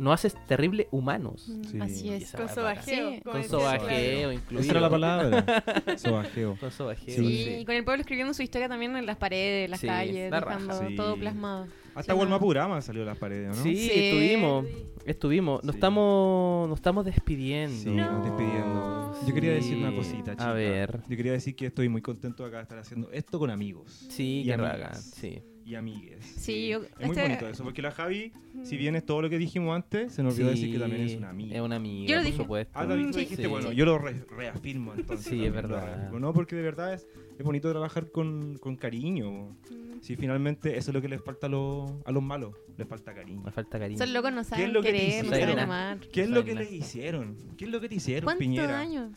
nos 0.00 0.14
hace 0.14 0.36
terrible 0.46 0.88
humanos. 0.90 1.50
Sí. 1.70 1.78
Así 1.80 2.08
es. 2.10 2.32
Con 2.36 2.48
sobajeo. 2.48 3.10
Sí. 3.10 3.20
Con 3.20 3.44
sobajeo 3.44 4.32
incluido. 4.32 4.62
Esa 4.62 4.70
era 4.72 4.80
la 4.80 4.90
palabra. 4.90 5.98
Sobajeo. 5.98 6.56
Con 6.58 6.70
sobajeo, 6.70 7.14
Sí. 7.16 7.56
Y 7.60 7.64
con 7.64 7.74
el 7.74 7.84
pueblo 7.84 8.00
escribiendo 8.00 8.34
su 8.34 8.42
historia 8.42 8.68
también 8.68 8.96
en 8.96 9.06
las 9.06 9.16
paredes, 9.16 9.68
las 9.70 9.80
Sí, 9.80 9.86
calles, 9.86 10.30
la 10.30 10.40
dejando 10.40 10.88
Sí. 10.88 10.96
todo 10.96 11.16
plasmado. 11.16 11.66
Hasta 11.94 12.12
Sí, 12.12 12.16
Gualmapurama 12.16 12.80
salió 12.82 13.04
las 13.04 13.18
paredes, 13.18 13.48
¿no? 13.56 13.62
Sí, 13.62 13.76
Sí. 13.76 13.90
estuvimos. 13.92 14.64
Estuvimos. 15.04 15.64
Nos 15.64 15.72
Sí. 15.74 15.78
estamos 15.78 16.68
nos 16.68 16.78
estamos 16.78 17.04
despidiendo. 17.04 17.76
Sí, 17.76 17.90
nos 17.90 18.24
despidiendo. 18.24 19.14
Yo 19.26 19.34
quería 19.34 19.52
decir 19.52 19.76
una 19.76 19.94
cosita, 19.94 20.32
chica. 20.32 20.50
A 20.50 20.52
ver. 20.54 21.00
Yo 21.08 21.16
quería 21.16 21.32
decir 21.32 21.56
que 21.56 21.66
estoy 21.66 21.88
muy 21.88 22.00
contento 22.00 22.44
acá 22.44 22.58
de 22.58 22.62
estar 22.62 22.78
haciendo 22.78 23.10
esto 23.12 23.38
con 23.38 23.50
amigos. 23.50 24.06
Sí, 24.08 24.40
Y 24.40 24.44
que 24.46 24.54
amigas. 24.54 24.72
ragan. 24.78 25.02
Sí. 25.02 25.42
Y 25.70 25.76
amigues. 25.76 26.24
Sí, 26.24 26.66
yo- 26.68 26.80
Es 26.82 27.06
muy 27.06 27.10
este- 27.10 27.22
bonito 27.22 27.48
eso, 27.48 27.62
porque 27.62 27.80
la 27.80 27.92
Javi, 27.92 28.32
si 28.64 28.76
bien 28.76 28.96
es 28.96 29.06
todo 29.06 29.22
lo 29.22 29.30
que 29.30 29.38
dijimos 29.38 29.76
antes, 29.76 30.12
se 30.12 30.20
nos 30.20 30.34
olvidó 30.34 30.50
decir 30.50 30.72
que 30.72 30.80
también 30.80 31.02
es 31.02 31.16
una 31.16 31.30
amiga. 31.30 31.54
Es 31.54 31.62
una 31.62 31.76
amiga, 31.76 32.08
Yo 32.08 32.14
lo 32.16 32.20
por 32.22 32.26
dije. 32.26 32.36
supuesto. 32.38 32.72
Ah, 32.74 32.86
David, 32.86 33.06
lo 33.06 33.12
Sí. 33.12 33.20
dijiste, 33.20 33.42
Sí. 33.44 33.48
bueno, 33.48 33.70
yo 33.70 33.84
lo 33.84 33.96
re- 33.98 34.24
reafirmo 34.36 34.94
entonces. 34.94 35.26
Sí, 35.28 35.44
es 35.44 35.52
verdad. 35.52 36.10
¿no? 36.10 36.32
Porque 36.32 36.56
de 36.56 36.62
verdad 36.62 36.92
es, 36.92 37.06
es 37.38 37.44
bonito 37.44 37.70
trabajar 37.70 38.10
con, 38.10 38.58
con 38.58 38.74
cariño. 38.74 39.56
Si 40.00 40.16
finalmente 40.16 40.76
eso 40.76 40.90
es 40.90 40.94
lo 40.94 41.00
que 41.00 41.08
les 41.08 41.22
falta 41.22 41.46
a 41.46 41.50
los, 41.50 41.88
a 42.04 42.10
los 42.10 42.22
malos, 42.22 42.52
les 42.76 42.88
falta 42.88 43.14
cariño. 43.14 43.42
Me 43.44 43.52
falta 43.52 43.78
cariño. 43.78 43.98
Son 43.98 44.12
locos, 44.12 44.32
no 44.32 44.38
¿Qué 44.38 44.42
es 44.42 44.48
saben 44.48 44.72
lo 44.72 44.82
que 44.82 44.90
te 44.92 44.98
querer, 44.98 45.24
no 45.24 45.30
hicieron? 45.30 45.48
saben 45.54 45.58
amar. 45.64 45.98
¿Qué 46.12 46.22
es 46.22 46.30
lo 46.30 46.44
que 46.44 46.52
Saben 46.54 46.64
les 46.68 46.72
hicieron? 46.80 47.36
¿Qué 47.56 47.64
es 47.66 47.70
lo 47.70 47.80
que 47.80 47.88
te 47.88 47.94
hicieron, 47.94 48.24
¿Cuántos 48.24 48.40
Piñera? 48.44 48.80
años? 48.80 49.12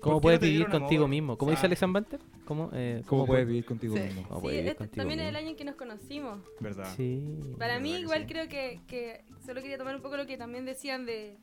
¿Cómo 0.00 0.14
¿Por 0.16 0.32
qué 0.32 0.38
puedes 0.38 0.40
vivir 0.40 0.68
contigo 0.68 1.02
amor? 1.04 1.10
mismo? 1.10 1.36
¿Cómo 1.38 1.50
dice 1.50 1.62
Ah. 1.64 1.66
Alexander 1.66 2.02
Banter? 2.02 2.20
¿Cómo, 2.46 2.70
eh, 2.72 3.02
¿Cómo 3.06 3.26
puede- 3.26 3.38
puedes 3.40 3.46
vivir 3.48 3.64
contigo 3.66 3.96
Sí. 3.96 4.02
mismo? 4.02 4.22
cómo 4.28 4.36
Sí, 4.36 4.42
puedes 4.42 4.56
vivir 4.58 4.68
este 4.70 4.78
contigo 4.78 5.00
también 5.02 5.20
es 5.20 5.28
el 5.28 5.36
año 5.36 5.48
en 5.50 5.56
que 5.56 5.64
nos 5.64 5.74
conocimos. 5.76 6.38
¿Verdad? 6.58 6.92
Sí. 6.96 7.22
Para 7.58 7.74
verdad 7.74 7.80
mí 7.82 7.92
que 7.92 8.00
igual 8.00 8.20
sí. 8.20 8.26
creo 8.26 8.48
que, 8.48 8.80
que 8.86 9.24
solo 9.44 9.60
quería 9.60 9.78
tomar 9.78 9.94
un 9.96 10.02
poco 10.02 10.16
lo 10.16 10.26
que 10.26 10.36
también 10.36 10.64
decían 10.64 11.04
de, 11.06 11.36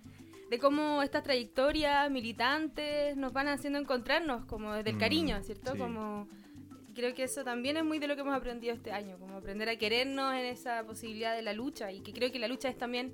de 0.50 0.60
cómo 0.60 1.04
estas 1.04 1.24
trayectorias 1.24 2.10
militantes 2.12 3.16
nos 3.18 3.32
van 3.34 3.48
haciendo 3.48 3.80
encontrarnos 3.80 4.46
como 4.46 4.74
desde 4.74 4.90
el 4.92 4.96
Mm, 4.96 5.00
cariño, 5.00 5.44
¿cierto? 5.44 5.74
sí. 5.74 5.78
Como 5.78 6.28
creo 6.96 7.14
que 7.14 7.24
eso 7.24 7.44
también 7.44 7.78
es 7.78 7.84
muy 7.86 8.00
de 8.00 8.08
lo 8.08 8.16
que 8.16 8.22
hemos 8.22 8.36
aprendido 8.36 8.74
este 8.74 8.92
año, 8.92 9.18
como 9.20 9.36
aprender 9.38 9.70
a 9.70 9.76
querernos 9.78 10.34
en 10.34 10.46
esa 10.46 10.84
posibilidad 10.84 11.36
de 11.36 11.44
la 11.44 11.54
lucha 11.54 11.92
y 11.92 12.00
que 12.02 12.12
creo 12.12 12.32
que 12.32 12.40
la 12.40 12.48
lucha 12.48 12.70
es 12.70 12.78
también 12.78 13.14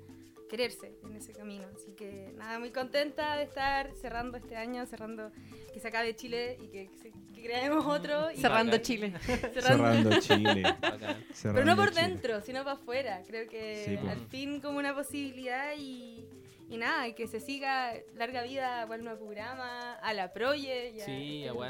quererse 0.54 0.92
en 1.04 1.16
ese 1.16 1.32
camino. 1.32 1.66
Así 1.74 1.92
que 1.94 2.32
nada, 2.36 2.60
muy 2.60 2.70
contenta 2.70 3.36
de 3.36 3.42
estar 3.42 3.92
cerrando 3.96 4.36
este 4.38 4.54
año, 4.56 4.86
cerrando 4.86 5.32
que 5.72 5.80
se 5.80 5.88
acabe 5.88 6.14
Chile 6.14 6.56
y 6.60 6.68
que, 6.68 6.90
que, 7.34 7.42
creemos 7.42 7.84
otro. 7.86 8.30
Y 8.30 8.36
Cerrando 8.36 8.72
Bacán. 8.72 8.82
Chile. 8.82 9.14
Cerrando 9.52 10.20
Chile. 10.20 10.62
Pero 11.42 11.64
no 11.64 11.74
por 11.74 11.90
Chile. 11.90 12.02
dentro, 12.02 12.40
sino 12.40 12.60
para 12.62 12.76
afuera. 12.76 13.22
Creo 13.26 13.48
que 13.48 13.84
Sí, 13.84 14.08
al 14.08 14.20
fin 14.28 14.60
como 14.60 14.78
una 14.78 14.94
posibilidad 14.94 15.72
y, 15.76 16.28
y 16.68 16.76
nada, 16.76 17.08
y 17.08 17.14
que 17.14 17.26
se 17.26 17.40
siga 17.40 17.94
larga 18.14 18.42
vida 18.44 18.82
a 18.82 18.86
Walma 18.86 19.16
Programa, 19.16 19.94
a 19.94 20.12
la 20.14 20.32
Proye. 20.32 20.90
y 20.90 21.00
a 21.00 21.04
Sí, 21.04 21.44
este 21.44 21.48
grupo. 21.48 21.64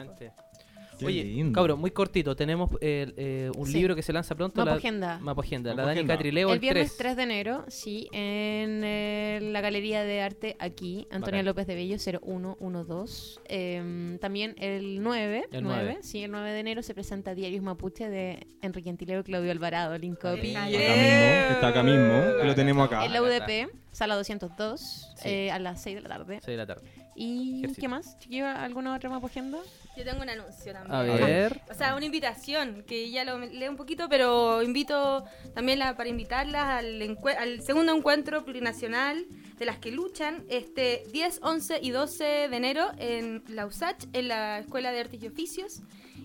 Qué 0.99 1.07
Oye, 1.07 1.24
lindo. 1.24 1.53
cabrón, 1.53 1.80
muy 1.80 1.90
cortito. 1.90 2.36
Tenemos 2.36 2.70
eh, 2.80 3.12
eh, 3.16 3.51
un 3.57 3.66
Sí. 3.66 3.74
libro 3.74 3.97
que 3.97 4.03
se 4.03 4.12
lanza 4.12 4.34
pronto. 4.34 4.64
la- 4.64 4.72
Mapagenda. 4.72 5.18
Mapagenda. 5.20 5.74
La. 5.74 5.84
Dani 5.86 6.05
Catrileo 6.07 6.49
El 6.49 6.55
el, 6.55 6.61
viernes 6.61 6.88
3. 6.97 6.97
3 6.99 7.16
de 7.16 7.22
enero, 7.24 7.64
sí, 7.68 8.09
en 8.12 8.82
eh, 8.84 9.38
la 9.42 9.61
Galería 9.61 10.05
de 10.05 10.20
Arte 10.22 10.57
aquí, 10.59 11.07
Antonia 11.11 11.38
Bacán. 11.40 11.45
López 11.47 11.66
de 11.66 11.74
Bello, 11.74 11.99
0112. 11.99 13.40
Em, 13.49 14.18
también 14.18 14.55
el 14.59 15.03
9, 15.03 15.45
El 15.51 15.62
9, 15.64 15.82
9. 15.84 15.99
sí, 16.03 16.22
el 16.22 16.30
9 16.30 16.53
de 16.53 16.61
enero 16.61 16.82
se 16.82 16.95
presenta 16.95 17.34
Diarios 17.34 17.62
Mapuche 17.62 18.09
de 18.09 18.47
Enrique 18.62 18.90
Antileo 18.90 19.20
y 19.20 19.24
Claudio 19.24 19.51
Alvarado, 19.51 19.97
link 19.99 20.20
copy. 20.20 20.40
Bien. 20.40 20.57
Acá 20.57 20.72
mismo, 20.97 21.55
está 21.55 21.68
acá 21.68 21.82
mismo, 21.82 22.22
que 22.40 22.47
lo 22.47 22.55
tenemos 22.55 22.86
acá. 22.86 23.05
En 23.05 23.12
la 23.12 23.22
UDP, 23.22 23.68
sala 23.92 24.14
202, 24.16 25.11
Sí. 25.16 25.28
eh, 25.28 25.51
a 25.51 25.59
las 25.59 25.82
6 25.82 25.97
de 25.97 26.03
la 26.03 26.09
tarde. 26.09 26.34
6 26.42 26.47
de 26.47 26.57
la 26.57 26.66
tarde. 26.66 26.82
¿Y 27.16 27.59
Ejército. 27.59 27.80
qué 27.80 27.88
más? 27.88 28.18
¿Chiquillo, 28.18 28.47
¿Alguna 28.49 28.95
otra 28.97 29.09
mapagenda? 29.09 29.59
Yo 29.97 30.05
tengo 30.05 30.22
un 30.22 30.28
anuncio 30.28 30.72
también. 30.72 30.92
A 30.95 31.03
ver. 31.03 31.61
O 31.70 31.74
sea, 31.74 31.95
una 31.95 32.05
invitación, 32.05 32.82
que 32.86 33.11
ya 33.11 33.24
lo 33.24 33.38
leo 33.38 33.70
un 33.70 33.76
poquito, 33.76 34.09
pero 34.09 34.62
invito 34.62 35.24
también 35.55 35.78
la- 35.78 35.97
para 35.97 36.09
invitarlas 36.09 36.64
al, 36.64 37.16
al 37.38 37.61
segundo 37.62 37.95
encuentro 37.95 38.45
plurinacional 38.45 39.24
de 39.59 39.64
las 39.64 39.78
que 39.78 39.92
luchan 39.92 40.45
este 40.49 41.05
10, 41.12 41.38
11 41.42 41.78
y 41.80 41.90
12 41.90 42.24
de 42.24 42.57
enero 42.57 42.90
en 42.99 43.45
la 43.49 43.66
USACH, 43.66 44.07
en 44.12 44.28
la 44.28 44.59
Escuela 44.59 44.90
de 44.90 45.01
Artes 45.01 45.22
y 45.22 45.26
Oficios. 45.28 45.80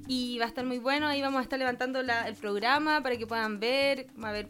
Y 0.07 0.39
va 0.39 0.45
a 0.45 0.47
estar 0.47 0.65
muy 0.65 0.79
bueno, 0.79 1.05
ahí 1.07 1.21
vamos 1.21 1.39
a 1.39 1.43
estar 1.43 1.59
levantando 1.59 2.01
la- 2.01 2.27
el 2.27 2.33
programa 2.35 3.01
para 3.03 3.17
que 3.17 3.27
puedan 3.27 3.59
ver, 3.59 4.07
va 4.21 4.27
a 4.27 4.31
haber 4.31 4.47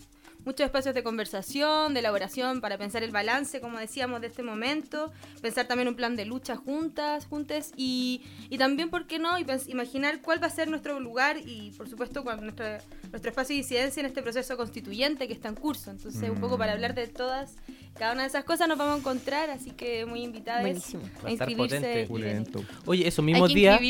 muchos 0.50 0.66
espacios 0.66 0.96
de 0.96 1.04
conversación, 1.04 1.94
de 1.94 2.00
elaboración, 2.00 2.60
para 2.60 2.76
pensar 2.80 3.04
el 3.04 3.12
balance, 3.12 3.62
como 3.62 3.78
decíamos, 3.78 4.20
de 4.20 4.28
este 4.28 4.42
momento, 4.42 5.12
pensar 5.44 5.68
también 5.68 5.88
un 5.88 5.94
plan 5.94 6.16
de 6.16 6.26
lucha 6.26 6.56
juntas, 6.56 7.28
juntes, 7.28 7.72
y, 7.78 8.24
y 8.50 8.58
también, 8.58 8.90
¿por 8.90 9.06
qué 9.06 9.20
no?, 9.20 9.38
y 9.38 9.46
imaginar 9.68 10.24
cuál 10.24 10.42
va 10.42 10.48
a 10.48 10.50
ser 10.50 10.68
nuestro 10.68 11.00
lugar 11.00 11.38
y, 11.38 11.70
por 11.78 11.88
supuesto, 11.88 12.24
cuál 12.24 12.42
nuestro, 12.42 12.66
nuestro 13.12 13.30
espacio 13.30 13.54
de 13.54 13.62
disidencia 13.62 14.00
en 14.00 14.08
este 14.08 14.24
proceso 14.24 14.58
constituyente 14.58 15.28
que 15.28 15.34
está 15.34 15.50
en 15.50 15.56
curso. 15.56 15.92
Entonces, 15.92 16.28
un 16.28 16.42
poco 16.42 16.58
para 16.58 16.72
hablar 16.72 16.96
de 16.96 17.06
todas, 17.06 17.56
cada 17.98 18.14
una 18.14 18.22
de 18.22 18.28
esas 18.30 18.44
cosas 18.46 18.68
nos 18.68 18.78
vamos 18.78 18.96
a 18.96 18.98
encontrar, 19.00 19.50
así 19.50 19.72
que 19.72 20.06
muy 20.06 20.22
invitadas 20.24 20.62
Buenísimo. 20.62 21.04
A 21.24 21.32
inscribirse. 21.32 22.08
Oye, 22.86 23.08
esos 23.08 23.24
mismos 23.26 23.54
días. 23.54 23.82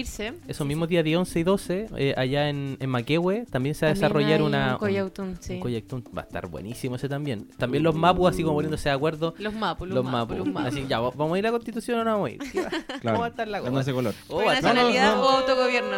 Esos 0.47 0.65
mismos 0.65 0.89
días, 0.89 1.03
día 1.03 1.19
11 1.19 1.39
y 1.39 1.43
12, 1.43 1.87
eh, 1.97 2.13
allá 2.17 2.49
en, 2.49 2.77
en 2.79 2.89
Maquehue, 2.89 3.45
también 3.51 3.75
se 3.75 3.85
va 3.85 3.91
a 3.91 3.93
desarrollar 3.93 4.41
una. 4.41 4.73
un 4.73 4.79
Coyautún, 4.79 5.37
sí. 5.39 5.53
un 5.55 5.59
Coyactún. 5.59 6.03
Va 6.17 6.21
a 6.23 6.25
estar 6.25 6.47
buenísimo 6.47 6.95
ese 6.95 7.07
también. 7.07 7.47
También 7.57 7.83
los 7.83 7.93
mapus, 7.95 8.31
así 8.31 8.41
como 8.43 8.55
poniéndose 8.55 8.89
de 8.89 8.95
acuerdo. 8.95 9.35
Los 9.37 9.53
mapos, 9.53 9.87
los, 9.87 9.95
Los 9.95 10.05
mapus. 10.05 10.37
los 10.37 10.47
mapos. 10.47 10.71
Así, 10.73 10.85
ya, 10.87 10.99
¿vamos 10.99 11.33
a 11.33 11.39
ir 11.39 11.45
a 11.45 11.49
la 11.49 11.51
constitución 11.51 11.99
o 11.99 12.03
no 12.03 12.11
vamos 12.13 12.29
a 12.29 12.31
ir? 12.33 12.39
Claro, 13.01 13.15
¿Cómo 13.15 13.19
va 13.19 13.25
a 13.27 13.29
estar 13.29 13.47
la 13.47 13.59
cosa? 13.59 13.69
dándose 13.71 13.93
color. 13.93 14.13
Oh, 14.27 14.35
¿Por 14.37 14.47
va 14.47 14.51
a 14.51 14.55
estar- 14.55 14.73
nacionalidad 14.73 15.15
no, 15.15 15.21
no. 15.21 15.27
o 15.27 15.29
autogobierno? 15.29 15.97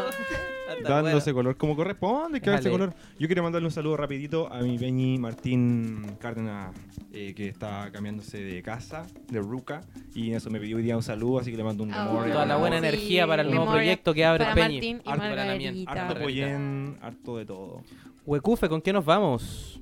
Dándose 0.84 1.32
bueno. 1.32 1.50
color 1.50 1.58
como 1.58 1.76
corresponde, 1.76 2.42
que 2.42 2.50
darse 2.50 2.70
color. 2.72 2.94
Yo 3.20 3.28
quiero 3.28 3.44
mandarle 3.44 3.68
un 3.68 3.72
saludo 3.74 3.98
rapidito 3.98 4.52
a 4.52 4.60
mi 4.62 4.78
Peñi 4.78 5.18
Martín 5.18 6.16
Cárdenas, 6.20 6.74
eh, 7.12 7.34
que 7.36 7.50
está 7.50 7.91
cambiándose 7.92 8.42
de 8.44 8.62
casa, 8.64 9.06
de 9.30 9.40
Ruca, 9.40 9.82
y 10.16 10.32
eso 10.34 10.50
me 10.50 10.60
pidió 10.60 10.78
hoy 10.78 10.84
día 10.84 10.96
un 10.98 11.04
saludo, 11.04 11.40
así 11.40 11.52
que 11.52 11.58
le 11.58 11.64
mando 11.64 11.84
un 11.84 11.94
Ah, 11.94 12.06
memorial. 12.06 12.34
Toda 12.34 12.46
la 12.46 12.58
buena 12.58 12.78
energía 12.78 13.28
para 13.28 13.42
el 13.44 13.52
nuevo 13.52 13.72
proyecto 13.72 14.14
que 14.14 14.26
abre 14.26 14.46
Peñi. 14.56 15.00
Harto. 15.06 15.18
Margarita. 15.24 15.92
Harto 15.92 16.20
pollén, 16.22 16.98
harto 17.02 17.38
de 17.38 17.46
todo. 17.46 17.84
Huecufe, 18.26 18.70
¿con 18.70 18.82
qué 18.82 18.94
nos 18.94 19.04
vamos? 19.06 19.78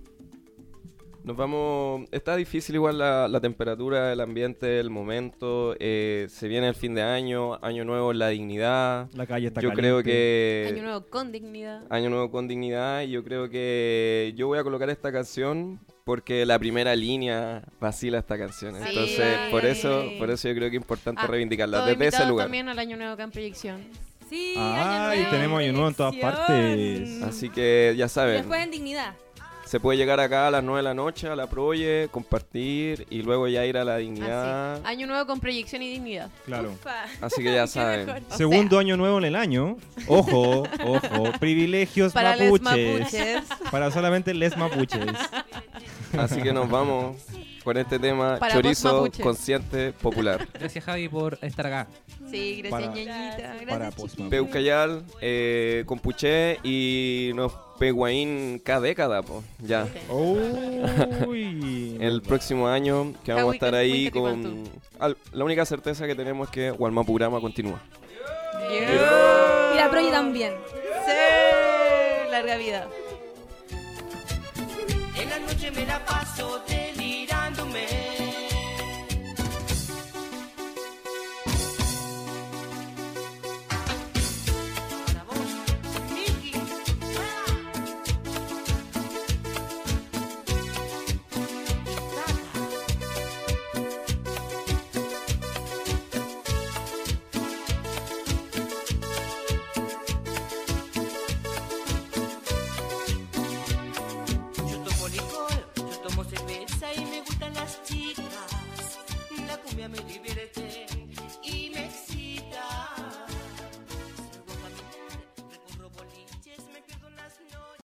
Nos 1.22 1.36
vamos. 1.36 2.07
Está 2.12 2.36
difícil 2.38 2.76
igual 2.76 2.97
la, 2.97 3.28
la 3.28 3.41
temperatura, 3.41 4.14
el 4.14 4.22
ambiente, 4.22 4.80
el 4.80 4.89
momento. 4.89 5.76
eh, 5.80 6.26
se 6.30 6.47
viene 6.47 6.70
el 6.70 6.76
fin 6.76 6.95
de 6.95 7.01
año, 7.03 7.60
año 7.64 7.84
nuevo, 7.84 8.14
la 8.14 8.30
dignidad. 8.30 9.10
La 9.14 9.28
calle 9.28 9.47
está 9.47 9.60
Yo 9.62 9.70
caliente. 9.70 9.82
creo 9.82 10.03
que. 10.03 10.70
Año 10.74 10.84
nuevo 10.84 11.05
con 11.10 11.32
dignidad. 11.32 11.84
Año 11.89 12.10
nuevo 12.10 12.32
con 12.32 12.47
dignidad. 12.47 13.01
Y 13.01 13.12
yo 13.12 13.24
creo 13.26 13.49
que 13.49 14.34
yo 14.38 14.47
voy 14.47 14.60
a 14.60 14.64
colocar 14.64 14.89
esta 14.89 15.12
canción 15.12 15.80
porque 16.10 16.43
la 16.43 16.57
primera 16.57 16.95
línea 16.95 17.62
vacila 17.80 18.18
esta 18.18 18.36
canción. 18.36 18.74
Sí. 18.74 18.82
Entonces, 18.88 19.38
por 19.51 19.64
eso, 19.64 20.05
por 20.18 20.32
eso 20.32 20.47
yo 20.47 20.55
creo 20.55 20.72
que 20.72 20.78
es 20.78 20.82
importante 20.82 21.22
Ah, 21.24 21.28
reivindicarla 21.28 21.78
Todo 21.82 21.88
desde 21.89 22.07
ese 22.07 22.26
lugar. 22.26 22.45
también 22.45 22.68
al 22.68 22.80
Año 22.80 22.97
Nuevo 22.97 23.14
acá 23.14 23.22
en 23.26 23.30
proyección. 23.32 23.78
Sí, 24.28 24.55
Ay, 24.57 25.20
Año 25.20 25.30
tenemos 25.30 25.60
Año 25.60 25.72
Nuevo 25.74 25.88
en 25.89 25.93
todas 25.93 26.16
partes. 26.16 27.22
Así 27.22 27.49
que 27.49 27.93
ya 27.95 28.07
Y 28.07 28.10
saben. 28.10 28.38
después 28.38 28.60
en 28.64 28.72
dignidad. 28.72 29.14
Se 29.70 29.80
puede 29.80 30.00
llegar 30.00 30.20
acá 30.20 30.48
a 30.48 30.52
las 30.52 30.64
9 30.64 30.80
de 30.80 30.84
la 30.84 30.96
noche 30.96 31.28
a 31.28 31.36
la 31.36 31.46
Proye, 31.46 32.08
compartir 32.10 33.06
y 33.12 33.22
luego 33.22 33.48
ya 33.48 33.68
ir 33.68 33.78
a 33.78 33.84
la 33.84 33.98
dignidad. 33.98 34.74
Así. 34.78 34.82
Año 34.84 35.06
Nuevo 35.06 35.28
con 35.28 35.40
proyección 35.40 35.84
y 35.84 35.92
dignidad. 35.92 36.32
Claro. 36.48 36.72
Ufa. 36.72 37.04
Así 37.22 37.44
que 37.44 37.54
ya 37.54 37.68
saben. 37.68 38.10
O 38.32 38.36
Segundo 38.36 38.80
año 38.80 38.98
nuevo 38.98 39.20
en 39.20 39.26
el 39.26 39.36
año. 39.36 39.78
Ojo, 40.08 40.64
ojo. 40.84 41.32
Privilegios 41.40 42.14
Para 42.14 42.36
les 42.36 42.52
mapuches. 42.60 42.98
mapuches. 42.98 43.44
Para 43.70 43.92
solamente 43.92 44.34
les 44.34 44.58
mapuches. 44.58 45.06
Así 46.18 46.42
que 46.42 46.52
nos 46.52 46.68
vamos 46.68 47.18
con 47.70 47.78
este 47.78 48.00
tema 48.00 48.38
Para 48.40 48.56
chorizo 48.56 48.90
post-mapuche. 48.90 49.22
consciente 49.22 49.92
popular. 49.94 50.48
Gracias 50.60 50.84
Javi 50.84 51.08
por 51.08 51.38
estar 51.44 51.68
acá. 51.68 51.88
Sí, 52.32 52.64
gracias, 52.64 52.72
Para- 52.72 52.96
ñañita. 52.96 53.14
Para 53.68 53.78
Gracias, 53.86 54.10
chiquillos. 54.10 54.30
Peucayal, 54.32 55.04
eh, 55.22 55.84
Compuché 55.86 56.58
y 56.64 57.30
nos 57.36 57.54
peguaín 57.78 58.60
cada 58.66 58.82
década, 58.82 59.22
po. 59.22 59.44
Ya. 59.60 59.88
Uy. 60.10 61.96
El 62.02 62.24
próximo 62.24 62.68
año 62.68 63.14
que 63.24 63.34
vamos 63.34 63.52
a 63.52 63.56
estar 63.56 63.76
ahí 63.76 64.10
con... 64.10 64.64
Al- 64.98 65.18
la 65.32 65.46
única 65.46 65.64
certeza 65.64 66.08
que 66.08 66.16
tenemos 66.16 66.48
es 66.48 66.52
que 66.52 66.72
Walmapurama 66.72 67.40
continúa. 67.40 67.80
Yeah. 68.72 69.74
Y 69.74 69.78
la 69.78 69.88
Proye 69.92 70.10
también. 70.10 70.54
Sí, 71.06 72.32
larga 72.32 72.58
vida. 72.58 72.88
En 75.22 75.30
la 75.30 75.40
noche 75.40 75.70
me 75.72 75.86
la 75.86 76.04
paso 76.06 76.64
de 76.68 76.94
Man. 77.72 78.19